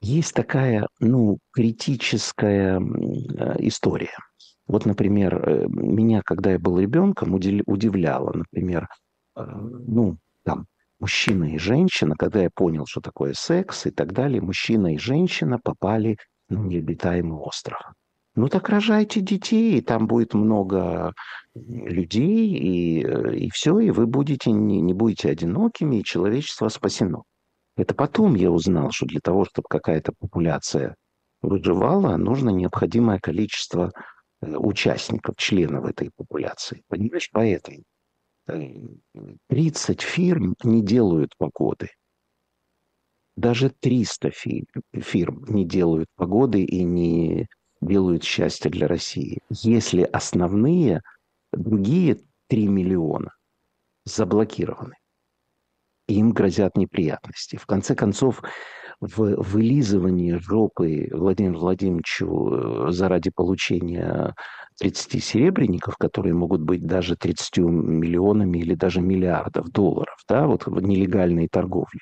Есть 0.00 0.34
такая, 0.34 0.88
ну, 0.98 1.38
критическая 1.52 2.80
э, 2.80 3.56
история. 3.60 4.16
Вот, 4.66 4.86
например, 4.86 5.36
э, 5.36 5.66
меня, 5.68 6.20
когда 6.24 6.50
я 6.50 6.58
был 6.58 6.80
ребенком, 6.80 7.32
удивляло, 7.34 8.32
например, 8.32 8.88
ну, 9.36 10.16
там, 10.44 10.66
мужчина 11.00 11.54
и 11.54 11.58
женщина, 11.58 12.14
когда 12.16 12.42
я 12.42 12.50
понял, 12.50 12.86
что 12.86 13.00
такое 13.00 13.34
секс 13.34 13.86
и 13.86 13.90
так 13.90 14.12
далее, 14.12 14.40
мужчина 14.40 14.94
и 14.94 14.98
женщина 14.98 15.58
попали 15.58 16.16
на 16.48 16.58
необитаемый 16.58 17.38
остров. 17.38 17.80
Ну 18.36 18.48
так 18.48 18.68
рожайте 18.68 19.20
детей, 19.20 19.78
и 19.78 19.80
там 19.80 20.08
будет 20.08 20.34
много 20.34 21.14
людей, 21.54 22.48
и, 22.48 23.46
и 23.46 23.50
все, 23.50 23.78
и 23.78 23.90
вы 23.90 24.06
будете, 24.06 24.50
не, 24.50 24.80
не 24.80 24.92
будете 24.92 25.30
одинокими, 25.30 25.96
и 25.96 26.04
человечество 26.04 26.68
спасено. 26.68 27.22
Это 27.76 27.94
потом 27.94 28.34
я 28.34 28.50
узнал, 28.50 28.90
что 28.90 29.06
для 29.06 29.20
того, 29.20 29.44
чтобы 29.44 29.66
какая-то 29.68 30.12
популяция 30.18 30.96
выживала, 31.42 32.16
нужно 32.16 32.50
необходимое 32.50 33.20
количество 33.20 33.92
э, 34.40 34.56
участников, 34.56 35.36
членов 35.36 35.84
этой 35.84 36.10
популяции. 36.16 36.82
Понимаешь, 36.88 37.28
поэтому 37.32 37.82
30 38.46 40.02
э, 40.02 40.06
фирм 40.06 40.54
не 40.62 40.82
делают 40.82 41.32
погоды. 41.38 41.90
Даже 43.36 43.70
300 43.70 44.30
фирм 44.30 45.44
не 45.48 45.64
делают 45.64 46.08
погоды 46.14 46.62
и 46.62 46.84
не 46.84 47.48
делают 47.80 48.22
счастье 48.22 48.70
для 48.70 48.86
России. 48.86 49.40
Если 49.50 50.02
основные, 50.02 51.00
другие 51.52 52.18
3 52.48 52.68
миллиона 52.68 53.34
заблокированы 54.04 54.94
им 56.08 56.32
грозят 56.32 56.76
неприятности. 56.76 57.56
В 57.56 57.66
конце 57.66 57.94
концов, 57.94 58.42
в 59.00 59.42
вылизывании 59.42 60.32
жопы 60.34 61.08
Владимиру 61.12 61.58
Владимировичу 61.58 62.88
э, 62.88 62.90
заради 62.92 63.30
получения 63.30 64.34
30 64.78 65.22
серебряников, 65.22 65.96
которые 65.96 66.34
могут 66.34 66.62
быть 66.62 66.86
даже 66.86 67.16
30 67.16 67.58
миллионами 67.58 68.58
или 68.58 68.74
даже 68.74 69.00
миллиардов 69.00 69.70
долларов, 69.70 70.16
да, 70.28 70.46
вот 70.46 70.66
в 70.66 70.80
нелегальной 70.80 71.48
торговле. 71.48 72.00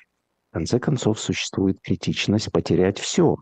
В 0.51 0.53
конце 0.53 0.79
концов, 0.79 1.19
существует 1.19 1.79
критичность 1.81 2.51
потерять 2.51 2.99
все. 2.99 3.37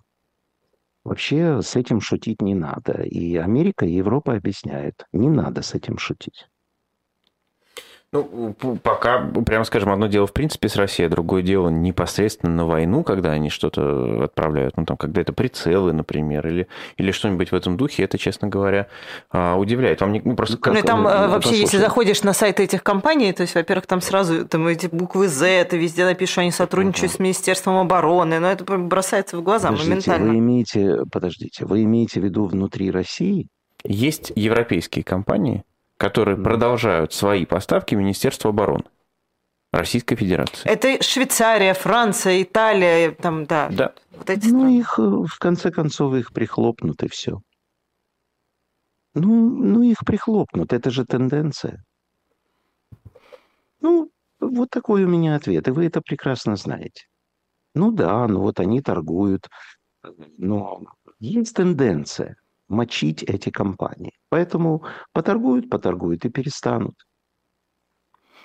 Вообще 1.04 1.62
с 1.62 1.76
этим 1.76 2.00
шутить 2.00 2.42
не 2.42 2.54
надо. 2.54 3.02
И 3.04 3.36
Америка, 3.36 3.86
и 3.86 3.94
Европа 3.94 4.36
объясняют, 4.36 5.06
не 5.12 5.30
надо 5.30 5.62
с 5.62 5.74
этим 5.74 5.98
шутить. 5.98 6.48
Ну, 8.14 8.54
пока, 8.84 9.22
прямо 9.46 9.64
скажем, 9.64 9.90
одно 9.90 10.08
дело 10.08 10.28
в 10.28 10.34
принципе 10.34 10.68
с 10.68 10.76
Россией, 10.76 11.08
другое 11.08 11.42
дело 11.44 11.70
непосредственно 11.70 12.54
на 12.54 12.66
войну, 12.66 13.04
когда 13.04 13.32
они 13.32 13.50
что-то 13.50 14.26
отправляют, 14.26 14.76
ну, 14.76 14.86
там, 14.86 14.98
когда 14.98 15.22
это 15.22 15.32
прицелы, 15.32 15.94
например, 15.94 16.46
или, 16.46 16.68
или 16.98 17.12
что-нибудь 17.12 17.54
в 17.54 17.56
этом 17.56 17.78
духе, 17.78 18.04
это, 18.04 18.18
честно 18.18 18.50
говоря, 18.50 18.88
а, 19.32 19.56
удивляет. 19.56 20.02
Вам 20.02 20.12
не, 20.12 20.22
ну, 20.26 20.36
просто 20.36 20.58
как, 20.58 20.74
ну, 20.74 20.82
там 20.82 21.08
э, 21.08 21.30
вообще, 21.30 21.58
если 21.62 21.78
заходишь 21.78 22.22
на 22.24 22.34
сайты 22.34 22.64
этих 22.64 22.84
компаний, 22.84 23.32
то 23.32 23.44
есть, 23.44 23.56
во-первых, 23.56 23.88
там 23.88 24.02
сразу 24.02 24.46
там 24.46 24.68
эти 24.68 24.88
буквы 24.88 25.30
Z, 25.30 25.48
это 25.48 25.78
везде 25.78 26.04
напишут, 26.04 26.34
что 26.34 26.42
они 26.42 26.52
сотрудничают 26.52 27.14
uh-huh. 27.14 27.16
с 27.16 27.20
Министерством 27.20 27.78
обороны, 27.78 28.40
но 28.40 28.52
это 28.52 28.66
бросается 28.78 29.38
в 29.38 29.42
глаза 29.42 29.70
подождите, 29.70 29.90
моментально. 29.90 30.32
Вы 30.34 30.40
имеете, 30.40 30.98
подождите, 31.10 31.66
вы 31.66 31.84
имеете 31.84 32.20
в 32.20 32.26
виду 32.26 32.44
внутри 32.44 32.92
России? 32.92 33.48
Есть 33.86 34.34
европейские 34.36 35.06
компании, 35.06 35.64
которые 36.02 36.36
mm. 36.36 36.44
продолжают 36.44 37.14
свои 37.14 37.46
поставки 37.46 37.94
Министерству 37.94 38.50
обороны. 38.50 38.86
Российской 39.72 40.16
Федерации. 40.16 40.68
Это 40.68 41.02
Швейцария, 41.02 41.74
Франция, 41.74 42.42
Италия, 42.42 43.12
там, 43.12 43.46
да. 43.46 43.70
Да. 43.70 43.94
Вот 44.12 44.30
эти 44.30 44.48
ну, 44.48 44.68
их, 44.68 44.98
э, 44.98 45.02
в 45.04 45.38
конце 45.40 45.72
концов, 45.72 46.16
их 46.16 46.34
прихлопнут, 46.34 47.04
и 47.04 47.08
все. 47.08 47.40
Ну, 49.14 49.50
ну, 49.50 49.84
их 49.84 50.00
прихлопнут, 50.06 50.74
это 50.74 50.90
же 50.90 51.06
тенденция. 51.06 51.84
Ну, 53.80 54.10
вот 54.40 54.70
такой 54.72 55.04
у 55.04 55.08
меня 55.08 55.36
ответ, 55.36 55.68
и 55.68 55.72
вы 55.72 55.86
это 55.86 56.02
прекрасно 56.02 56.56
знаете. 56.56 57.06
Ну 57.76 57.92
да, 57.92 58.28
ну 58.28 58.42
вот 58.42 58.60
они 58.60 58.82
торгуют, 58.82 59.48
но 60.38 60.82
есть 61.20 61.56
тенденция 61.56 62.41
мочить 62.72 63.24
эти 63.24 63.50
компании. 63.50 64.14
Поэтому 64.30 64.84
поторгуют, 65.14 65.70
поторгуют 65.70 66.26
и 66.26 66.30
перестанут. 66.30 66.96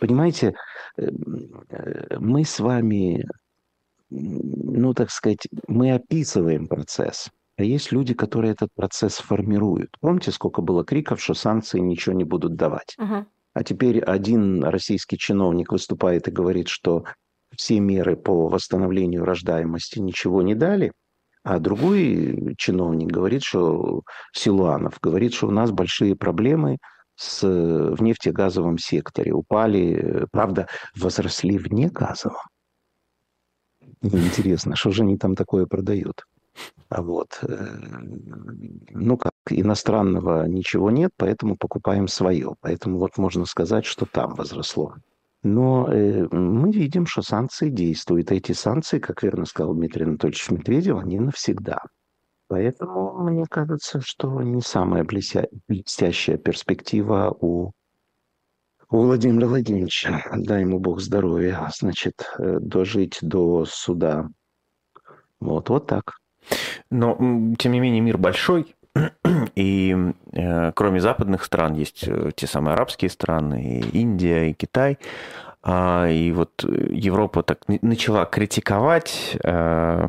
Понимаете, 0.01 0.55
э, 0.99 1.09
мы 2.19 2.45
с 2.45 2.61
вами, 2.61 3.25
ну, 4.11 4.93
так 4.93 5.11
сказать, 5.11 5.47
мы 5.69 5.93
описываем 5.93 6.67
процесс, 6.67 7.31
а 7.57 7.63
есть 7.63 7.93
люди, 7.93 8.13
которые 8.13 8.53
этот 8.53 8.69
процесс 8.75 9.15
формируют. 9.15 9.97
Помните, 10.01 10.31
сколько 10.33 10.61
было 10.61 10.85
криков, 10.85 11.23
что 11.23 11.33
санкции 11.33 11.79
ничего 11.79 12.15
не 12.15 12.25
будут 12.25 12.57
давать? 12.57 12.95
Uh-huh. 13.01 13.25
А 13.55 13.65
теперь 13.65 14.01
один 14.01 14.63
российский 14.63 15.17
чиновник 15.17 15.73
выступает 15.73 16.29
и 16.29 16.31
говорит, 16.31 16.69
что 16.69 17.05
все 17.57 17.81
меры 17.81 18.17
по 18.17 18.49
восстановлению 18.49 19.25
рождаемости 19.25 19.99
ничего 19.99 20.43
не 20.43 20.55
дали– 20.55 20.93
а 21.47 21.61
другой 21.61 22.57
чиновник 22.59 23.07
говорит, 23.07 23.45
что 23.45 24.03
Силуанов 24.33 24.99
говорит, 25.01 25.33
что 25.33 25.47
у 25.47 25.53
нас 25.53 25.71
большие 25.71 26.17
проблемы 26.17 26.79
с, 27.15 27.41
в 27.47 28.03
нефтегазовом 28.03 28.79
секторе. 28.79 29.33
Упали, 29.33 30.27
правда, 30.33 30.67
возросли 30.97 31.57
в 31.57 31.73
негазовом. 31.73 32.43
Интересно, 34.03 34.75
что 34.75 34.91
же 34.91 35.05
они 35.05 35.19
там 35.19 35.37
такое 35.37 35.67
продают? 35.67 36.25
А 36.89 37.01
вот, 37.01 37.39
э, 37.43 37.67
ну 38.91 39.17
как, 39.17 39.33
иностранного 39.49 40.47
ничего 40.49 40.91
нет, 40.91 41.13
поэтому 41.17 41.57
покупаем 41.57 42.09
свое. 42.09 42.57
Поэтому 42.61 42.99
вот 42.99 43.19
можно 43.19 43.45
сказать, 43.45 43.85
что 43.85 44.05
там 44.05 44.35
возросло. 44.35 44.97
Но 45.47 45.87
э, 45.89 46.27
мы 46.33 46.73
видим, 46.73 47.07
что 47.07 47.23
санкции 47.23 47.69
действуют. 47.69 48.33
Эти 48.33 48.51
санкции, 48.51 48.99
как 48.99 49.23
верно 49.23 49.45
сказал 49.45 49.75
Дмитрий 49.75 50.05
Анатольевич 50.05 50.51
Медведев, 50.51 50.99
они 50.99 51.21
навсегда. 51.21 51.79
Поэтому 52.49 53.17
мне 53.23 53.45
кажется, 53.49 54.01
что 54.01 54.43
не 54.43 54.61
самая 54.61 55.05
блестя... 55.05 55.47
блестящая 55.69 56.37
перспектива 56.37 57.31
у, 57.41 57.71
у 58.91 58.97
Владимира 58.97 59.47
Владимировича. 59.47 60.25
Дай 60.35 60.63
ему 60.63 60.81
Бог 60.81 61.01
здоровья. 61.01 61.71
Значит, 61.79 62.29
э, 62.41 62.59
дожить 62.59 63.19
до 63.23 63.65
суда. 63.67 64.29
Вот, 65.39 65.69
вот 65.69 65.87
так. 65.87 66.17
Но, 66.91 67.17
тем 67.57 67.71
не 67.71 67.79
менее, 67.79 68.01
мир 68.01 68.19
большой, 68.19 68.75
и 69.55 69.97
э, 70.33 70.73
кроме 70.73 71.01
западных 71.01 71.45
стран 71.45 71.75
есть 71.75 72.05
э, 72.07 72.31
те 72.35 72.47
самые 72.47 72.75
арабские 72.75 73.11
страны, 73.11 73.81
и 73.81 73.99
Индия, 73.99 74.51
и 74.51 74.55
Китай. 74.55 74.99
А, 75.63 76.09
и 76.09 76.31
вот 76.33 76.65
Европа 76.65 77.43
так 77.43 77.59
начала 77.83 78.25
критиковать 78.25 79.37
э, 79.43 80.09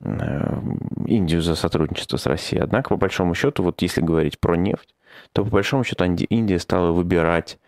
Индию 0.00 1.42
за 1.42 1.54
сотрудничество 1.54 2.18
с 2.18 2.26
Россией. 2.26 2.62
Однако, 2.62 2.90
по 2.90 2.96
большому 2.96 3.34
счету, 3.34 3.62
вот 3.62 3.82
если 3.82 4.00
говорить 4.00 4.38
про 4.38 4.54
нефть, 4.56 4.94
то 5.32 5.44
по 5.44 5.50
большому 5.50 5.84
счету 5.84 6.04
Индия 6.04 6.58
стала 6.58 6.92
выбирать 6.92 7.58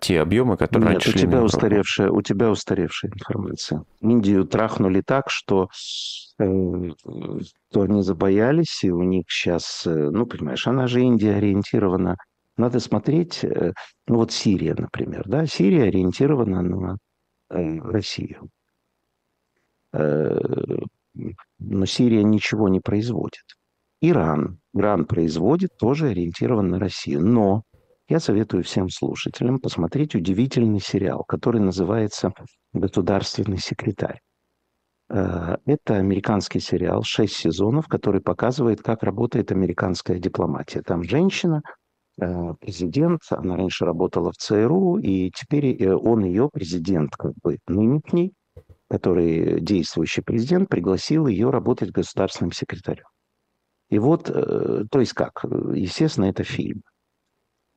те 0.00 0.20
объемы, 0.20 0.56
которые 0.56 0.92
Нет, 0.92 1.04
раньше 1.04 1.10
у 1.10 1.20
тебя 1.20 1.42
устаревшая, 1.42 2.10
у 2.10 2.22
тебя 2.22 2.50
устаревшая 2.50 3.10
информация. 3.10 3.84
Индию 4.00 4.44
трахнули 4.44 5.00
так, 5.00 5.28
что 5.28 5.68
то 6.38 7.82
они 7.82 8.02
забоялись, 8.02 8.82
и 8.84 8.90
у 8.90 9.02
них 9.02 9.24
сейчас, 9.28 9.86
э, 9.86 10.10
ну, 10.10 10.24
понимаешь, 10.26 10.66
она 10.66 10.86
же 10.86 11.02
Индия 11.02 11.34
ориентирована. 11.36 12.16
Надо 12.56 12.80
смотреть, 12.80 13.44
э, 13.44 13.72
ну, 14.06 14.16
вот 14.16 14.32
Сирия, 14.32 14.74
например, 14.74 15.24
да, 15.26 15.46
Сирия 15.46 15.84
ориентирована 15.84 16.62
на 16.62 16.96
э, 17.50 17.78
Россию. 17.80 18.48
Но 19.92 21.84
Сирия 21.84 22.22
ничего 22.22 22.68
не 22.68 22.80
производит. 22.80 23.42
Иран. 24.00 24.60
Иран 24.72 25.04
производит, 25.04 25.76
тоже 25.76 26.10
ориентирован 26.10 26.68
на 26.68 26.78
Россию. 26.78 27.26
Но 27.26 27.64
я 28.10 28.18
советую 28.18 28.64
всем 28.64 28.88
слушателям 28.88 29.60
посмотреть 29.60 30.16
удивительный 30.16 30.80
сериал, 30.80 31.24
который 31.24 31.60
называется 31.60 32.32
«Государственный 32.72 33.58
секретарь». 33.58 34.20
Э, 35.08 35.56
это 35.64 35.94
американский 35.94 36.58
сериал, 36.58 37.04
шесть 37.04 37.36
сезонов, 37.36 37.86
который 37.86 38.20
показывает, 38.20 38.82
как 38.82 39.04
работает 39.04 39.52
американская 39.52 40.18
дипломатия. 40.18 40.82
Там 40.82 41.04
женщина, 41.04 41.62
э, 42.20 42.54
президент, 42.60 43.20
она 43.30 43.56
раньше 43.56 43.84
работала 43.84 44.32
в 44.32 44.36
ЦРУ, 44.36 44.98
и 44.98 45.30
теперь 45.30 45.80
э, 45.80 45.94
он 45.94 46.24
ее 46.24 46.50
президент, 46.52 47.14
как 47.16 47.34
бы 47.44 47.58
нынешний, 47.68 48.32
который 48.88 49.60
действующий 49.60 50.22
президент, 50.22 50.68
пригласил 50.68 51.28
ее 51.28 51.50
работать 51.50 51.92
государственным 51.92 52.50
секретарем. 52.50 53.04
И 53.88 53.98
вот, 53.98 54.26
то 54.26 55.00
есть 55.00 55.14
как, 55.14 55.44
естественно, 55.74 56.26
это 56.26 56.44
фильм. 56.44 56.82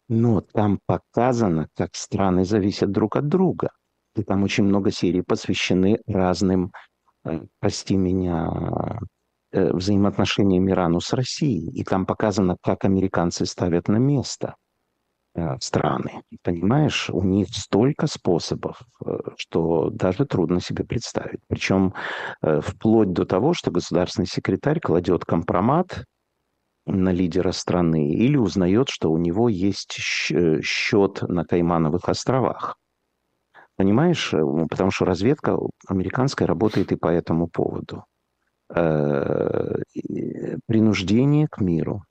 Но 0.10 0.42
там 0.42 0.80
показано, 0.86 1.68
как 1.76 1.96
страны 1.96 2.46
зависят 2.46 2.92
друг 2.92 3.16
от 3.16 3.28
друга. 3.28 3.70
И 4.16 4.24
там 4.24 4.44
очень 4.44 4.66
много 4.66 4.92
серий 4.92 5.22
посвящены 5.22 6.00
разным 6.06 6.72
Э, 7.26 7.40
прости 7.60 7.96
меня, 7.96 9.00
э, 9.52 9.72
взаимоотношениями 9.74 10.72
Ирану 10.72 11.00
с 11.00 11.14
Россией. 11.14 11.70
И 11.72 11.84
там 11.84 12.06
показано, 12.06 12.58
как 12.62 12.86
американцы 12.86 13.46
ставят 13.46 13.88
на 13.88 13.98
место 13.98 14.56
э, 15.36 15.58
страны. 15.60 16.24
Понимаешь, 16.44 17.10
у 17.10 17.24
них 17.24 17.48
столько 17.52 18.08
способов, 18.08 18.82
что 19.38 19.90
даже 19.90 20.26
трудно 20.26 20.60
себе 20.60 20.84
представить. 20.84 21.40
Причем 21.48 21.94
вплоть 22.42 23.14
до 23.14 23.26
того, 23.26 23.54
что 23.54 23.72
государственный 23.72 24.28
секретарь 24.28 24.80
кладет 24.80 25.26
компромат 25.26 26.06
на 26.86 27.12
лидера 27.12 27.52
страны 27.52 28.12
или 28.12 28.38
узнает, 28.38 28.90
что 28.90 29.12
у 29.12 29.18
него 29.18 29.50
есть 29.50 29.94
счет 29.94 31.22
на 31.22 31.46
Каймановых 31.46 32.10
островах. 32.10 32.78
Понимаешь, 33.76 34.34
потому 34.70 34.92
что 34.92 35.06
разведка 35.06 35.58
американская 35.88 36.48
работает 36.48 36.92
и 36.92 36.96
по 36.96 37.08
этому 37.08 37.48
поводу. 37.48 38.06
Принуждение 40.68 41.48
к 41.48 41.60
миру, 41.60 42.04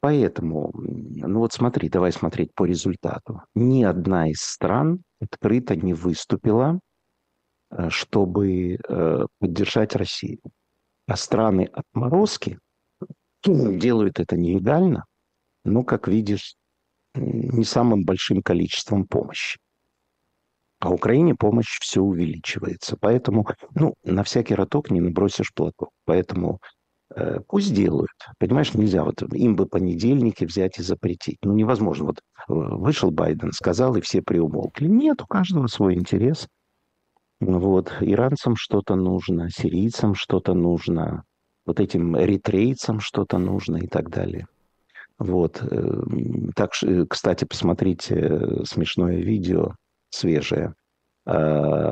Поэтому, 0.00 0.70
ну 0.74 1.40
вот 1.40 1.52
смотри, 1.52 1.88
давай 1.88 2.12
смотреть 2.12 2.54
по 2.54 2.64
результату. 2.64 3.42
Ни 3.54 3.82
одна 3.82 4.30
из 4.30 4.40
стран 4.40 5.02
открыто 5.20 5.74
не 5.74 5.92
выступила, 5.92 6.78
э, 7.70 7.88
чтобы 7.90 8.74
э, 8.76 9.26
поддержать 9.40 9.96
Россию. 9.96 10.40
А 11.06 11.16
страны 11.16 11.68
отморозки 11.72 12.58
делают 13.44 14.20
это 14.20 14.36
нелегально, 14.36 15.04
но, 15.64 15.84
как 15.84 16.08
видишь, 16.08 16.54
не 17.14 17.64
самым 17.64 18.04
большим 18.04 18.42
количеством 18.42 19.06
помощи. 19.06 19.58
А 20.80 20.90
Украине 20.90 21.34
помощь 21.34 21.78
все 21.80 22.00
увеличивается. 22.00 22.96
Поэтому, 23.00 23.46
ну, 23.74 23.94
на 24.04 24.22
всякий 24.22 24.54
роток 24.54 24.90
не 24.90 25.00
набросишь 25.00 25.52
платок. 25.52 25.90
Поэтому 26.04 26.60
Э, 27.14 27.40
пусть 27.46 27.74
делают. 27.74 28.10
Понимаешь, 28.38 28.74
нельзя 28.74 29.02
вот 29.04 29.22
им 29.32 29.56
бы 29.56 29.66
понедельники 29.66 30.44
взять 30.44 30.78
и 30.78 30.82
запретить. 30.82 31.38
Ну, 31.42 31.54
невозможно. 31.54 32.06
Вот 32.06 32.18
э, 32.18 32.52
вышел 32.52 33.10
Байден, 33.10 33.52
сказал, 33.52 33.96
и 33.96 34.00
все 34.00 34.22
приумолкли. 34.22 34.86
Нет, 34.86 35.22
у 35.22 35.26
каждого 35.26 35.66
свой 35.68 35.94
интерес. 35.94 36.48
Вот. 37.40 37.92
Иранцам 38.00 38.56
что-то 38.56 38.94
нужно, 38.94 39.48
сирийцам 39.50 40.14
что-то 40.14 40.54
нужно, 40.54 41.24
вот 41.68 41.80
этим 41.80 42.18
эритрейцам 42.18 42.98
что-то 42.98 43.36
нужно 43.38 43.76
и 43.76 43.86
так 43.86 44.08
далее. 44.08 44.46
Вот. 45.18 45.62
Э, 45.62 46.02
так, 46.56 46.70
кстати, 47.08 47.44
посмотрите 47.44 48.64
смешное 48.64 49.16
видео, 49.16 49.74
свежее. 50.10 50.74
Э, 51.26 51.90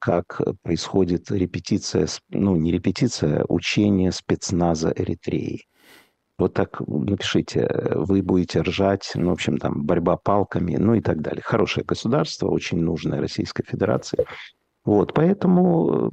как 0.00 0.40
происходит 0.62 1.30
репетиция, 1.30 2.08
ну 2.30 2.56
не 2.56 2.72
репетиция, 2.72 3.42
а 3.42 3.44
учение 3.48 4.10
спецназа 4.10 4.92
Эритреи. 4.96 5.62
Вот 6.36 6.54
так 6.54 6.80
напишите, 6.80 7.68
вы 7.94 8.20
будете 8.20 8.62
ржать, 8.62 9.12
ну, 9.14 9.30
в 9.30 9.34
общем, 9.34 9.58
там, 9.58 9.84
борьба 9.84 10.16
палками, 10.16 10.74
ну 10.74 10.94
и 10.94 11.00
так 11.00 11.20
далее. 11.20 11.42
Хорошее 11.44 11.86
государство, 11.86 12.48
очень 12.48 12.78
нужное 12.78 13.20
Российской 13.20 13.62
Федерации. 13.64 14.26
Вот, 14.84 15.14
поэтому, 15.14 16.10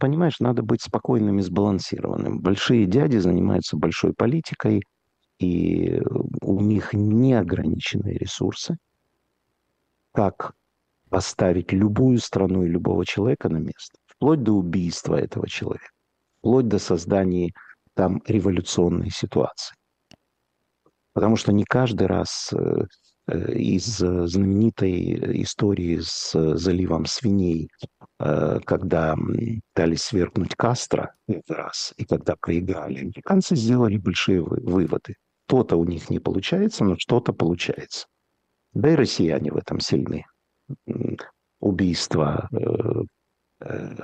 понимаешь, 0.00 0.40
надо 0.40 0.62
быть 0.62 0.82
спокойным 0.82 1.38
и 1.38 1.42
сбалансированным. 1.42 2.40
Большие 2.40 2.86
дяди 2.86 3.18
занимаются 3.18 3.76
большой 3.76 4.12
политикой, 4.12 4.82
и 5.38 6.02
у 6.42 6.60
них 6.60 6.92
неограниченные 6.92 8.18
ресурсы. 8.18 8.76
Как 10.12 10.52
поставить 11.10 11.72
любую 11.72 12.18
страну 12.18 12.64
и 12.64 12.68
любого 12.68 13.06
человека 13.06 13.48
на 13.48 13.58
место, 13.58 13.98
вплоть 14.06 14.42
до 14.42 14.52
убийства 14.52 15.14
этого 15.14 15.48
человека, 15.48 15.88
вплоть 16.40 16.66
до 16.66 16.80
создания 16.80 17.52
там 17.94 18.20
революционной 18.26 19.10
ситуации. 19.10 19.76
Потому 21.12 21.36
что 21.36 21.52
не 21.52 21.64
каждый 21.64 22.08
раз 22.08 22.52
э, 22.52 22.82
из 23.28 23.96
знаменитой 23.96 25.42
истории 25.42 26.00
с 26.02 26.56
заливом 26.56 27.06
свиней, 27.06 27.68
э, 28.18 28.60
когда 28.64 29.16
пытались 29.16 30.02
свергнуть 30.02 30.54
Кастро 30.56 31.14
этот 31.26 31.50
раз, 31.50 31.94
и 31.96 32.04
когда 32.04 32.36
проиграли, 32.36 33.00
американцы 33.00 33.56
сделали 33.56 33.98
большие 33.98 34.42
выводы. 34.42 35.14
То-то 35.46 35.76
у 35.76 35.84
них 35.84 36.10
не 36.10 36.18
получается, 36.18 36.84
но 36.84 36.96
что-то 36.98 37.32
получается. 37.32 38.06
Да 38.72 38.92
и 38.92 38.94
россияне 38.94 39.50
в 39.50 39.56
этом 39.56 39.80
сильны 39.80 40.24
убийства 41.60 42.48
э, 42.52 43.02
э, 43.60 43.96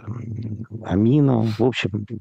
Амина. 0.85 1.43
В 1.43 1.63
общем, 1.63 2.07
э, 2.11 2.15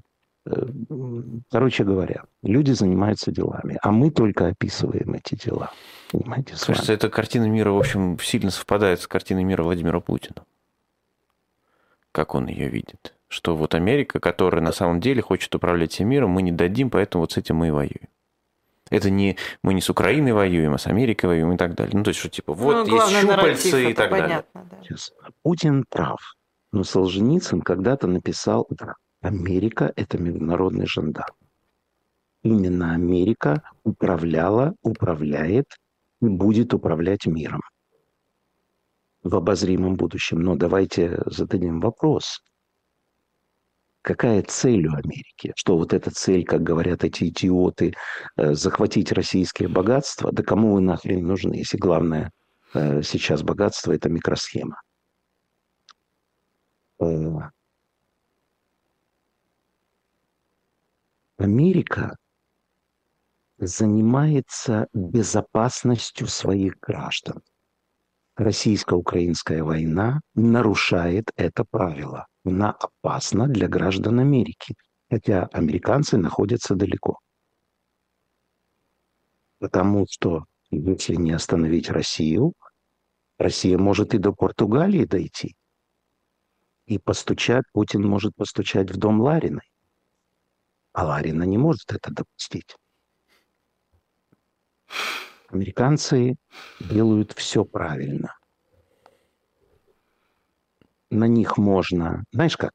короче 1.49 1.83
говоря, 1.83 2.23
люди 2.41 2.71
занимаются 2.71 3.31
делами, 3.31 3.77
а 3.81 3.91
мы 3.91 4.11
только 4.11 4.47
описываем 4.47 5.13
эти 5.13 5.35
дела. 5.35 5.71
Понимаете, 6.11 6.55
Кажется, 6.63 6.93
эта 6.93 7.09
картина 7.09 7.45
мира, 7.45 7.71
в 7.71 7.77
общем, 7.77 8.19
сильно 8.19 8.51
совпадает 8.51 9.01
с 9.01 9.07
картиной 9.07 9.43
мира 9.43 9.63
Владимира 9.63 9.99
Путина. 9.99 10.43
Как 12.11 12.35
он 12.35 12.47
ее 12.47 12.67
видит. 12.67 13.15
Что 13.27 13.55
вот 13.55 13.73
Америка, 13.73 14.19
которая 14.19 14.61
на 14.61 14.71
самом 14.71 14.99
деле 14.99 15.21
хочет 15.21 15.55
управлять 15.55 15.93
всем 15.93 16.09
миром, 16.09 16.29
мы 16.29 16.43
не 16.43 16.51
дадим, 16.51 16.91
поэтому 16.91 17.23
вот 17.23 17.31
с 17.31 17.37
этим 17.37 17.55
мы 17.55 17.69
и 17.69 17.71
воюем. 17.71 18.09
Это 18.91 19.09
не 19.09 19.37
мы 19.63 19.73
не 19.73 19.81
с 19.81 19.89
Украиной 19.89 20.33
воюем, 20.33 20.75
а 20.75 20.77
с 20.77 20.85
Америкой 20.85 21.29
воюем 21.29 21.53
и 21.53 21.57
так 21.57 21.73
далее. 21.73 21.97
Ну, 21.97 22.03
то 22.03 22.09
есть, 22.09 22.19
что 22.19 22.29
типа, 22.29 22.53
вот 22.53 22.87
ну, 22.87 22.95
есть 22.95 23.21
щупальцы 23.21 23.89
и 23.89 23.93
так 23.93 24.11
понятно, 24.11 24.65
далее. 24.69 24.97
Да. 25.23 25.29
Путин 25.41 25.85
прав. 25.89 26.19
Но 26.71 26.83
Солженицын 26.83 27.61
когда-то 27.61 28.07
написал, 28.07 28.67
Америка– 29.23 29.91
это 29.95 30.17
международный 30.17 30.85
жандарм. 30.85 31.35
Именно 32.43 32.93
Америка 32.93 33.63
управляла, 33.83 34.75
управляет 34.81 35.77
и 36.21 36.27
будет 36.27 36.73
управлять 36.73 37.25
миром 37.25 37.61
в 39.23 39.33
обозримом 39.35 39.95
будущем. 39.95 40.39
Но 40.39 40.55
давайте 40.55 41.21
зададим 41.25 41.79
вопрос. 41.79 42.41
Какая 44.01 44.41
цель 44.43 44.87
у 44.87 44.93
Америки? 44.93 45.53
Что 45.55 45.77
вот 45.77 45.93
эта 45.93 46.11
цель, 46.11 46.43
как 46.43 46.61
говорят 46.61 47.05
эти 47.05 47.29
идиоты, 47.29 47.93
э, 48.35 48.53
захватить 48.53 49.13
российские 49.13 49.69
богатства? 49.69 50.33
Да 50.33 50.43
кому 50.43 50.73
вы 50.73 50.81
нахрен 50.81 51.25
нужны, 51.25 51.55
если 51.55 51.77
главное 51.77 52.29
э, 52.73 53.01
сейчас 53.01 53.41
богатство– 53.41 53.91
это 53.93 54.09
микросхема? 54.09 54.81
Америка 61.43 62.15
занимается 63.57 64.87
безопасностью 64.93 66.27
своих 66.27 66.79
граждан. 66.79 67.41
Российско-украинская 68.37 69.61
война 69.61 70.21
нарушает 70.35 71.31
это 71.35 71.65
правило 71.69 72.27
она 72.45 72.71
опасна 72.71 73.47
для 73.47 73.67
граждан 73.67 74.19
Америки, 74.19 74.75
хотя 75.09 75.47
американцы 75.47 76.17
находятся 76.17 76.75
далеко. 76.75 77.19
Потому 79.59 80.05
что 80.09 80.45
если 80.71 81.15
не 81.15 81.31
остановить 81.31 81.89
Россию, 81.89 82.53
Россия 83.37 83.77
может 83.77 84.13
и 84.13 84.17
до 84.17 84.31
Португалии 84.31 85.03
дойти. 85.03 85.57
И 86.85 86.97
постучать, 86.99 87.63
Путин 87.73 88.07
может 88.07 88.33
постучать 88.35 88.91
в 88.91 88.97
дом 88.97 89.19
Лариной. 89.19 89.72
А 90.93 91.05
Ларина 91.05 91.43
не 91.43 91.57
может 91.57 91.91
это 91.91 92.11
допустить. 92.11 92.75
Американцы 95.49 96.35
делают 96.79 97.33
все 97.33 97.65
правильно 97.65 98.35
на 101.13 101.27
них 101.27 101.57
можно, 101.57 102.23
знаешь 102.31 102.57
как, 102.57 102.71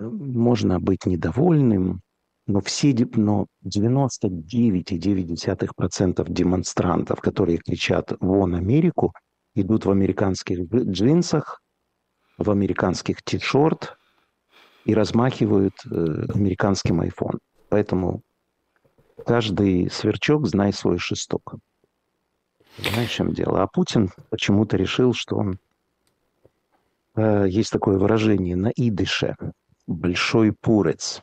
можно 0.00 0.80
быть 0.80 1.06
недовольным, 1.06 2.00
но 2.46 2.60
все, 2.60 2.92
но 3.14 3.46
99,9% 3.64 6.24
демонстрантов, 6.28 7.20
которые 7.20 7.58
кричат 7.58 8.12
«Вон 8.20 8.54
Америку!», 8.54 9.12
идут 9.54 9.84
в 9.84 9.90
американских 9.90 10.60
джинсах, 10.70 11.60
в 12.38 12.50
американских 12.50 13.22
ти-шорт 13.22 13.98
и 14.86 14.94
размахивают 14.94 15.74
э, 15.84 15.88
американским 16.34 17.02
iPhone. 17.02 17.38
Поэтому 17.68 18.22
каждый 19.24 19.90
сверчок 19.90 20.46
знай 20.46 20.72
свой 20.72 20.98
шесток. 20.98 21.56
Знаешь, 22.78 23.10
в 23.10 23.14
чем 23.14 23.32
дело? 23.32 23.62
А 23.62 23.66
Путин 23.66 24.10
почему-то 24.30 24.76
решил, 24.76 25.12
что 25.12 25.36
он 25.36 25.58
Э, 27.16 27.46
есть 27.48 27.72
такое 27.72 27.98
выражение 27.98 28.56
на 28.56 28.70
идыше 28.76 29.36
«большой 29.86 30.52
пурец». 30.52 31.22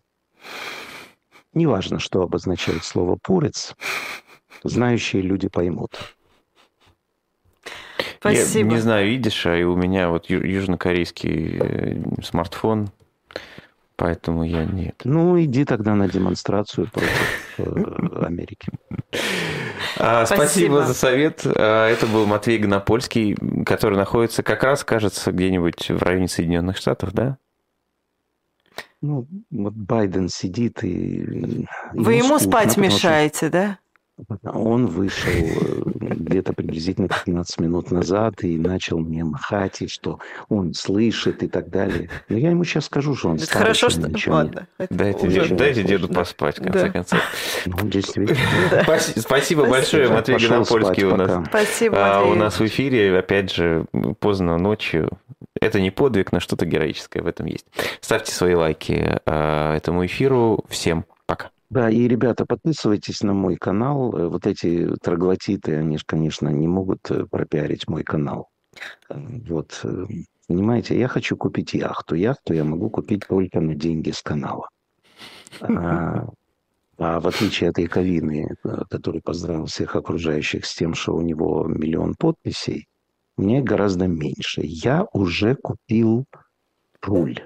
Неважно, 1.54 2.00
что 2.00 2.24
обозначает 2.24 2.84
слово 2.84 3.18
«пурец», 3.22 3.76
знающие 4.64 5.22
люди 5.22 5.48
поймут. 5.48 6.16
Спасибо. 8.20 8.70
Я 8.70 8.76
не 8.76 8.82
знаю 8.82 9.16
идиша, 9.16 9.56
и 9.56 9.64
у 9.64 9.76
меня 9.76 10.10
вот 10.10 10.30
южнокорейский 10.30 11.58
э, 11.60 12.24
смартфон, 12.24 12.90
поэтому 13.96 14.44
я 14.44 14.66
нет. 14.66 15.02
Ну, 15.04 15.42
иди 15.42 15.66
тогда 15.66 15.96
на 15.96 16.10
демонстрацию 16.10 16.90
против 16.92 17.58
э, 17.58 18.26
Америки. 18.26 18.70
А, 19.98 20.26
Спасибо 20.26 20.46
Спасибо. 20.46 20.86
за 20.86 20.94
совет. 20.94 21.42
А, 21.46 21.88
Это 21.88 22.08
был 22.08 22.26
Матвей 22.26 22.58
Гонопольский, 22.58 23.36
который 23.66 23.98
находится 23.98 24.44
как 24.44 24.64
раз, 24.64 24.84
кажется, 24.84 25.32
где-нибудь 25.32 25.90
в 25.90 26.02
районе 26.02 26.28
Соединенных 26.28 26.78
Штатов, 26.78 27.14
да? 27.14 27.38
Ну, 29.02 29.28
вот 29.52 29.74
Байден 29.74 30.30
сидит 30.30 30.84
и... 30.84 31.68
Вы 31.94 32.14
ему 32.14 32.40
спать 32.40 32.78
мешаете, 32.78 33.50
да? 33.50 33.78
Он 34.44 34.86
вышел 34.86 35.32
э, 35.32 35.82
где-то 35.96 36.54
приблизительно 36.54 37.08
15 37.08 37.60
минут 37.60 37.90
назад 37.90 38.44
и 38.44 38.58
начал 38.60 39.00
мне 39.00 39.24
махать, 39.24 39.82
и 39.82 39.88
что 39.88 40.20
он 40.50 40.74
слышит 40.76 41.42
и 41.42 41.48
так 41.48 41.70
далее. 41.70 42.10
Но 42.30 42.38
я 42.38 42.52
ему 42.52 42.64
сейчас 42.64 42.86
скажу, 42.86 43.16
что 43.16 43.30
он 43.30 43.36
Это 43.38 43.46
старый, 43.46 43.62
хорошо, 43.64 43.90
что 43.90 44.02
что... 44.02 44.10
ничего 44.12 44.36
не- 44.36 44.40
Ладно. 44.50 44.68
это 44.78 44.94
Дайте, 44.94 45.28
уже- 45.28 45.42
деду, 45.46 45.56
дайте 45.56 45.82
да. 45.82 45.88
деду 45.88 46.08
поспать, 46.10 46.60
в 46.60 46.64
конце 46.64 46.84
Да. 46.86 46.90
концов. 46.92 47.20
Ну, 47.66 47.78
действительно. 47.90 48.38
Спаси- 48.84 49.20
Спасибо 49.20 49.66
большое, 49.66 50.04
Я 50.08 50.14
Матвей 50.14 50.38
Гонопольский 50.38 51.04
у 51.06 51.16
нас. 51.16 51.32
пока. 51.32 51.46
Спасибо, 51.46 51.98
А, 52.18 52.24
у 52.24 52.36
нас 52.36 52.60
в 52.60 52.66
эфире, 52.68 53.18
опять 53.18 53.52
же, 53.52 53.86
поздно 54.20 54.58
ночью. 54.60 55.10
Это 55.60 55.82
не 55.82 55.90
подвиг, 55.90 56.32
но 56.32 56.40
что-то 56.40 56.66
героическое 56.68 57.24
в 57.24 57.28
этом 57.28 57.48
есть. 57.48 57.66
Ставьте 58.00 58.32
свои 58.32 58.54
лайки 58.54 59.20
а, 59.26 59.76
этому 59.76 60.06
эфиру. 60.06 60.64
Всем 60.70 61.06
пока. 61.26 61.50
Да, 61.74 61.90
и, 61.90 62.08
ребята, 62.08 62.46
подписывайтесь 62.46 63.22
на 63.24 63.34
мой 63.34 63.56
канал. 63.56 64.16
Э, 64.16 64.28
Вот 64.28 64.46
эти 64.46 64.96
троглотиты, 65.02 65.78
они 65.78 65.98
же, 65.98 66.04
конечно, 66.06 66.50
не 66.50 66.68
могут 66.68 67.10
э, 67.10 67.26
пропиарить 67.26 67.88
мой 67.88 68.04
канал. 68.04 68.50
Э, 69.10 69.16
Вот, 69.50 69.84
понимаете, 70.48 71.00
я 71.00 71.08
хочу 71.08 71.36
купить 71.36 71.74
яхту. 71.74 72.14
Яхту 72.14 72.54
я 72.54 72.64
могу 72.64 72.92
купить 72.92 73.26
только 73.28 73.60
на 73.60 73.74
деньги 73.74 74.12
с 74.12 74.22
канала. 74.22 74.70
А, 75.62 76.28
а 77.00 77.20
в 77.20 77.28
отличие 77.28 77.72
от 77.72 77.80
Яковины, 77.80 78.56
который 78.92 79.22
поздравил 79.22 79.66
всех 79.66 79.96
окружающих 79.96 80.66
с 80.66 80.76
тем, 80.76 80.94
что 80.94 81.16
у 81.16 81.22
него 81.22 81.66
миллион 81.66 82.14
подписей, 82.14 82.88
мне 83.36 83.64
гораздо 83.64 84.06
меньше. 84.06 84.62
Я 84.64 85.08
уже 85.12 85.56
купил 85.56 86.26
руль. 87.02 87.40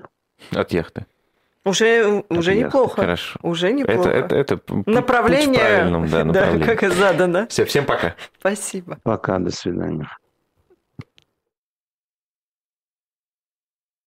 От 0.51 0.73
яхты. 0.73 1.05
Уже, 1.67 2.23
уже 2.29 2.53
ясно, 2.53 2.65
неплохо. 2.67 3.01
Хорошо. 3.01 3.39
Уже 3.41 3.71
неплохо. 3.73 4.09
Это, 4.09 4.25
это, 4.25 4.35
это 4.35 4.57
п- 4.57 4.73
путь 4.83 4.87
Направление, 4.87 5.47
в 5.49 5.53
правильном, 5.59 6.09
да, 6.09 6.17
да, 6.19 6.23
направлении. 6.25 6.65
как 6.65 6.83
и 6.83 6.87
задано. 6.87 7.47
Все, 7.49 7.65
всем 7.65 7.85
пока. 7.85 8.15
Спасибо. 8.39 8.97
Пока, 9.03 9.37
до 9.39 9.51
свидания. 9.51 10.07